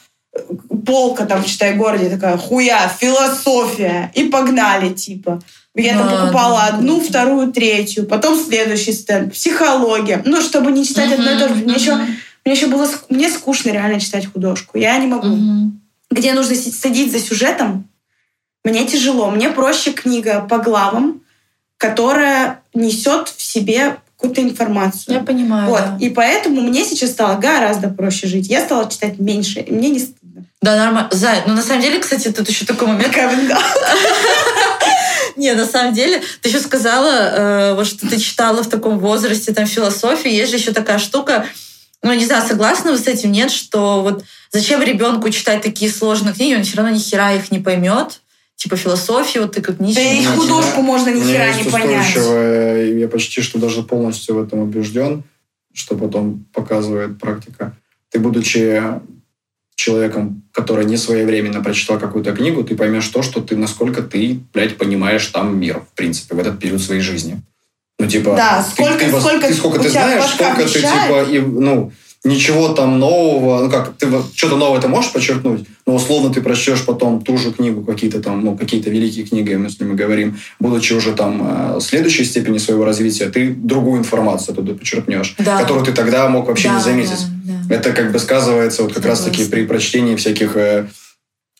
полка 0.86 1.24
там 1.24 1.42
в 1.42 1.46
Читай-городе 1.46 2.10
такая, 2.10 2.36
хуя, 2.36 2.88
философия. 2.88 4.12
И 4.14 4.24
погнали, 4.24 4.92
типа. 4.92 5.40
Я 5.74 5.96
там 5.96 6.08
покупала 6.10 6.68
да, 6.70 6.76
одну, 6.76 7.00
да. 7.00 7.06
вторую, 7.06 7.52
третью, 7.52 8.06
потом 8.06 8.38
следующий 8.38 8.92
стенд, 8.92 9.32
психология. 9.32 10.20
Ну, 10.26 10.42
чтобы 10.42 10.70
не 10.70 10.84
читать 10.84 11.10
uh-huh, 11.10 11.14
одно 11.14 11.30
и 11.30 11.38
то 11.38 11.48
же. 11.48 11.54
Мне 11.54 11.74
uh-huh. 11.74 11.80
еще, 11.80 11.96
мне 12.44 12.54
еще 12.54 12.66
было 12.66 12.86
мне 13.08 13.30
скучно 13.30 13.70
реально 13.70 13.98
читать 13.98 14.30
художку. 14.30 14.76
Я 14.76 14.98
не 14.98 15.06
могу. 15.06 15.28
Uh-huh. 15.28 15.70
Где 16.10 16.34
нужно 16.34 16.54
садить 16.54 17.10
за 17.10 17.20
сюжетом, 17.20 17.88
мне 18.64 18.86
тяжело. 18.86 19.30
Мне 19.30 19.50
проще 19.50 19.92
книга 19.92 20.46
по 20.48 20.58
главам, 20.58 21.22
которая 21.78 22.62
несет 22.74 23.28
в 23.28 23.42
себе 23.42 23.96
какую-то 24.16 24.42
информацию. 24.42 25.16
Я 25.16 25.20
понимаю. 25.20 25.68
Вот. 25.68 25.80
Да. 25.80 25.98
И 26.00 26.10
поэтому 26.10 26.60
мне 26.60 26.84
сейчас 26.84 27.10
стало 27.10 27.38
гораздо 27.38 27.88
проще 27.88 28.28
жить. 28.28 28.48
Я 28.48 28.64
стала 28.64 28.88
читать 28.88 29.18
меньше, 29.18 29.60
и 29.60 29.72
мне 29.72 29.90
не 29.90 29.98
стыдно. 29.98 30.44
Да, 30.60 30.76
нормально. 30.76 31.08
Зай, 31.10 31.42
ну 31.46 31.54
на 31.54 31.62
самом 31.62 31.82
деле, 31.82 31.98
кстати, 31.98 32.30
тут 32.30 32.48
еще 32.48 32.64
такой 32.64 32.86
момент. 32.86 33.16
Не, 35.36 35.54
на 35.54 35.66
самом 35.66 35.92
деле, 35.92 36.22
ты 36.40 36.50
еще 36.50 36.60
сказала, 36.60 37.10
э, 37.10 37.74
вот 37.74 37.86
что 37.86 38.08
ты 38.08 38.20
читала 38.20 38.62
в 38.62 38.68
таком 38.68 38.98
возрасте 38.98 39.52
там 39.52 39.66
философию. 39.66 40.32
Есть 40.32 40.52
же 40.52 40.58
еще 40.58 40.72
такая 40.72 40.98
штука, 40.98 41.46
ну, 42.02 42.12
не 42.12 42.26
знаю, 42.26 42.46
согласны 42.46 42.92
вы 42.92 42.98
с 42.98 43.06
этим, 43.06 43.32
нет, 43.32 43.50
что 43.50 44.02
вот 44.02 44.24
зачем 44.50 44.82
ребенку 44.82 45.30
читать 45.30 45.62
такие 45.62 45.90
сложные 45.90 46.34
книги, 46.34 46.54
он 46.54 46.64
все 46.64 46.76
равно 46.76 46.92
ни 46.92 46.98
хера 46.98 47.32
их 47.32 47.50
не 47.50 47.58
поймет 47.58 48.20
типа 48.62 48.76
философию, 48.76 49.42
вот 49.42 49.52
ты 49.52 49.60
как 49.60 49.80
Ницше. 49.80 49.96
Да 49.96 50.02
и 50.02 50.24
художку 50.24 50.82
можно 50.82 51.08
ни 51.08 51.20
хера 51.20 51.52
не 51.52 51.64
понять. 51.64 52.14
Я 53.00 53.08
почти 53.08 53.42
что 53.42 53.58
даже 53.58 53.82
полностью 53.82 54.36
в 54.36 54.42
этом 54.42 54.60
убежден, 54.60 55.24
что 55.74 55.96
потом 55.96 56.44
показывает 56.52 57.18
практика. 57.18 57.76
Ты, 58.10 58.20
будучи 58.20 58.80
человеком, 59.74 60.44
который 60.52 60.84
не 60.84 60.96
своевременно 60.96 61.60
прочитал 61.60 61.98
какую-то 61.98 62.32
книгу, 62.36 62.62
ты 62.62 62.76
поймешь 62.76 63.08
то, 63.08 63.22
что 63.22 63.40
ты, 63.40 63.56
насколько 63.56 64.00
ты, 64.00 64.38
блядь, 64.52 64.76
понимаешь 64.76 65.26
там 65.26 65.58
мир, 65.58 65.80
в 65.80 65.96
принципе, 65.96 66.36
в 66.36 66.38
этот 66.38 66.60
период 66.60 66.80
своей 66.80 67.00
жизни. 67.00 67.42
Ну, 67.98 68.06
типа, 68.06 68.36
да, 68.36 68.62
сколько, 68.62 68.98
ты, 68.98 69.20
сколько, 69.20 69.48
ты, 69.48 69.54
сколько 69.54 69.78
ты 69.80 69.90
знаешь, 69.90 70.24
сколько 70.24 70.68
ты, 70.68 70.68
типа, 70.68 71.24
и, 71.28 71.40
ну, 71.40 71.90
ничего 72.24 72.68
там 72.68 72.98
нового, 72.98 73.64
ну 73.64 73.70
как, 73.70 73.96
ты 73.96 74.06
что-то 74.34 74.56
новое 74.56 74.80
ты 74.80 74.86
можешь 74.86 75.12
подчеркнуть, 75.12 75.66
но 75.86 75.94
условно 75.94 76.32
ты 76.32 76.40
прочтешь 76.40 76.84
потом 76.84 77.22
ту 77.22 77.36
же 77.36 77.52
книгу, 77.52 77.82
какие-то 77.82 78.20
там, 78.20 78.44
ну, 78.44 78.56
какие-то 78.56 78.90
великие 78.90 79.26
книги, 79.26 79.54
мы 79.54 79.68
с 79.68 79.80
ними 79.80 79.94
говорим, 79.94 80.38
будучи 80.60 80.92
уже 80.92 81.12
там 81.12 81.76
э, 81.76 81.80
следующей 81.80 82.24
степени 82.24 82.58
своего 82.58 82.84
развития, 82.84 83.28
ты 83.28 83.50
другую 83.50 84.00
информацию 84.00 84.54
туда 84.54 84.74
подчеркнешь, 84.74 85.34
да. 85.38 85.58
которую 85.58 85.84
ты 85.84 85.92
тогда 85.92 86.28
мог 86.28 86.46
вообще 86.46 86.68
да, 86.68 86.76
не 86.76 86.82
заметить. 86.82 87.26
Да, 87.44 87.54
да. 87.68 87.74
Это 87.74 87.92
как 87.92 88.12
бы 88.12 88.18
сказывается 88.20 88.84
вот 88.84 88.92
как 88.92 89.04
раз-таки 89.04 89.44
при 89.46 89.66
прочтении 89.66 90.14
всяких 90.14 90.56
э, 90.56 90.86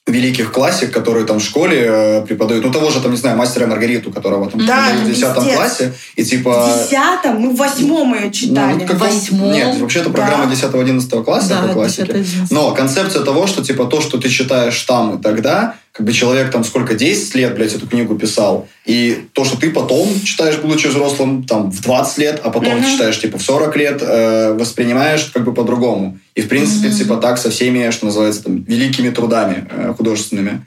великих 0.06 0.50
классик, 0.50 0.90
которые 0.92 1.24
там 1.26 1.38
в 1.38 1.44
школе 1.44 1.86
э, 1.86 2.22
преподают. 2.26 2.64
Ну, 2.64 2.72
того 2.72 2.90
же, 2.90 3.00
там, 3.00 3.12
не 3.12 3.16
знаю, 3.16 3.36
мастера 3.36 3.66
Маргариту, 3.68 4.10
которого 4.10 4.50
там 4.50 4.66
да, 4.66 4.88
в 5.00 5.06
десятом 5.06 5.44
классе. 5.44 5.94
И 6.16 6.24
типа... 6.24 6.66
В 6.66 6.88
десятом? 6.88 7.40
Мы 7.40 7.50
в 7.50 7.56
восьмом 7.56 8.14
ее 8.14 8.32
читали. 8.32 8.80
Ну, 8.80 8.86
как 8.86 8.98
восьмом? 8.98 9.52
Нет, 9.52 9.78
вообще-то 9.78 10.10
программа 10.10 10.46
да. 10.46 10.54
10-11 10.54 11.24
класса 11.24 11.48
да, 11.50 11.68
по 11.68 11.74
классике. 11.74 12.24
Но 12.50 12.72
концепция 12.74 13.22
того, 13.22 13.46
что 13.46 13.62
типа 13.62 13.84
то, 13.84 14.00
что 14.00 14.18
ты 14.18 14.28
читаешь 14.28 14.80
там 14.82 15.18
и 15.18 15.22
тогда, 15.22 15.76
как 15.92 16.06
бы 16.06 16.12
человек 16.12 16.50
там 16.50 16.64
сколько, 16.64 16.94
10 16.94 17.34
лет, 17.34 17.54
блядь, 17.54 17.74
эту 17.74 17.86
книгу 17.86 18.16
писал, 18.18 18.66
и 18.86 19.26
то, 19.34 19.44
что 19.44 19.58
ты 19.58 19.70
потом 19.70 20.08
читаешь, 20.22 20.56
будучи 20.56 20.86
взрослым, 20.86 21.44
там, 21.44 21.70
в 21.70 21.80
20 21.82 22.18
лет, 22.18 22.40
а 22.42 22.50
потом 22.50 22.78
mm-hmm. 22.78 22.92
читаешь, 22.92 23.20
типа, 23.20 23.38
в 23.38 23.42
40 23.42 23.76
лет, 23.76 24.02
э, 24.02 24.54
воспринимаешь 24.54 25.30
как 25.34 25.44
бы 25.44 25.52
по-другому. 25.52 26.18
И, 26.34 26.40
в 26.40 26.48
принципе, 26.48 26.88
mm-hmm. 26.88 26.98
типа, 26.98 27.16
так 27.16 27.36
со 27.36 27.50
всеми, 27.50 27.90
что 27.90 28.06
называется, 28.06 28.44
там, 28.44 28.62
великими 28.62 29.10
трудами 29.10 29.68
э, 29.70 29.92
художественными. 29.94 30.66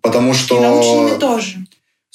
Потому 0.00 0.34
что... 0.34 0.58
И 0.58 0.60
научными 0.60 1.18
тоже 1.18 1.66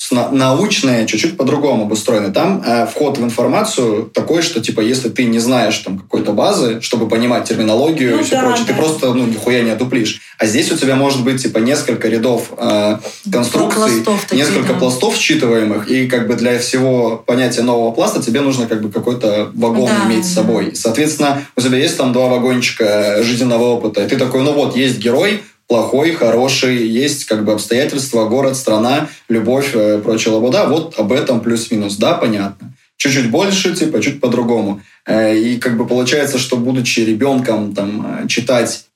научная 0.10 1.06
чуть-чуть 1.06 1.38
по-другому 1.38 1.84
обустроена. 1.84 2.34
Там 2.34 2.64
э, 2.66 2.88
вход 2.88 3.18
в 3.18 3.24
информацию 3.24 4.10
такой, 4.14 4.42
что 4.42 4.60
типа 4.60 4.82
если 4.82 5.10
ты 5.10 5.26
не 5.26 5.40
знаешь 5.40 5.78
там 5.80 6.00
какой-то 6.00 6.34
базы, 6.34 6.82
чтобы 6.82 7.08
понимать 7.08 7.48
терминологию 7.48 8.16
ну, 8.16 8.22
и 8.22 8.24
все 8.24 8.36
да, 8.36 8.42
прочее, 8.42 8.66
да. 8.68 8.74
ты 8.74 8.80
просто 8.80 9.14
ну 9.14 9.26
нихуя 9.28 9.62
не 9.62 9.70
одуплишь. 9.70 10.22
А 10.38 10.46
здесь 10.48 10.72
у 10.72 10.78
тебя 10.78 10.96
может 10.96 11.24
быть 11.24 11.42
типа 11.42 11.60
несколько 11.60 12.08
рядов 12.08 12.52
э, 12.58 12.98
конструкций, 13.32 14.02
пластов 14.04 14.32
несколько 14.32 14.62
такие, 14.62 14.74
да. 14.74 14.80
пластов 14.80 15.16
считываемых, 15.16 15.88
и 15.88 16.08
как 16.08 16.28
бы 16.28 16.36
для 16.36 16.58
всего 16.60 17.24
понятия 17.26 17.62
нового 17.62 17.92
пласта 17.92 18.22
тебе 18.22 18.42
нужно 18.42 18.66
как 18.68 18.82
бы 18.82 18.92
какой-то 18.92 19.52
вагон 19.54 19.90
да, 19.90 20.08
иметь 20.08 20.26
с 20.26 20.34
собой. 20.34 20.76
Соответственно, 20.76 21.44
у 21.56 21.62
тебя 21.62 21.78
есть 21.78 21.98
там 21.98 22.12
два 22.12 22.28
вагончика 22.28 23.22
жизненного 23.22 23.66
опыта, 23.66 24.04
и 24.04 24.08
ты 24.08 24.18
такой, 24.18 24.42
ну 24.42 24.54
вот 24.54 24.76
есть 24.76 24.98
герой, 24.98 25.44
плохой, 25.72 26.12
хороший, 26.12 26.86
есть 26.86 27.24
как 27.24 27.46
бы 27.46 27.54
обстоятельства, 27.54 28.28
город, 28.28 28.58
страна, 28.58 29.08
любовь, 29.30 29.72
э, 29.74 30.02
прочая 30.04 30.34
лабуда. 30.34 30.66
Вот 30.68 31.00
об 31.00 31.14
этом 31.14 31.40
плюс-минус. 31.40 31.96
Да, 31.96 32.16
понятно. 32.16 32.74
Чуть-чуть 32.98 33.32
больше, 33.32 33.74
типа, 33.74 34.02
чуть 34.02 34.20
по-другому. 34.20 34.82
Э, 35.06 35.34
и 35.34 35.58
как 35.60 35.78
бы 35.78 35.88
получается, 35.88 36.40
что 36.40 36.58
будучи 36.58 37.00
ребенком, 37.00 37.74
там, 37.74 37.90
э, 38.06 38.28
читать 38.28 38.88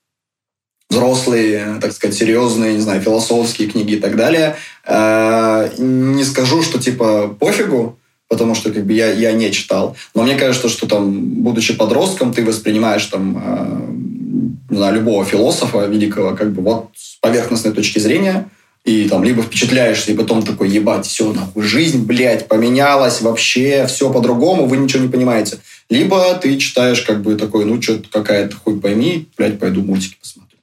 взрослые, 0.89 1.79
так 1.79 1.93
сказать, 1.93 2.17
серьезные, 2.17 2.73
не 2.73 2.81
знаю, 2.81 2.99
философские 2.99 3.69
книги 3.69 3.93
и 3.93 3.99
так 3.99 4.17
далее. 4.17 4.55
Не 4.85 6.23
скажу, 6.25 6.61
что 6.61 6.77
типа 6.77 7.35
пофигу, 7.39 7.97
потому 8.27 8.53
что 8.53 8.71
как 8.71 8.85
бы 8.85 8.91
я, 8.91 9.11
я 9.13 9.31
не 9.31 9.49
читал. 9.51 9.95
Но 10.13 10.23
мне 10.23 10.35
кажется, 10.35 10.67
что 10.67 10.87
там, 10.87 11.21
будучи 11.41 11.73
подростком, 11.73 12.33
ты 12.33 12.43
воспринимаешь 12.43 13.05
там 13.05 13.94
знаю, 14.77 14.95
любого 14.95 15.25
философа 15.25 15.85
великого, 15.85 16.35
как 16.35 16.51
бы 16.51 16.61
вот 16.61 16.89
с 16.95 17.17
поверхностной 17.19 17.71
точки 17.71 17.99
зрения, 17.99 18.49
и 18.83 19.09
там 19.09 19.23
либо 19.23 19.41
впечатляешься, 19.41 20.11
и 20.11 20.15
потом 20.15 20.43
такой, 20.43 20.69
ебать, 20.69 21.07
все, 21.07 21.33
нахуй, 21.33 21.63
жизнь, 21.63 22.05
блядь, 22.05 22.47
поменялась 22.47 23.21
вообще, 23.21 23.87
все 23.87 24.11
по-другому, 24.11 24.67
вы 24.67 24.77
ничего 24.77 25.03
не 25.03 25.09
понимаете. 25.09 25.57
Либо 25.89 26.35
ты 26.35 26.57
читаешь 26.57 27.01
как 27.01 27.21
бы 27.21 27.35
такой, 27.35 27.65
ну, 27.65 27.81
что-то 27.81 28.07
какая-то 28.09 28.55
хуй 28.55 28.79
пойми, 28.79 29.27
блядь, 29.37 29.59
пойду 29.59 29.81
мультики 29.81 30.17
посмотрю. 30.21 30.59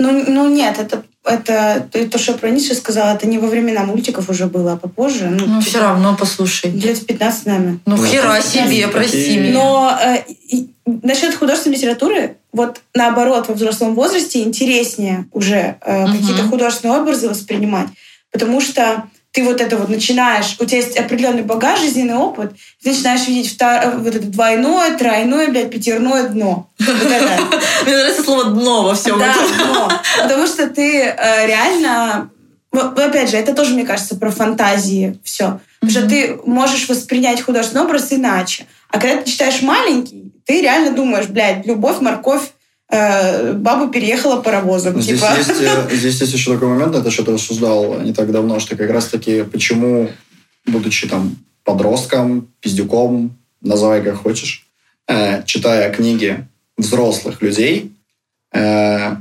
Ну, 0.00 0.24
ну 0.28 0.48
нет, 0.48 0.78
это 0.78 1.04
это 1.24 1.88
то, 2.10 2.18
что 2.18 2.32
я 2.32 2.38
про 2.38 2.50
Ницше 2.50 2.74
сказала, 2.74 3.14
это 3.14 3.26
не 3.26 3.38
во 3.38 3.48
времена 3.48 3.84
мультиков 3.84 4.28
уже 4.28 4.46
было, 4.46 4.74
а 4.74 4.76
попозже. 4.76 5.28
Ну, 5.30 5.46
ну 5.46 5.60
все 5.60 5.80
равно, 5.80 6.16
послушай. 6.18 6.70
Лет 6.70 6.98
в 6.98 7.06
15, 7.06 7.46
наверное. 7.46 7.78
Ну, 7.86 7.96
ну 7.96 8.04
хера 8.04 8.40
себе, 8.42 8.88
прости 8.88 9.38
меня. 9.38 9.52
Но 9.54 9.98
э, 10.02 10.22
и, 10.28 10.68
насчет 10.84 11.34
художественной 11.34 11.76
литературы, 11.76 12.36
вот 12.52 12.80
наоборот, 12.94 13.48
во 13.48 13.54
взрослом 13.54 13.94
возрасте 13.94 14.42
интереснее 14.42 15.26
уже 15.32 15.76
э, 15.80 16.04
угу. 16.04 16.12
какие-то 16.12 16.42
художественные 16.44 16.98
образы 17.00 17.28
воспринимать. 17.28 17.88
потому 18.30 18.60
что 18.60 19.04
ты 19.34 19.42
вот 19.42 19.60
это 19.60 19.76
вот 19.76 19.88
начинаешь, 19.88 20.54
у 20.60 20.64
тебя 20.64 20.78
есть 20.78 20.96
определенный 20.96 21.42
багаж, 21.42 21.80
жизненный 21.80 22.14
опыт, 22.14 22.52
ты 22.80 22.90
начинаешь 22.90 23.26
видеть 23.26 23.52
втор, 23.52 23.90
вот 23.96 24.14
это 24.14 24.26
двойное, 24.28 24.96
тройное, 24.96 25.48
блядь, 25.48 25.70
пятерное 25.70 26.28
дно. 26.28 26.68
Вот 26.78 27.02
это. 27.10 27.42
Мне 27.84 27.96
нравится 27.96 28.22
слово 28.22 28.44
«дно» 28.44 28.84
во 28.84 28.94
всем 28.94 29.18
Да, 29.18 29.32
этом. 29.32 29.72
дно. 29.72 29.92
Потому 30.22 30.46
что 30.46 30.68
ты 30.68 31.02
э, 31.02 31.46
реально... 31.48 32.30
Опять 32.70 33.30
же, 33.30 33.36
это 33.36 33.54
тоже, 33.54 33.74
мне 33.74 33.84
кажется, 33.84 34.14
про 34.16 34.30
фантазии 34.30 35.18
все. 35.24 35.58
Потому 35.80 35.90
что 35.98 36.08
ты 36.08 36.38
можешь 36.46 36.88
воспринять 36.88 37.42
художественный 37.42 37.84
образ 37.84 38.12
иначе. 38.12 38.66
А 38.88 39.00
когда 39.00 39.16
ты 39.20 39.28
читаешь 39.30 39.62
маленький, 39.62 40.32
ты 40.46 40.60
реально 40.60 40.92
думаешь, 40.92 41.26
блядь, 41.26 41.66
любовь, 41.66 42.00
морковь, 42.00 42.52
баба 42.90 43.90
переехала 43.92 44.40
паровозом. 44.40 45.00
Здесь 45.00 45.20
типа. 45.20 45.34
есть, 45.36 45.50
э, 45.50 45.88
здесь 45.96 46.20
есть 46.20 46.32
еще 46.32 46.52
такой 46.52 46.68
момент, 46.68 46.94
это 46.94 47.10
что-то 47.10 47.32
рассуждал 47.32 48.00
не 48.00 48.12
так 48.12 48.30
давно, 48.30 48.60
что 48.60 48.76
как 48.76 48.90
раз-таки 48.90 49.42
почему, 49.42 50.10
будучи 50.66 51.08
там 51.08 51.36
подростком, 51.64 52.48
пиздюком, 52.60 53.36
называй 53.62 54.02
как 54.02 54.16
хочешь, 54.16 54.66
э, 55.08 55.42
читая 55.44 55.92
книги 55.92 56.46
взрослых 56.76 57.40
людей, 57.42 57.92
э, 58.52 59.16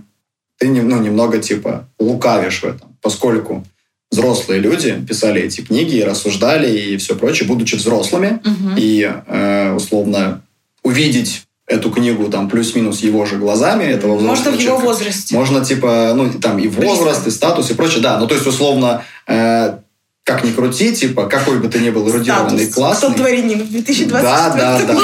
ты 0.58 0.68
ну, 0.68 1.02
немного 1.02 1.40
типа 1.40 1.88
лукавишь 2.00 2.62
в 2.62 2.66
этом, 2.66 2.96
поскольку 3.02 3.66
взрослые 4.12 4.60
люди 4.60 4.96
писали 5.08 5.42
эти 5.42 5.62
книги 5.62 5.96
и 5.96 6.04
рассуждали 6.04 6.70
и 6.78 6.98
все 6.98 7.16
прочее, 7.16 7.48
будучи 7.48 7.76
взрослыми, 7.76 8.42
Мгм. 8.44 8.76
и 8.78 9.12
э, 9.28 9.74
условно 9.74 10.42
увидеть 10.84 11.44
эту 11.68 11.92
книгу 11.92 12.30
там 12.30 12.50
плюс-минус 12.50 13.00
его 13.00 13.26
же 13.26 13.38
глазами 13.38 13.86
этого 13.86 14.18
взрослого 14.18 14.52
Можно 14.52 14.52
в 14.52 14.60
его 14.60 14.78
возрасте. 14.78 15.36
Можно, 15.36 15.64
типа, 15.64 16.14
ну, 16.16 16.30
там 16.34 16.60
и 16.60 16.68
возраст, 16.68 17.26
и 17.26 17.32
статус, 17.32 17.72
и 17.72 17.74
прочее. 17.74 18.02
Да, 18.02 18.20
ну, 18.20 18.28
то 18.28 18.36
есть, 18.36 18.46
условно, 18.46 19.04
э, 19.28 19.78
как 20.24 20.44
ни 20.44 20.52
крути, 20.52 20.94
типа, 20.94 21.26
какой 21.28 21.60
бы 21.60 21.70
ты 21.70 21.80
ни 21.80 21.90
был 21.90 22.10
эрудированный, 22.10 22.68
классный. 22.68 23.10
Кто 23.10 23.18
дворянин 23.18 23.64
в 23.64 23.72
2024 23.72 24.22
Да, 24.22 24.54
да, 24.56 24.82
да. 24.86 25.00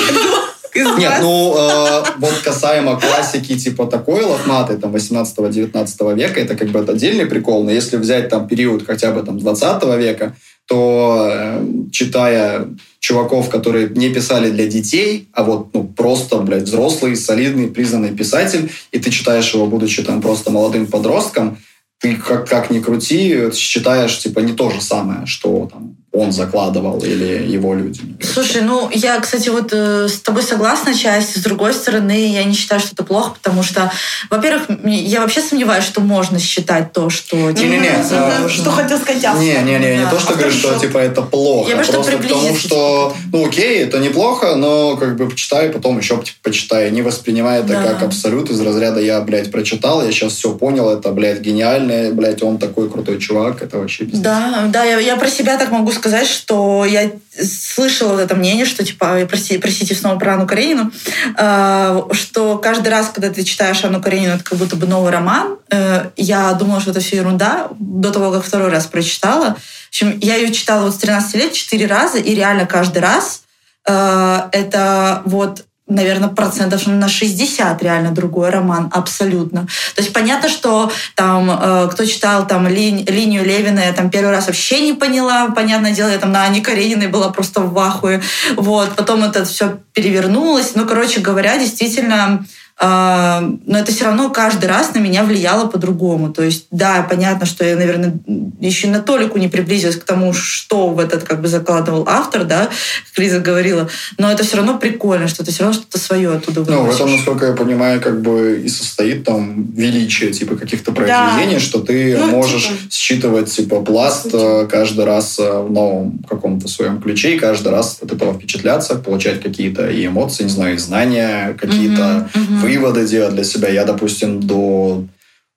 Нет, 0.98 1.14
ну, 1.22 1.56
э, 1.58 2.04
вот 2.18 2.34
касаемо 2.44 3.00
классики, 3.00 3.58
типа, 3.58 3.86
такой 3.88 4.24
лохматой, 4.24 4.78
там, 4.78 4.96
18-19 4.96 6.16
века, 6.16 6.40
это 6.40 6.56
как 6.56 6.70
бы 6.70 6.80
отдельный 6.80 7.26
прикол, 7.26 7.64
но 7.64 7.72
если 7.72 7.98
взять 7.98 8.30
там 8.30 8.48
период 8.48 8.86
хотя 8.86 9.12
бы 9.12 9.24
там 9.24 9.40
20 9.40 9.84
века, 9.98 10.36
то, 10.68 11.28
э, 11.32 11.66
читая 11.92 12.68
чуваков, 13.00 13.50
которые 13.50 13.90
не 13.90 14.10
писали 14.10 14.52
для 14.52 14.68
детей, 14.68 15.28
а 15.34 15.44
вот, 15.44 15.74
ну, 15.74 15.79
просто, 15.96 16.38
блядь, 16.40 16.64
взрослый, 16.64 17.16
солидный, 17.16 17.68
признанный 17.68 18.16
писатель, 18.16 18.72
и 18.92 19.00
ты 19.00 19.12
читаешь 19.12 19.54
его, 19.54 19.68
будучи 19.68 20.04
там 20.04 20.22
просто 20.22 20.52
молодым 20.52 20.88
подростком, 20.88 21.58
ты 22.00 22.16
как, 22.16 22.48
как 22.48 22.70
ни 22.70 22.80
крути, 22.80 23.52
считаешь, 23.54 24.20
типа, 24.20 24.40
не 24.40 24.54
то 24.54 24.70
же 24.70 24.82
самое, 24.82 25.26
что 25.26 25.68
там 25.72 25.98
он 26.20 26.32
закладывал 26.32 27.00
или 27.00 27.48
его 27.48 27.74
люди. 27.74 28.02
Слушай, 28.22 28.62
ну 28.62 28.90
я, 28.94 29.20
кстати, 29.20 29.50
вот 29.50 29.70
э, 29.72 30.08
с 30.08 30.20
тобой 30.20 30.44
согласна 30.44 30.94
часть. 30.94 31.38
С 31.38 31.44
другой 31.44 31.74
стороны, 31.74 32.32
я 32.32 32.44
не 32.44 32.54
считаю, 32.54 32.82
что 32.82 32.92
это 32.94 33.04
плохо, 33.04 33.32
потому 33.42 33.64
что, 33.64 33.92
во-первых, 34.30 34.64
я 34.86 35.22
вообще 35.22 35.42
сомневаюсь, 35.42 35.86
что 35.86 36.02
можно 36.02 36.40
считать 36.40 36.92
то, 36.94 37.10
что 37.10 37.36
Не-не-не, 37.36 37.80
тебе 37.80 38.18
а, 38.18 38.40
нужно. 38.42 38.62
Что 38.62 38.72
хотел 38.72 39.00
сказать 39.00 39.24
автор. 39.24 39.42
Не, 39.44 39.54
не, 39.64 39.80
не, 39.80 39.98
не 39.98 40.04
Да. 40.04 40.12
то, 40.12 40.20
что 40.20 40.34
Автор 40.34 40.38
говорю, 40.38 40.52
что 40.52 40.80
типа 40.80 40.98
это 40.98 41.22
плохо. 41.22 41.70
Я 41.70 41.76
просто 41.76 41.94
просто 41.94 42.18
потому 42.18 42.56
что, 42.56 43.16
ну 43.32 43.48
окей, 43.48 43.84
это 43.84 44.00
неплохо, 44.00 44.56
но 44.56 44.98
как 44.98 45.16
бы 45.16 45.30
почитай, 45.30 45.70
потом 45.70 45.98
еще 45.98 46.16
типа, 46.18 46.38
почитай. 46.44 46.92
Не 46.92 47.02
воспринимай 47.02 47.60
это 47.60 47.70
Да. 47.70 47.84
как 47.84 48.04
абсолют 48.04 48.50
из 48.50 48.60
разряда 48.62 49.00
я, 49.00 49.22
блядь, 49.22 49.52
прочитал, 49.52 50.04
я 50.04 50.12
сейчас 50.12 50.34
все 50.34 50.54
понял, 50.54 50.90
это, 50.90 51.12
блядь, 51.12 51.42
гениально, 51.42 52.12
блядь, 52.12 52.44
он 52.44 52.58
такой 52.58 52.90
крутой 52.90 53.20
чувак, 53.20 53.62
это 53.62 53.78
вообще 53.78 54.06
пиздец. 54.06 54.22
Да, 54.22 54.66
да, 54.68 54.84
я, 54.84 55.00
я 55.00 55.16
про 55.16 55.30
себя 55.30 55.58
так 55.58 55.72
могу 55.72 55.92
сказать, 55.92 56.09
что 56.28 56.86
я 56.86 57.12
слышала 57.40 58.20
это 58.20 58.36
мнение, 58.36 58.66
что 58.66 58.84
типа, 58.84 59.20
прости, 59.28 59.58
простите 59.58 59.96
снова 59.96 60.18
про 60.18 60.34
Анну 60.34 60.48
Каренину, 60.48 60.92
э, 61.38 62.02
что 62.12 62.58
каждый 62.58 62.90
раз, 62.90 63.10
когда 63.10 63.30
ты 63.30 63.44
читаешь 63.44 63.84
Анну 63.84 64.02
Каренину, 64.02 64.36
это 64.36 64.44
как 64.44 64.58
будто 64.58 64.76
бы 64.76 64.88
новый 64.88 65.12
роман. 65.12 65.58
Э, 65.70 66.10
я 66.18 66.54
думала, 66.54 66.82
что 66.82 66.92
это 66.92 67.00
все 67.00 67.18
ерунда 67.18 67.70
до 67.80 68.12
того, 68.12 68.32
как 68.32 68.44
второй 68.44 68.70
раз 68.70 68.88
прочитала. 68.88 69.56
В 69.56 69.90
общем, 69.90 70.20
я 70.20 70.36
ее 70.36 70.52
читала 70.52 70.84
вот 70.84 70.96
с 70.96 70.98
13 70.98 71.36
лет 71.36 71.54
четыре 71.54 71.88
раза, 71.88 72.18
и 72.18 72.36
реально 72.36 72.66
каждый 72.66 73.00
раз 73.00 73.44
э, 73.88 74.42
это 74.52 75.22
вот 75.26 75.66
наверное, 75.90 76.30
процентов 76.30 76.88
на 76.88 77.10
60 77.10 77.82
реально 77.84 78.12
другой 78.12 78.50
роман, 78.50 78.90
абсолютно. 78.94 79.62
То 79.96 80.02
есть 80.02 80.14
понятно, 80.14 80.50
что 80.50 80.92
там, 81.16 81.50
э, 81.50 81.90
кто 81.92 82.06
читал 82.06 82.48
там 82.48 82.68
ли- 82.68 83.06
линию 83.08 83.44
Левина, 83.44 83.80
я 83.80 83.94
там 83.94 84.10
первый 84.10 84.32
раз 84.32 84.48
вообще 84.48 84.82
не 84.82 84.94
поняла, 84.94 85.50
понятное 85.50 85.92
дело, 85.92 86.10
я 86.10 86.18
там 86.18 86.32
на 86.32 86.44
Ане 86.44 86.62
Карениной 86.62 87.08
была 87.08 87.30
просто 87.30 87.62
в 87.62 87.78
ахуе, 87.78 88.22
вот, 88.56 88.96
потом 88.96 89.24
это 89.24 89.46
все 89.46 89.80
перевернулось, 89.94 90.72
ну, 90.76 90.86
короче 90.86 91.20
говоря, 91.20 91.58
действительно, 91.58 92.46
но 92.82 93.78
это 93.78 93.92
все 93.92 94.06
равно 94.06 94.30
каждый 94.30 94.66
раз 94.68 94.94
на 94.94 95.00
меня 95.00 95.24
влияло 95.24 95.68
по-другому. 95.68 96.32
То 96.32 96.44
есть, 96.44 96.68
да, 96.72 97.06
понятно, 97.10 97.46
что 97.46 97.66
я, 97.66 97.76
наверное, 97.76 98.14
еще 98.62 98.88
на 98.88 99.02
толику 99.02 99.38
не 99.38 99.50
приблизилась 99.50 99.98
к 99.98 100.04
тому, 100.06 100.32
что 100.34 100.88
в 100.90 101.00
этот 101.00 101.24
как 101.24 101.42
бы 101.42 101.48
закладывал 101.50 102.06
автор, 102.08 102.46
да, 102.46 102.70
как 103.10 103.18
Лиза 103.18 103.40
говорила, 103.42 103.90
но 104.18 104.32
это 104.32 104.44
все 104.46 104.58
равно 104.58 104.78
прикольно, 104.78 105.28
что 105.28 105.44
ты 105.44 105.52
все 105.52 105.64
равно 105.64 105.78
что-то 105.80 106.00
свое 106.00 106.32
оттуда 106.32 106.62
Ну, 106.62 106.66
в 106.66 106.68
выносишь. 106.82 106.96
этом, 107.02 107.12
насколько 107.12 107.46
я 107.48 107.54
понимаю, 107.54 108.00
как 108.02 108.22
бы 108.22 108.62
и 108.64 108.70
состоит 108.70 109.26
там 109.26 109.72
величие 109.74 110.32
типа 110.32 110.56
каких-то 110.56 110.92
произведений, 110.94 111.60
что 111.60 111.80
ты 111.80 112.18
Ну, 112.18 112.28
можешь 112.28 112.68
типа. 112.68 112.80
считывать 112.92 113.52
типа 113.52 113.82
пласт 113.82 114.28
э, 114.34 114.68
каждый 114.72 115.04
раз 115.06 115.38
э, 115.40 115.62
в 115.62 115.70
новом 115.72 116.20
каком-то 116.30 116.68
своем 116.70 117.02
ключе, 117.02 117.36
и 117.36 117.40
каждый 117.40 117.70
раз 117.74 117.98
от 118.02 118.12
этого 118.14 118.34
впечатляться, 118.34 118.96
получать 118.96 119.42
какие-то 119.42 119.90
и 119.90 120.06
эмоции, 120.06 120.44
не 120.44 120.50
знаю, 120.50 120.76
и 120.76 120.78
знания, 120.78 121.58
какие-то 121.60 122.30
Мгм, 122.34 122.44
мгм. 122.44 122.62
Выводы 122.78 123.08
делать 123.08 123.34
для 123.36 123.44
себя. 123.44 123.70
Я, 123.70 123.86
допустим, 123.86 124.40
до 124.40 125.04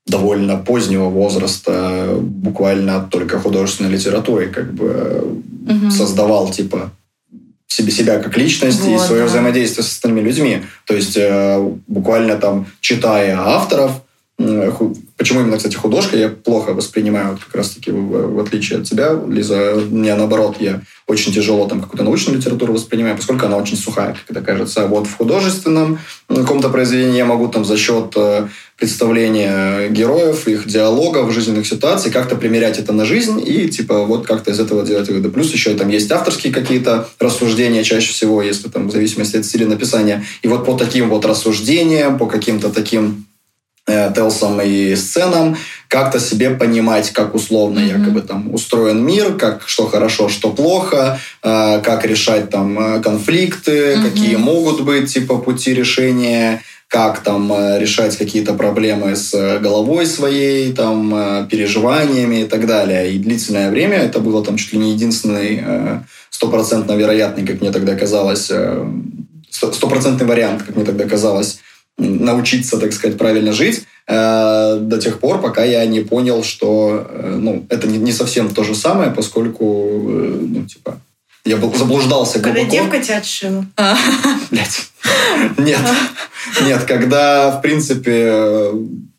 довольно 0.07 0.57
позднего 0.57 1.09
возраста 1.09 2.17
буквально 2.21 3.07
только 3.11 3.39
художественной 3.39 3.91
литературой 3.91 4.49
как 4.49 4.73
бы 4.73 5.43
Мгм. 5.67 5.91
создавал 5.93 6.51
типа 6.51 6.91
себе 7.69 7.93
себя 7.93 8.19
как 8.19 8.37
личность 8.37 8.85
и 8.85 8.89
Вот, 8.91 9.01
свое 9.01 9.23
да. 9.23 9.29
взаимодействие 9.29 9.85
с 9.85 9.93
остальными 9.93 10.27
людьми. 10.27 10.63
То 10.87 10.95
есть 10.95 11.17
э, 11.17 11.71
буквально 11.87 12.37
там 12.37 12.67
читая 12.81 13.39
авторов, 13.39 14.03
э, 14.39 14.73
почему 15.23 15.43
именно, 15.43 15.57
кстати, 15.57 15.77
художка, 15.77 16.17
я 16.17 16.29
плохо 16.29 16.75
воспринимаю 16.75 17.39
как 17.39 17.55
раз-таки 17.55 17.93
в, 17.93 18.41
отличие 18.41 18.81
от 18.81 18.89
тебя, 18.89 19.17
Лиза, 19.29 19.81
мне 19.89 20.17
наоборот, 20.17 20.57
я 20.59 20.81
очень 21.07 21.33
тяжело 21.33 21.69
там 21.69 21.81
какую-то 21.81 22.03
научную 22.03 22.39
литературу 22.39 22.73
воспринимаю, 22.73 23.17
поскольку 23.17 23.47
она 23.47 23.57
очень 23.57 23.77
сухая, 23.77 24.17
это 24.29 24.41
кажется. 24.41 24.83
А 24.83 24.87
вот 24.89 25.07
в 25.07 25.17
художественном 25.17 26.01
каком-то 26.27 26.71
произведении 26.71 27.19
я 27.19 27.25
могу 27.25 27.47
там 27.47 27.65
за 27.65 27.77
счет 27.77 28.13
э, 28.17 28.49
представления 28.77 29.89
героев, 29.91 30.49
их 30.49 30.67
диалогов, 30.67 31.33
жизненных 31.33 31.69
ситуаций, 31.69 32.11
как-то 32.11 32.35
примерять 32.35 32.81
это 32.81 32.93
на 32.93 33.05
жизнь 33.05 33.41
и 33.47 33.69
типа 33.69 34.05
вот 34.05 34.27
как-то 34.27 34.51
из 34.51 34.59
этого 34.59 34.85
делать 34.85 35.09
выводы. 35.09 35.29
Плюс 35.29 35.53
еще 35.53 35.75
там 35.75 35.89
есть 35.89 36.11
авторские 36.11 36.53
какие-то 36.53 37.09
рассуждения 37.21 37.85
чаще 37.85 38.13
всего, 38.13 38.43
если 38.43 38.69
там 38.69 38.89
в 38.89 38.93
зависимости 38.93 39.37
от 39.37 39.45
стиля 39.45 39.69
написания. 39.69 40.25
И 40.43 40.49
вот 40.49 40.67
по 40.67 40.77
таким 40.77 41.11
вот 41.11 41.25
рассуждениям, 41.25 42.19
по 42.19 42.27
каким-то 42.27 42.71
таким 42.71 43.27
э, 43.87 44.13
телсам 44.15 44.61
и 44.61 44.95
сценам, 44.97 45.57
как-то 45.89 46.21
себе 46.21 46.51
понимать, 46.51 47.11
как 47.11 47.35
условно 47.35 47.81
Мгм. 47.81 48.01
якобы 48.01 48.23
там 48.23 48.55
устроен 48.55 49.05
мир, 49.05 49.35
как 49.35 49.63
что 49.67 49.87
хорошо, 49.89 50.29
что 50.29 50.51
плохо, 50.51 51.19
э, 51.43 51.81
как 51.83 52.05
решать 52.07 52.49
там 52.51 52.79
э, 52.79 53.01
конфликты, 53.03 53.97
Мгм. 53.97 54.05
какие 54.05 54.37
могут 54.37 54.83
быть 54.83 55.13
типа 55.13 55.39
пути 55.39 55.75
решения, 55.75 56.63
как 56.89 57.21
там 57.21 57.53
э, 57.53 57.79
решать 57.81 58.17
какие-то 58.17 58.55
проблемы 58.55 59.17
с 59.17 59.59
головой 59.61 60.07
своей, 60.07 60.73
там 60.73 61.47
переживаниями 61.51 62.43
и 62.43 62.45
так 62.45 62.67
далее. 62.67 63.13
И 63.13 63.19
длительное 63.19 63.71
время 63.71 63.97
это 63.99 64.21
было 64.21 64.45
там 64.45 64.57
чуть 64.57 64.73
ли 64.75 64.79
не 64.79 64.93
единственный 64.93 65.63
стопроцентно 66.31 66.93
вероятный, 66.93 67.45
как 67.47 67.61
мне 67.61 67.71
тогда 67.73 67.95
казалось, 67.95 68.51
сто- 69.51 69.73
стопроцентный 69.73 70.27
вариант, 70.27 70.63
как 70.63 70.77
мне 70.77 70.85
тогда 70.85 71.05
казалось, 71.05 71.59
научиться, 71.99 72.79
так 72.79 72.93
сказать, 72.93 73.19
правильно 73.19 73.53
жить 73.53 73.85
э, 74.07 74.79
до 74.81 74.99
тех 74.99 75.21
пор, 75.21 75.41
пока 75.41 75.65
я 75.65 75.85
не 75.87 76.01
понял, 76.01 76.43
что 76.43 77.07
э, 77.09 77.37
ну, 77.39 77.67
это 77.69 77.87
не, 77.87 77.99
не 77.99 78.13
совсем 78.13 78.53
то 78.53 78.65
же 78.65 78.75
самое, 78.75 79.11
поскольку 79.11 79.65
э, 80.09 80.39
ну, 80.41 80.65
типа, 80.65 81.01
я 81.45 81.57
был, 81.57 81.75
заблуждался 81.75 82.41
Когда 82.41 82.61
глубоко. 82.61 82.73
девка 82.73 83.01
тебя 83.01 83.19
отшила. 83.19 83.67
Блять. 84.51 84.91
Нет. 85.59 85.81
Нет, 86.63 86.85
когда, 86.85 87.51
в 87.51 87.63
принципе, 87.63 88.71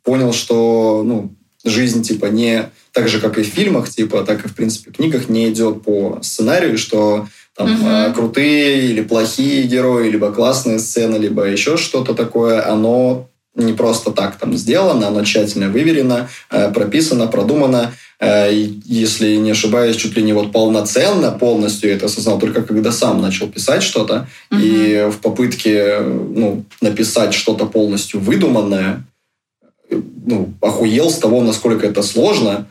понял, 0.03 0.33
что 0.33 1.03
ну, 1.05 1.33
жизнь, 1.63 2.03
типа, 2.03 2.27
не 2.27 2.69
так 2.91 3.07
же, 3.07 3.19
как 3.19 3.37
и 3.37 3.43
в 3.43 3.47
фильмах, 3.47 3.89
типа, 3.89 4.23
так 4.23 4.45
и, 4.45 4.47
в 4.47 4.55
принципе, 4.55 4.91
в 4.91 4.95
книгах 4.95 5.29
не 5.29 5.49
идет 5.49 5.81
по 5.83 6.19
сценарию, 6.21 6.77
что 6.77 7.27
там 7.55 7.87
э, 7.87 8.13
крутые 8.13 8.87
или 8.87 9.01
плохие 9.01 9.63
герои, 9.63 10.09
либо 10.09 10.31
классные 10.31 10.79
сцены, 10.79 11.17
либо 11.17 11.43
еще 11.43 11.77
что-то 11.77 12.13
такое, 12.13 12.67
оно 12.67 13.29
не 13.55 13.73
просто 13.73 14.11
так 14.11 14.37
там 14.37 14.57
сделано, 14.57 15.07
оно 15.07 15.23
тщательно 15.23 15.69
выверено, 15.69 16.29
э, 16.49 16.71
прописано, 16.71 17.27
продумано. 17.27 17.93
Э, 18.19 18.49
если 18.51 19.35
не 19.35 19.51
ошибаюсь, 19.51 19.97
чуть 19.97 20.17
ли 20.17 20.23
не 20.23 20.33
вот 20.33 20.51
полноценно, 20.51 21.31
полностью 21.31 21.91
это 21.91 22.07
осознал 22.07 22.39
только 22.39 22.63
когда 22.63 22.91
сам 22.91 23.21
начал 23.21 23.47
писать 23.47 23.83
что-то. 23.83 24.27
Угу. 24.49 24.59
И 24.59 25.09
в 25.11 25.19
попытке 25.19 25.99
ну, 25.99 26.63
написать 26.81 27.35
что-то 27.35 27.67
полностью 27.67 28.19
выдуманное, 28.19 29.03
ну, 30.25 30.53
охуел 30.61 31.11
с 31.11 31.17
того, 31.19 31.41
насколько 31.41 31.85
это 31.85 32.01
сложно. 32.01 32.67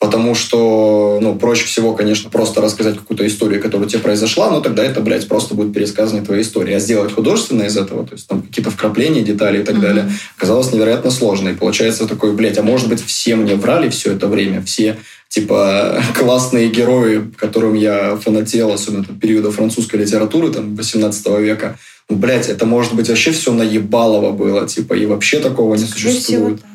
Потому 0.00 0.34
что, 0.34 1.18
ну, 1.22 1.34
проще 1.36 1.64
всего, 1.64 1.94
конечно, 1.94 2.28
просто 2.28 2.60
рассказать 2.60 2.96
какую-то 2.98 3.26
историю, 3.26 3.62
которая 3.62 3.86
у 3.86 3.90
тебя 3.90 4.02
произошла, 4.02 4.50
но 4.50 4.60
тогда 4.60 4.84
это, 4.84 5.00
блядь, 5.00 5.26
просто 5.26 5.54
будет 5.54 5.72
пересказанная 5.72 6.24
твоя 6.24 6.42
история. 6.42 6.76
А 6.76 6.80
сделать 6.80 7.12
художественно 7.12 7.62
из 7.62 7.76
этого, 7.76 8.04
то 8.04 8.12
есть 8.12 8.26
там 8.26 8.42
какие-то 8.42 8.70
вкрапления, 8.70 9.22
детали 9.22 9.62
и 9.62 9.64
так 9.64 9.76
mm-hmm. 9.76 9.80
далее, 9.80 10.12
оказалось 10.36 10.72
невероятно 10.72 11.10
сложно. 11.10 11.48
И 11.50 11.54
получается 11.54 12.06
такой, 12.06 12.34
блядь, 12.34 12.58
а 12.58 12.62
может 12.62 12.88
быть 12.88 13.02
все 13.02 13.36
мне 13.36 13.54
врали 13.54 13.88
все 13.88 14.12
это 14.12 14.26
время, 14.26 14.62
все 14.62 14.98
типа 15.34 16.02
классные 16.14 16.68
герои, 16.68 17.30
которым 17.36 17.74
я 17.74 18.16
фанател, 18.16 18.72
особенно 18.72 19.04
там, 19.04 19.18
периода 19.18 19.50
французской 19.50 19.96
литературы, 19.96 20.50
там, 20.50 20.76
18 20.76 21.26
века, 21.40 21.78
ну, 22.08 22.16
блядь, 22.16 22.48
это 22.48 22.66
может 22.66 22.94
быть 22.94 23.08
вообще 23.08 23.32
все 23.32 23.52
наебалово 23.52 24.32
было, 24.32 24.68
типа, 24.68 24.94
и 24.94 25.06
вообще 25.06 25.40
такого 25.40 25.74
не 25.74 25.86
существует. 25.86 26.22
Всего, 26.22 26.50
да. 26.50 26.73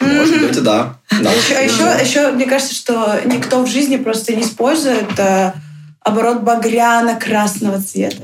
Может 0.00 0.40
быть, 0.40 0.62
да. 0.62 0.98
да. 1.10 1.32
Еще, 1.32 1.54
еще, 1.64 2.04
еще, 2.04 2.32
мне 2.32 2.46
кажется, 2.46 2.74
что 2.74 3.20
никто 3.24 3.62
в 3.62 3.68
жизни 3.68 3.96
просто 3.96 4.34
не 4.34 4.42
использует 4.42 5.18
э, 5.18 5.52
оборот 6.00 6.42
багряно-красного 6.42 7.80
цвета. 7.82 8.22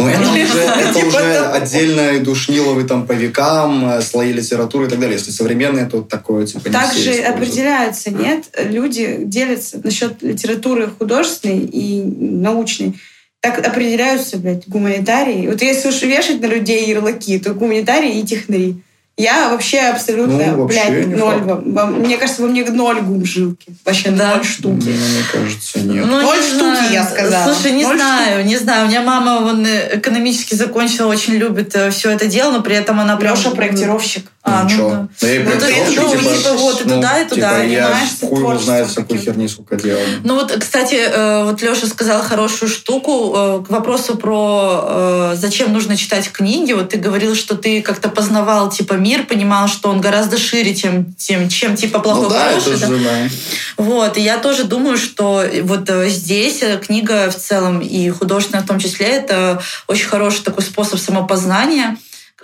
Ну, 0.00 0.08
это 0.08 0.20
уже, 0.22 0.58
это 0.58 0.94
типа 0.94 1.06
уже 1.08 1.38
отдельно 1.46 2.20
душниловый 2.20 2.84
там 2.84 3.06
по 3.06 3.12
векам, 3.12 3.86
э, 3.90 4.00
слои 4.00 4.32
литературы 4.32 4.86
и 4.86 4.88
так 4.88 4.98
далее. 4.98 5.18
Если 5.18 5.30
современные, 5.30 5.84
то 5.86 6.00
такое 6.00 6.46
типа 6.46 6.70
Также 6.70 7.12
определяется, 7.20 8.10
нет? 8.10 8.46
Люди 8.64 9.18
делятся 9.24 9.78
насчет 9.84 10.22
литературы 10.22 10.88
художественной 10.98 11.66
и 11.66 12.02
научной. 12.02 12.98
Так 13.40 13.66
определяются, 13.66 14.38
блядь, 14.38 14.66
гуманитарии. 14.68 15.46
Вот 15.48 15.60
если 15.60 15.88
уж 15.88 16.00
вешать 16.02 16.40
на 16.40 16.46
людей 16.46 16.88
ярлыки, 16.88 17.38
то 17.38 17.52
гуманитарии 17.52 18.20
и 18.20 18.26
технари. 18.26 18.82
Я 19.20 19.50
вообще 19.50 19.80
абсолютно, 19.80 20.46
ну, 20.46 20.62
вообще 20.62 20.90
блядь, 20.90 21.06
ноль. 21.08 21.42
Во, 21.42 21.86
мне 21.86 22.16
кажется, 22.16 22.42
во 22.42 22.48
мне 22.48 22.64
ноль 22.64 23.00
гумжилки. 23.02 23.66
Вообще 23.84 24.10
да. 24.10 24.36
ноль 24.36 24.44
штуки. 24.44 24.88
Мне 24.88 25.22
кажется, 25.30 25.80
нет. 25.80 26.06
Ну, 26.06 26.20
ноль 26.22 26.42
штуки, 26.42 26.58
знаю. 26.58 26.92
я 26.92 27.04
сказала. 27.04 27.52
Слушай, 27.52 27.72
не 27.72 27.84
ноль 27.84 27.96
знаю, 27.96 28.38
штук. 28.38 28.46
не 28.46 28.56
знаю. 28.56 28.86
У 28.86 28.88
меня 28.88 29.02
мама 29.02 29.40
вон, 29.40 29.66
экономически 29.66 30.54
закончила, 30.54 31.08
очень 31.08 31.34
любит 31.34 31.76
э, 31.76 31.90
все 31.90 32.10
это 32.10 32.26
дело, 32.26 32.52
но 32.52 32.62
при 32.62 32.76
этом 32.76 32.98
она 32.98 33.16
прям... 33.16 33.34
Леша 33.34 33.50
проектировщик. 33.50 34.30
А, 34.42 34.62
ну, 34.62 34.70
ну 34.70 34.90
да. 34.90 35.08
Ну, 35.20 35.28
я 35.28 35.44
ну, 35.44 35.60
то 35.60 35.68
есть, 35.68 35.96
ну, 35.96 36.10
типа, 36.10 36.22
типа, 36.22 36.52
вот 36.54 36.80
и 36.80 36.84
ну, 36.84 36.94
туда, 36.94 37.20
и 37.20 37.28
туда, 37.28 37.60
типа, 37.60 37.70
Я 37.70 37.94
хуй 38.22 38.58
знает 38.58 38.88
всякую 38.88 39.20
херни, 39.20 39.48
сколько 39.48 39.76
делал. 39.76 40.00
Ну 40.24 40.34
вот, 40.34 40.50
кстати, 40.58 40.94
э, 40.94 41.44
вот 41.44 41.60
Леша 41.60 41.86
сказал 41.86 42.22
хорошую 42.22 42.70
штуку 42.70 43.34
э, 43.36 43.64
к 43.66 43.70
вопросу 43.70 44.16
про 44.16 45.32
зачем 45.34 45.72
нужно 45.72 45.96
читать 45.96 46.30
книги. 46.32 46.72
Вот 46.72 46.90
ты 46.90 46.96
говорил, 46.96 47.34
что 47.34 47.54
ты 47.54 47.82
как-то 47.82 48.08
познавал 48.08 48.70
типа 48.70 48.94
мир, 48.94 49.09
понимал, 49.18 49.68
что 49.68 49.90
он 49.90 50.00
гораздо 50.00 50.38
шире, 50.38 50.74
чем, 50.74 51.12
тем, 51.14 51.48
чем 51.48 51.76
типа 51.76 51.98
плохой 52.00 52.24
ну, 52.24 52.30
да, 52.30 52.48
хороший. 52.48 52.74
Это 52.74 52.80
да? 52.80 52.86
Же, 52.86 53.04
да. 53.04 53.28
Вот, 53.76 54.16
и 54.16 54.20
я 54.20 54.38
тоже 54.38 54.64
думаю, 54.64 54.96
что 54.96 55.44
вот 55.62 55.88
э, 55.90 56.08
здесь 56.08 56.62
э, 56.62 56.78
книга 56.78 57.30
в 57.30 57.36
целом 57.36 57.80
и 57.80 58.08
художественная 58.10 58.62
в 58.62 58.66
том 58.66 58.78
числе 58.78 59.06
это 59.06 59.62
очень 59.86 60.06
хороший 60.06 60.42
такой 60.42 60.62
способ 60.62 60.98
самопознания 60.98 61.96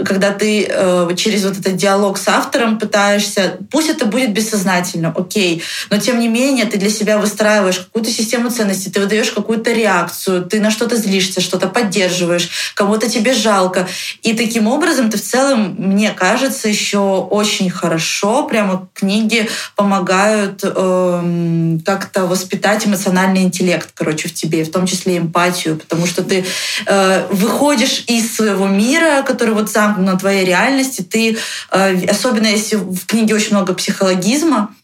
когда 0.05 0.31
ты 0.31 0.67
э, 0.69 1.09
через 1.17 1.45
вот 1.45 1.59
этот 1.59 1.77
диалог 1.77 2.19
с 2.19 2.29
автором 2.29 2.79
пытаешься, 2.79 3.57
пусть 3.71 3.89
это 3.89 4.05
будет 4.05 4.33
бессознательно, 4.33 5.13
окей, 5.17 5.63
но 5.91 5.99
тем 5.99 6.21
не 6.21 6.29
менее 6.29 6.67
ты 6.67 6.77
для 6.77 6.91
себя 6.91 7.19
выстраиваешь 7.19 7.79
какую-то 7.79 8.11
систему 8.11 8.51
ценностей, 8.51 8.91
ты 8.91 9.01
выдаешь 9.01 9.31
какую-то 9.31 9.73
реакцию, 9.73 10.45
ты 10.45 10.61
на 10.61 10.71
что-то 10.71 10.97
злишься, 10.97 11.41
что-то 11.41 11.69
поддерживаешь, 11.69 12.73
кому-то 12.75 13.09
тебе 13.09 13.33
жалко. 13.33 13.89
И 14.23 14.35
таким 14.35 14.67
образом 14.69 15.11
ты 15.11 15.17
в 15.17 15.23
целом, 15.23 15.77
мне 15.79 16.11
кажется, 16.11 16.69
еще 16.69 16.99
очень 16.99 17.71
хорошо, 17.71 18.45
прямо 18.45 18.89
книги 18.93 19.49
помогают 19.77 20.61
э, 20.63 21.79
как-то 21.87 22.27
воспитать 22.27 22.87
эмоциональный 22.87 23.43
интеллект, 23.43 23.89
короче, 23.95 24.29
в 24.29 24.35
тебе, 24.35 24.65
в 24.65 24.71
том 24.71 24.87
числе 24.87 25.17
эмпатию, 25.17 25.77
потому 25.77 26.07
что 26.07 26.23
ты 26.23 26.45
э, 26.87 27.27
выходишь 27.31 28.05
из 28.07 28.37
своего 28.37 28.67
мира, 28.67 29.23
который 29.23 29.55
вот 29.55 29.71
сам 29.71 29.86
на 29.97 30.17
твоей 30.17 30.45
реальности. 30.45 31.03
Ты, 31.03 31.39
э, 31.73 32.07
особенно 32.07 32.47
если 32.47 32.77
в 32.77 33.07
книге 33.07 33.35
очень 33.35 33.53
много 33.53 33.75
психологизма, 33.75 34.75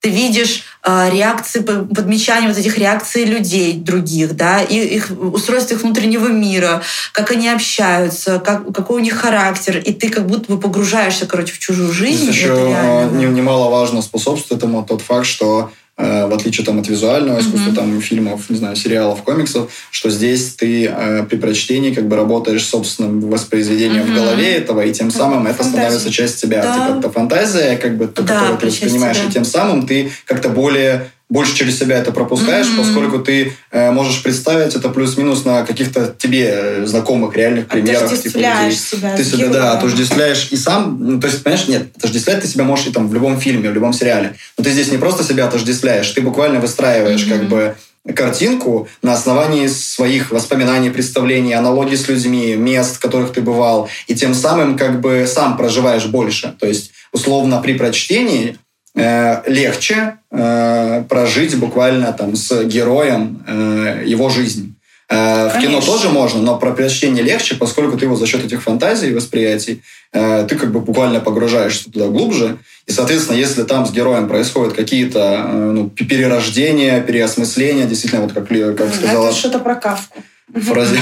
ты 0.00 0.10
видишь 0.10 0.62
э, 0.84 1.10
реакции, 1.10 1.60
подмечания 1.60 2.48
вот 2.48 2.56
этих 2.56 2.78
реакций 2.78 3.24
людей 3.24 3.72
других, 3.72 4.36
да, 4.36 4.62
и 4.62 4.78
их 4.78 5.10
устройство 5.10 5.74
их 5.74 5.82
внутреннего 5.82 6.28
мира, 6.28 6.82
как 7.12 7.32
они 7.32 7.48
общаются, 7.48 8.38
как, 8.38 8.72
какой 8.72 8.96
у 8.96 9.04
них 9.04 9.14
характер, 9.14 9.78
и 9.78 9.92
ты 9.92 10.08
как 10.10 10.26
будто 10.26 10.52
бы 10.52 10.60
погружаешься, 10.60 11.26
короче, 11.26 11.54
в 11.54 11.58
чужую 11.58 11.92
жизнь. 11.92 12.24
Здесь 12.24 12.36
еще 12.36 12.68
реально, 12.68 13.10
немаловажно 13.10 14.02
способствует 14.02 14.62
этому 14.62 14.84
тот 14.84 15.02
факт, 15.02 15.26
что 15.26 15.70
Э, 15.70 15.85
в 15.96 16.34
отличие 16.34 16.64
там, 16.66 16.78
от 16.78 16.88
визуального 16.88 17.40
искусства, 17.40 17.70
mm-hmm. 17.70 17.74
там, 17.74 18.00
фильмов, 18.02 18.50
не 18.50 18.56
знаю, 18.56 18.76
сериалов, 18.76 19.22
комиксов, 19.22 19.72
что 19.90 20.10
здесь 20.10 20.54
ты 20.54 20.86
э, 20.86 21.22
при 21.22 21.36
прочтении 21.36 21.94
как 21.94 22.06
бы 22.06 22.16
работаешь 22.16 22.66
собственным 22.66 23.20
воспроизведением 23.20 24.02
mm-hmm. 24.02 24.12
в 24.12 24.14
голове 24.14 24.54
этого, 24.56 24.82
и 24.82 24.92
тем 24.92 25.10
самым 25.10 25.46
это 25.46 25.64
становится 25.64 26.10
часть 26.10 26.42
тебя. 26.42 26.62
Да. 26.62 26.74
Типа, 26.74 26.98
это 26.98 27.10
фантазия, 27.10 27.78
как 27.78 27.96
бы, 27.96 28.06
да, 28.14 28.22
которую 28.22 28.58
ты 28.58 28.66
воспринимаешь, 28.66 29.18
и 29.26 29.32
тем 29.32 29.46
самым 29.46 29.86
ты 29.86 30.10
как-то 30.26 30.50
более 30.50 31.10
больше 31.28 31.56
через 31.56 31.78
себя 31.78 31.98
это 31.98 32.12
пропускаешь, 32.12 32.66
mm-hmm. 32.66 32.78
поскольку 32.78 33.18
ты 33.18 33.52
э, 33.72 33.90
можешь 33.90 34.22
представить 34.22 34.76
это 34.76 34.88
плюс-минус 34.90 35.44
на 35.44 35.64
каких-то 35.64 36.14
тебе 36.16 36.86
знакомых 36.86 37.36
реальных 37.36 37.66
примерах. 37.66 38.10
Типа, 38.10 38.38
людей. 38.38 38.72
себя. 38.72 39.16
Ты 39.16 39.24
себя, 39.24 39.48
да, 39.48 39.72
отождествляешь 39.72 40.48
и 40.52 40.56
сам, 40.56 40.98
ну, 41.00 41.20
то 41.20 41.26
есть, 41.26 41.42
понимаешь, 41.42 41.66
нет, 41.66 41.88
отождествлять 41.96 42.42
ты 42.42 42.46
себя 42.46 42.62
можешь 42.64 42.86
и 42.86 42.92
там 42.92 43.08
в 43.08 43.14
любом 43.14 43.40
фильме, 43.40 43.70
в 43.70 43.74
любом 43.74 43.92
сериале. 43.92 44.36
Но 44.56 44.62
ты 44.62 44.70
здесь 44.70 44.92
не 44.92 44.98
просто 44.98 45.24
себя 45.24 45.46
отождествляешь, 45.46 46.08
ты 46.10 46.20
буквально 46.20 46.60
выстраиваешь 46.60 47.24
mm-hmm. 47.24 47.38
как 47.38 47.48
бы 47.48 47.76
картинку 48.14 48.88
на 49.02 49.14
основании 49.14 49.66
своих 49.66 50.30
воспоминаний, 50.30 50.90
представлений, 50.90 51.54
аналогий 51.54 51.96
с 51.96 52.06
людьми, 52.06 52.54
мест, 52.54 52.96
в 52.96 53.00
которых 53.00 53.32
ты 53.32 53.40
бывал, 53.40 53.88
и 54.06 54.14
тем 54.14 54.32
самым 54.32 54.78
как 54.78 55.00
бы 55.00 55.26
сам 55.26 55.56
проживаешь 55.56 56.06
больше. 56.06 56.54
То 56.60 56.68
есть, 56.68 56.92
условно, 57.10 57.60
при 57.60 57.72
прочтении 57.72 58.56
Э, 58.56 58.65
легче 58.96 60.18
э, 60.30 61.04
прожить 61.08 61.56
буквально 61.58 62.12
там 62.12 62.34
с 62.34 62.64
героем 62.64 63.44
э, 63.46 64.02
его 64.06 64.30
жизнь. 64.30 64.74
Э, 65.08 65.48
в 65.48 65.60
кино 65.60 65.80
тоже 65.80 66.08
можно, 66.08 66.40
но 66.40 66.58
про 66.58 66.72
прочтение 66.72 67.22
легче, 67.22 67.54
поскольку 67.54 67.96
ты 67.96 68.06
его 68.06 68.16
за 68.16 68.26
счет 68.26 68.44
этих 68.44 68.62
фантазий 68.62 69.10
и 69.10 69.14
восприятий, 69.14 69.82
э, 70.12 70.46
ты 70.48 70.56
как 70.56 70.72
бы 70.72 70.80
буквально 70.80 71.20
погружаешься 71.20 71.90
туда 71.90 72.08
глубже. 72.08 72.58
И, 72.86 72.92
соответственно, 72.92 73.36
если 73.36 73.62
там 73.62 73.86
с 73.86 73.92
героем 73.92 74.28
происходят 74.28 74.72
какие-то 74.74 75.44
э, 75.46 75.70
ну, 75.72 75.90
перерождения, 75.90 77.00
переосмысления, 77.00 77.84
действительно, 77.84 78.22
вот 78.22 78.32
как, 78.32 78.48
как 78.48 78.94
сказала... 78.94 79.28
Это 79.28 79.36
что-то 79.36 79.58
про 79.60 79.76
Кавку 79.76 80.22
фразе 80.54 80.98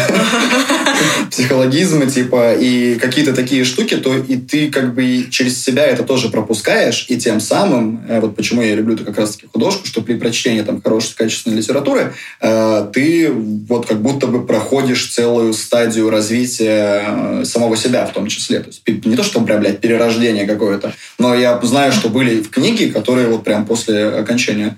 психологизма, 1.30 2.06
типа, 2.06 2.54
и 2.54 2.96
какие-то 2.96 3.34
такие 3.34 3.64
штуки, 3.64 3.96
то 3.96 4.16
и 4.16 4.36
ты 4.36 4.70
как 4.70 4.94
бы 4.94 5.26
через 5.30 5.62
себя 5.62 5.84
это 5.84 6.02
тоже 6.02 6.30
пропускаешь, 6.30 7.06
и 7.08 7.18
тем 7.18 7.40
самым, 7.40 8.04
э, 8.08 8.20
вот 8.20 8.36
почему 8.36 8.62
я 8.62 8.74
люблю 8.74 8.96
как 8.96 9.18
раз-таки 9.18 9.46
художку, 9.52 9.86
что 9.86 10.00
при 10.00 10.14
прочтении 10.14 10.62
там 10.62 10.80
хорошей, 10.80 11.14
качественной 11.14 11.58
литературы, 11.58 12.14
э, 12.40 12.88
ты 12.92 13.30
вот 13.30 13.86
как 13.86 14.00
будто 14.00 14.26
бы 14.26 14.46
проходишь 14.46 15.12
целую 15.12 15.52
стадию 15.52 16.08
развития 16.08 17.02
э, 17.06 17.44
самого 17.44 17.76
себя 17.76 18.06
в 18.06 18.12
том 18.12 18.26
числе. 18.28 18.60
То 18.60 18.68
есть 18.68 18.82
не 19.04 19.16
то, 19.16 19.22
что 19.22 19.40
прям, 19.42 19.60
блядь, 19.60 19.80
перерождение 19.80 20.46
какое-то, 20.46 20.94
но 21.18 21.34
я 21.34 21.60
знаю, 21.62 21.92
что 21.92 22.08
были 22.08 22.42
книги, 22.42 22.90
которые 22.90 23.28
вот 23.28 23.44
прям 23.44 23.66
после 23.66 24.06
окончания 24.06 24.76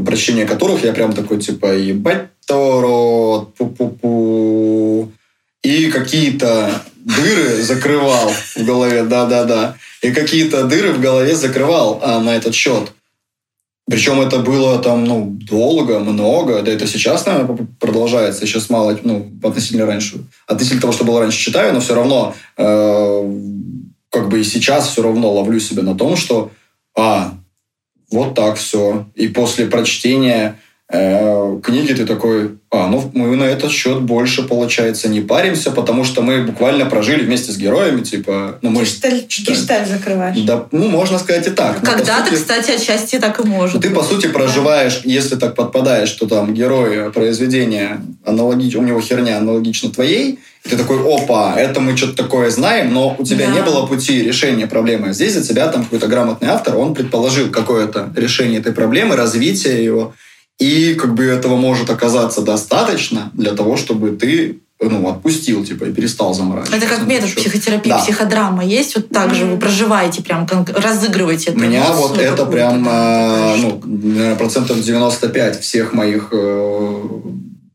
прочтения 0.00 0.46
которых 0.46 0.84
я 0.84 0.92
прям 0.92 1.12
такой, 1.12 1.38
типа, 1.38 1.74
ебать, 1.76 2.28
Торот, 2.46 3.54
пу-пу-пу. 3.56 5.12
И 5.62 5.86
какие-то 5.90 6.82
дыры 6.96 7.62
закрывал 7.62 8.30
в 8.30 8.64
голове, 8.64 9.04
да-да-да. 9.04 9.76
И 10.00 10.10
какие-то 10.10 10.64
дыры 10.64 10.92
в 10.92 11.00
голове 11.00 11.36
закрывал 11.36 12.00
а, 12.02 12.20
на 12.20 12.34
этот 12.34 12.54
счет. 12.54 12.92
Причем 13.88 14.20
это 14.20 14.38
было 14.38 14.78
там, 14.78 15.04
ну, 15.04 15.26
долго, 15.26 15.98
много. 16.00 16.62
Да 16.62 16.72
это 16.72 16.86
сейчас, 16.86 17.26
наверное, 17.26 17.66
продолжается. 17.78 18.46
Сейчас 18.46 18.70
мало, 18.70 18.98
ну, 19.02 19.30
относительно 19.42 19.86
раньше. 19.86 20.24
Относительно 20.46 20.80
того, 20.80 20.92
что 20.92 21.04
было 21.04 21.20
раньше, 21.20 21.38
читаю, 21.38 21.74
но 21.74 21.80
все 21.80 21.94
равно, 21.94 22.34
э, 22.56 23.40
как 24.10 24.28
бы 24.28 24.40
и 24.40 24.44
сейчас 24.44 24.88
все 24.88 25.02
равно 25.02 25.32
ловлю 25.32 25.60
себя 25.60 25.82
на 25.82 25.96
том, 25.96 26.16
что, 26.16 26.50
а, 26.96 27.34
вот 28.12 28.34
так 28.34 28.56
все. 28.56 29.06
И 29.14 29.28
после 29.28 29.66
прочтения 29.66 30.58
книги 30.92 31.94
ты 31.94 32.04
такой, 32.04 32.58
а, 32.70 32.86
ну 32.86 33.10
мы 33.14 33.34
на 33.36 33.44
этот 33.44 33.70
счет 33.70 34.02
больше, 34.02 34.42
получается, 34.42 35.08
не 35.08 35.20
паримся, 35.22 35.70
потому 35.70 36.04
что 36.04 36.20
мы 36.20 36.42
буквально 36.42 36.84
прожили 36.86 37.24
вместе 37.24 37.50
с 37.52 37.56
героями, 37.56 38.02
типа... 38.02 38.58
Ну, 38.60 38.70
мы 38.70 38.82
Гешталь, 38.82 39.26
читали. 39.26 39.56
гешталь 39.56 39.86
закрываешь. 39.86 40.38
Да, 40.40 40.66
ну, 40.70 40.88
можно 40.88 41.18
сказать 41.18 41.46
и 41.46 41.50
так. 41.50 41.80
Когда-то, 41.80 42.30
сути, 42.30 42.34
кстати, 42.34 42.70
отчасти 42.72 43.18
так 43.18 43.40
и 43.40 43.44
может. 43.44 43.80
Ты, 43.80 43.90
по 43.90 44.02
сути, 44.02 44.26
проживаешь, 44.26 45.00
если 45.04 45.36
так 45.36 45.54
подпадаешь, 45.54 46.10
что 46.10 46.26
там 46.26 46.52
герой 46.52 47.10
произведения 47.10 48.02
аналогич... 48.26 48.74
у 48.76 48.82
него 48.82 49.00
херня 49.00 49.38
аналогична 49.38 49.90
твоей, 49.90 50.40
и 50.64 50.68
ты 50.68 50.76
такой, 50.76 50.98
опа, 51.00 51.54
это 51.56 51.80
мы 51.80 51.96
что-то 51.96 52.22
такое 52.22 52.50
знаем, 52.50 52.92
но 52.92 53.16
у 53.18 53.24
тебя 53.24 53.46
Да. 53.46 53.52
не 53.52 53.62
было 53.62 53.86
пути 53.86 54.22
решения 54.22 54.66
проблемы. 54.66 55.08
А 55.08 55.12
Здесь 55.12 55.32
за 55.34 55.42
тебя 55.42 55.68
там 55.68 55.84
какой-то 55.84 56.06
грамотный 56.06 56.48
автор, 56.48 56.76
он 56.76 56.94
предположил 56.94 57.48
какое-то 57.50 58.12
решение 58.14 58.60
этой 58.60 58.72
проблемы, 58.72 59.16
развитие 59.16 59.82
его, 59.82 60.14
и 60.62 60.94
как 60.94 61.14
бы 61.14 61.24
этого 61.24 61.56
может 61.56 61.90
оказаться 61.90 62.40
достаточно 62.40 63.30
для 63.34 63.52
того, 63.52 63.76
чтобы 63.76 64.10
ты 64.10 64.60
ну, 64.80 65.08
отпустил, 65.08 65.64
типа, 65.64 65.84
и 65.84 65.92
перестал 65.92 66.34
заморачиваться. 66.34 66.76
Это 66.76 66.86
как 66.86 67.06
метод 67.06 67.34
психотерапии, 67.34 67.90
Да. 67.90 67.98
психодрама 67.98 68.64
есть, 68.64 68.96
вот 68.96 69.08
так 69.08 69.34
же 69.34 69.44
вы 69.44 69.56
проживаете, 69.56 70.22
прям 70.22 70.46
разыгрываете 70.74 71.50
У 71.50 71.54
эту 71.54 71.64
меня 71.64 71.92
вот 71.92 72.18
это 72.18 72.36
какую-то, 72.36 72.46
прям, 72.46 72.88
э, 72.88 73.56
ну, 73.58 73.80
наверное, 73.84 74.36
процентов 74.36 74.80
95 74.80 75.60
всех 75.60 75.92
моих 75.92 76.28
э, 76.32 77.00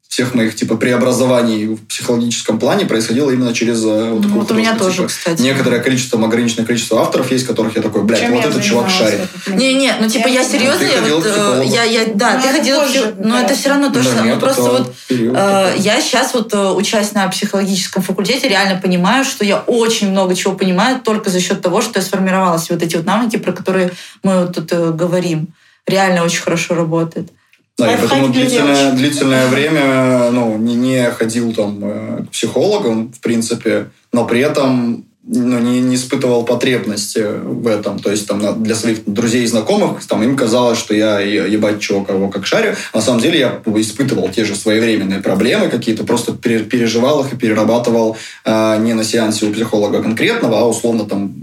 всех 0.08 0.34
моих 0.34 0.56
типа 0.56 0.78
преобразований 0.78 1.68
в 1.68 1.86
психологическом 1.88 2.60
плане 2.60 2.86
происходило 2.86 3.30
именно 3.30 3.54
через 3.54 3.84
э, 3.84 4.12
вот 4.12 4.26
Ну, 4.26 4.40
вот 4.40 4.52
у 4.52 4.54
меня 4.56 4.76
тоже, 4.76 4.98
типа. 4.98 5.08
кстати. 5.10 5.42
Некоторое 5.42 5.80
количество, 5.82 6.24
ограниченное 6.24 6.66
количество 6.66 7.02
авторов 7.02 7.30
есть, 7.30 7.46
которых 7.46 7.76
я 7.76 7.82
такой, 7.82 8.04
блядь, 8.04 8.22
Чем 8.22 8.32
вот 8.34 8.44
я 8.44 8.50
этот 8.50 8.64
чувак 8.64 8.90
шарит. 8.90 9.20
Не, 9.48 9.74
не, 9.74 9.94
ну 10.00 10.10
типа 10.10 10.28
я 10.30 10.44
знаю. 10.44 10.60
серьезно, 10.60 10.84
я 10.86 11.02
ходила 11.02 11.18
вот, 11.18 11.26
э, 11.28 11.64
я, 11.68 11.84
я, 11.84 12.06
да, 12.16 12.34
Ну, 12.36 12.42
ты 12.42 12.48
это 12.48 12.58
ходила, 12.58 12.80
позже 12.84 13.16
но 13.20 13.38
это 13.40 13.50
раз. 13.50 13.58
все 13.60 13.70
равно 13.70 13.88
то 13.90 14.00
Да 14.00 14.04
самое. 14.04 14.26
нет, 14.32 14.40
Просто 14.40 14.62
это 14.62 14.72
вот 14.72 14.96
период 15.08 15.36
э, 15.38 15.74
я 15.80 16.02
сейчас 16.02 16.34
вот 16.34 16.54
э, 16.54 16.72
учась 16.72 17.12
на 17.14 17.28
психологическом 17.28 18.02
факультете, 18.02 18.48
реально 18.48 18.80
понимаю, 18.82 19.26
что 19.26 19.44
я 19.44 19.58
очень 19.60 20.10
много 20.12 20.36
чего 20.36 20.54
понимаю 20.54 21.02
только 21.02 21.30
за 21.30 21.40
счет 21.42 21.62
того, 21.62 21.82
что 21.82 22.00
я 22.00 22.06
сформировалась. 22.06 22.70
И 22.70 22.74
вот 22.74 22.82
эти 22.82 22.96
вот 22.96 23.06
навыки, 23.06 23.36
про 23.38 23.52
которые 23.52 23.92
мы 24.24 24.42
вот 24.46 24.56
тут 24.56 24.72
э, 24.72 24.92
говорим, 24.94 25.50
реально 25.86 26.24
очень 26.24 26.42
хорошо 26.42 26.76
работает. 26.76 27.30
Да, 27.78 27.94
и 27.94 27.98
для 27.98 28.28
длительное, 28.28 28.92
длительное 28.94 29.48
время 29.48 30.32
ну, 30.32 30.58
не, 30.58 30.76
не 30.76 31.12
ходил 31.12 31.54
там 31.54 31.80
э, 31.84 32.24
к 32.28 32.32
психологам, 32.32 33.12
в 33.14 33.20
принципе, 33.20 33.92
но 34.12 34.26
при 34.26 34.40
этом 34.40 35.06
ну, 35.28 35.60
не, 35.60 35.82
не 35.82 35.96
испытывал 35.96 36.44
потребности 36.44 37.24
в 37.44 37.68
этом. 37.68 38.00
То 38.00 38.10
есть 38.10 38.28
там 38.28 38.64
для 38.64 38.76
своих 38.76 39.04
друзей 39.06 39.44
и 39.44 39.48
знакомых 39.48 40.04
там, 40.08 40.24
им 40.24 40.36
казалось, 40.36 40.80
что 40.80 40.96
я 40.96 41.20
ебать 41.20 41.80
чего 41.80 42.04
кого 42.04 42.30
как 42.30 42.48
шарю. 42.48 42.76
На 42.94 43.02
самом 43.02 43.20
деле 43.20 43.40
я 43.40 43.62
испытывал 43.76 44.30
те 44.30 44.46
же 44.46 44.56
своевременные 44.56 45.22
проблемы 45.22 45.68
какие-то, 45.68 46.04
просто 46.04 46.32
пере- 46.32 46.64
переживал 46.64 47.26
их 47.26 47.34
и 47.34 47.36
перерабатывал 47.36 48.18
э, 48.46 48.78
не 48.80 48.94
на 48.94 49.04
сеансе 49.04 49.46
у 49.46 49.54
психолога 49.54 50.02
конкретного, 50.02 50.62
а 50.62 50.66
условно 50.66 51.06
там 51.06 51.34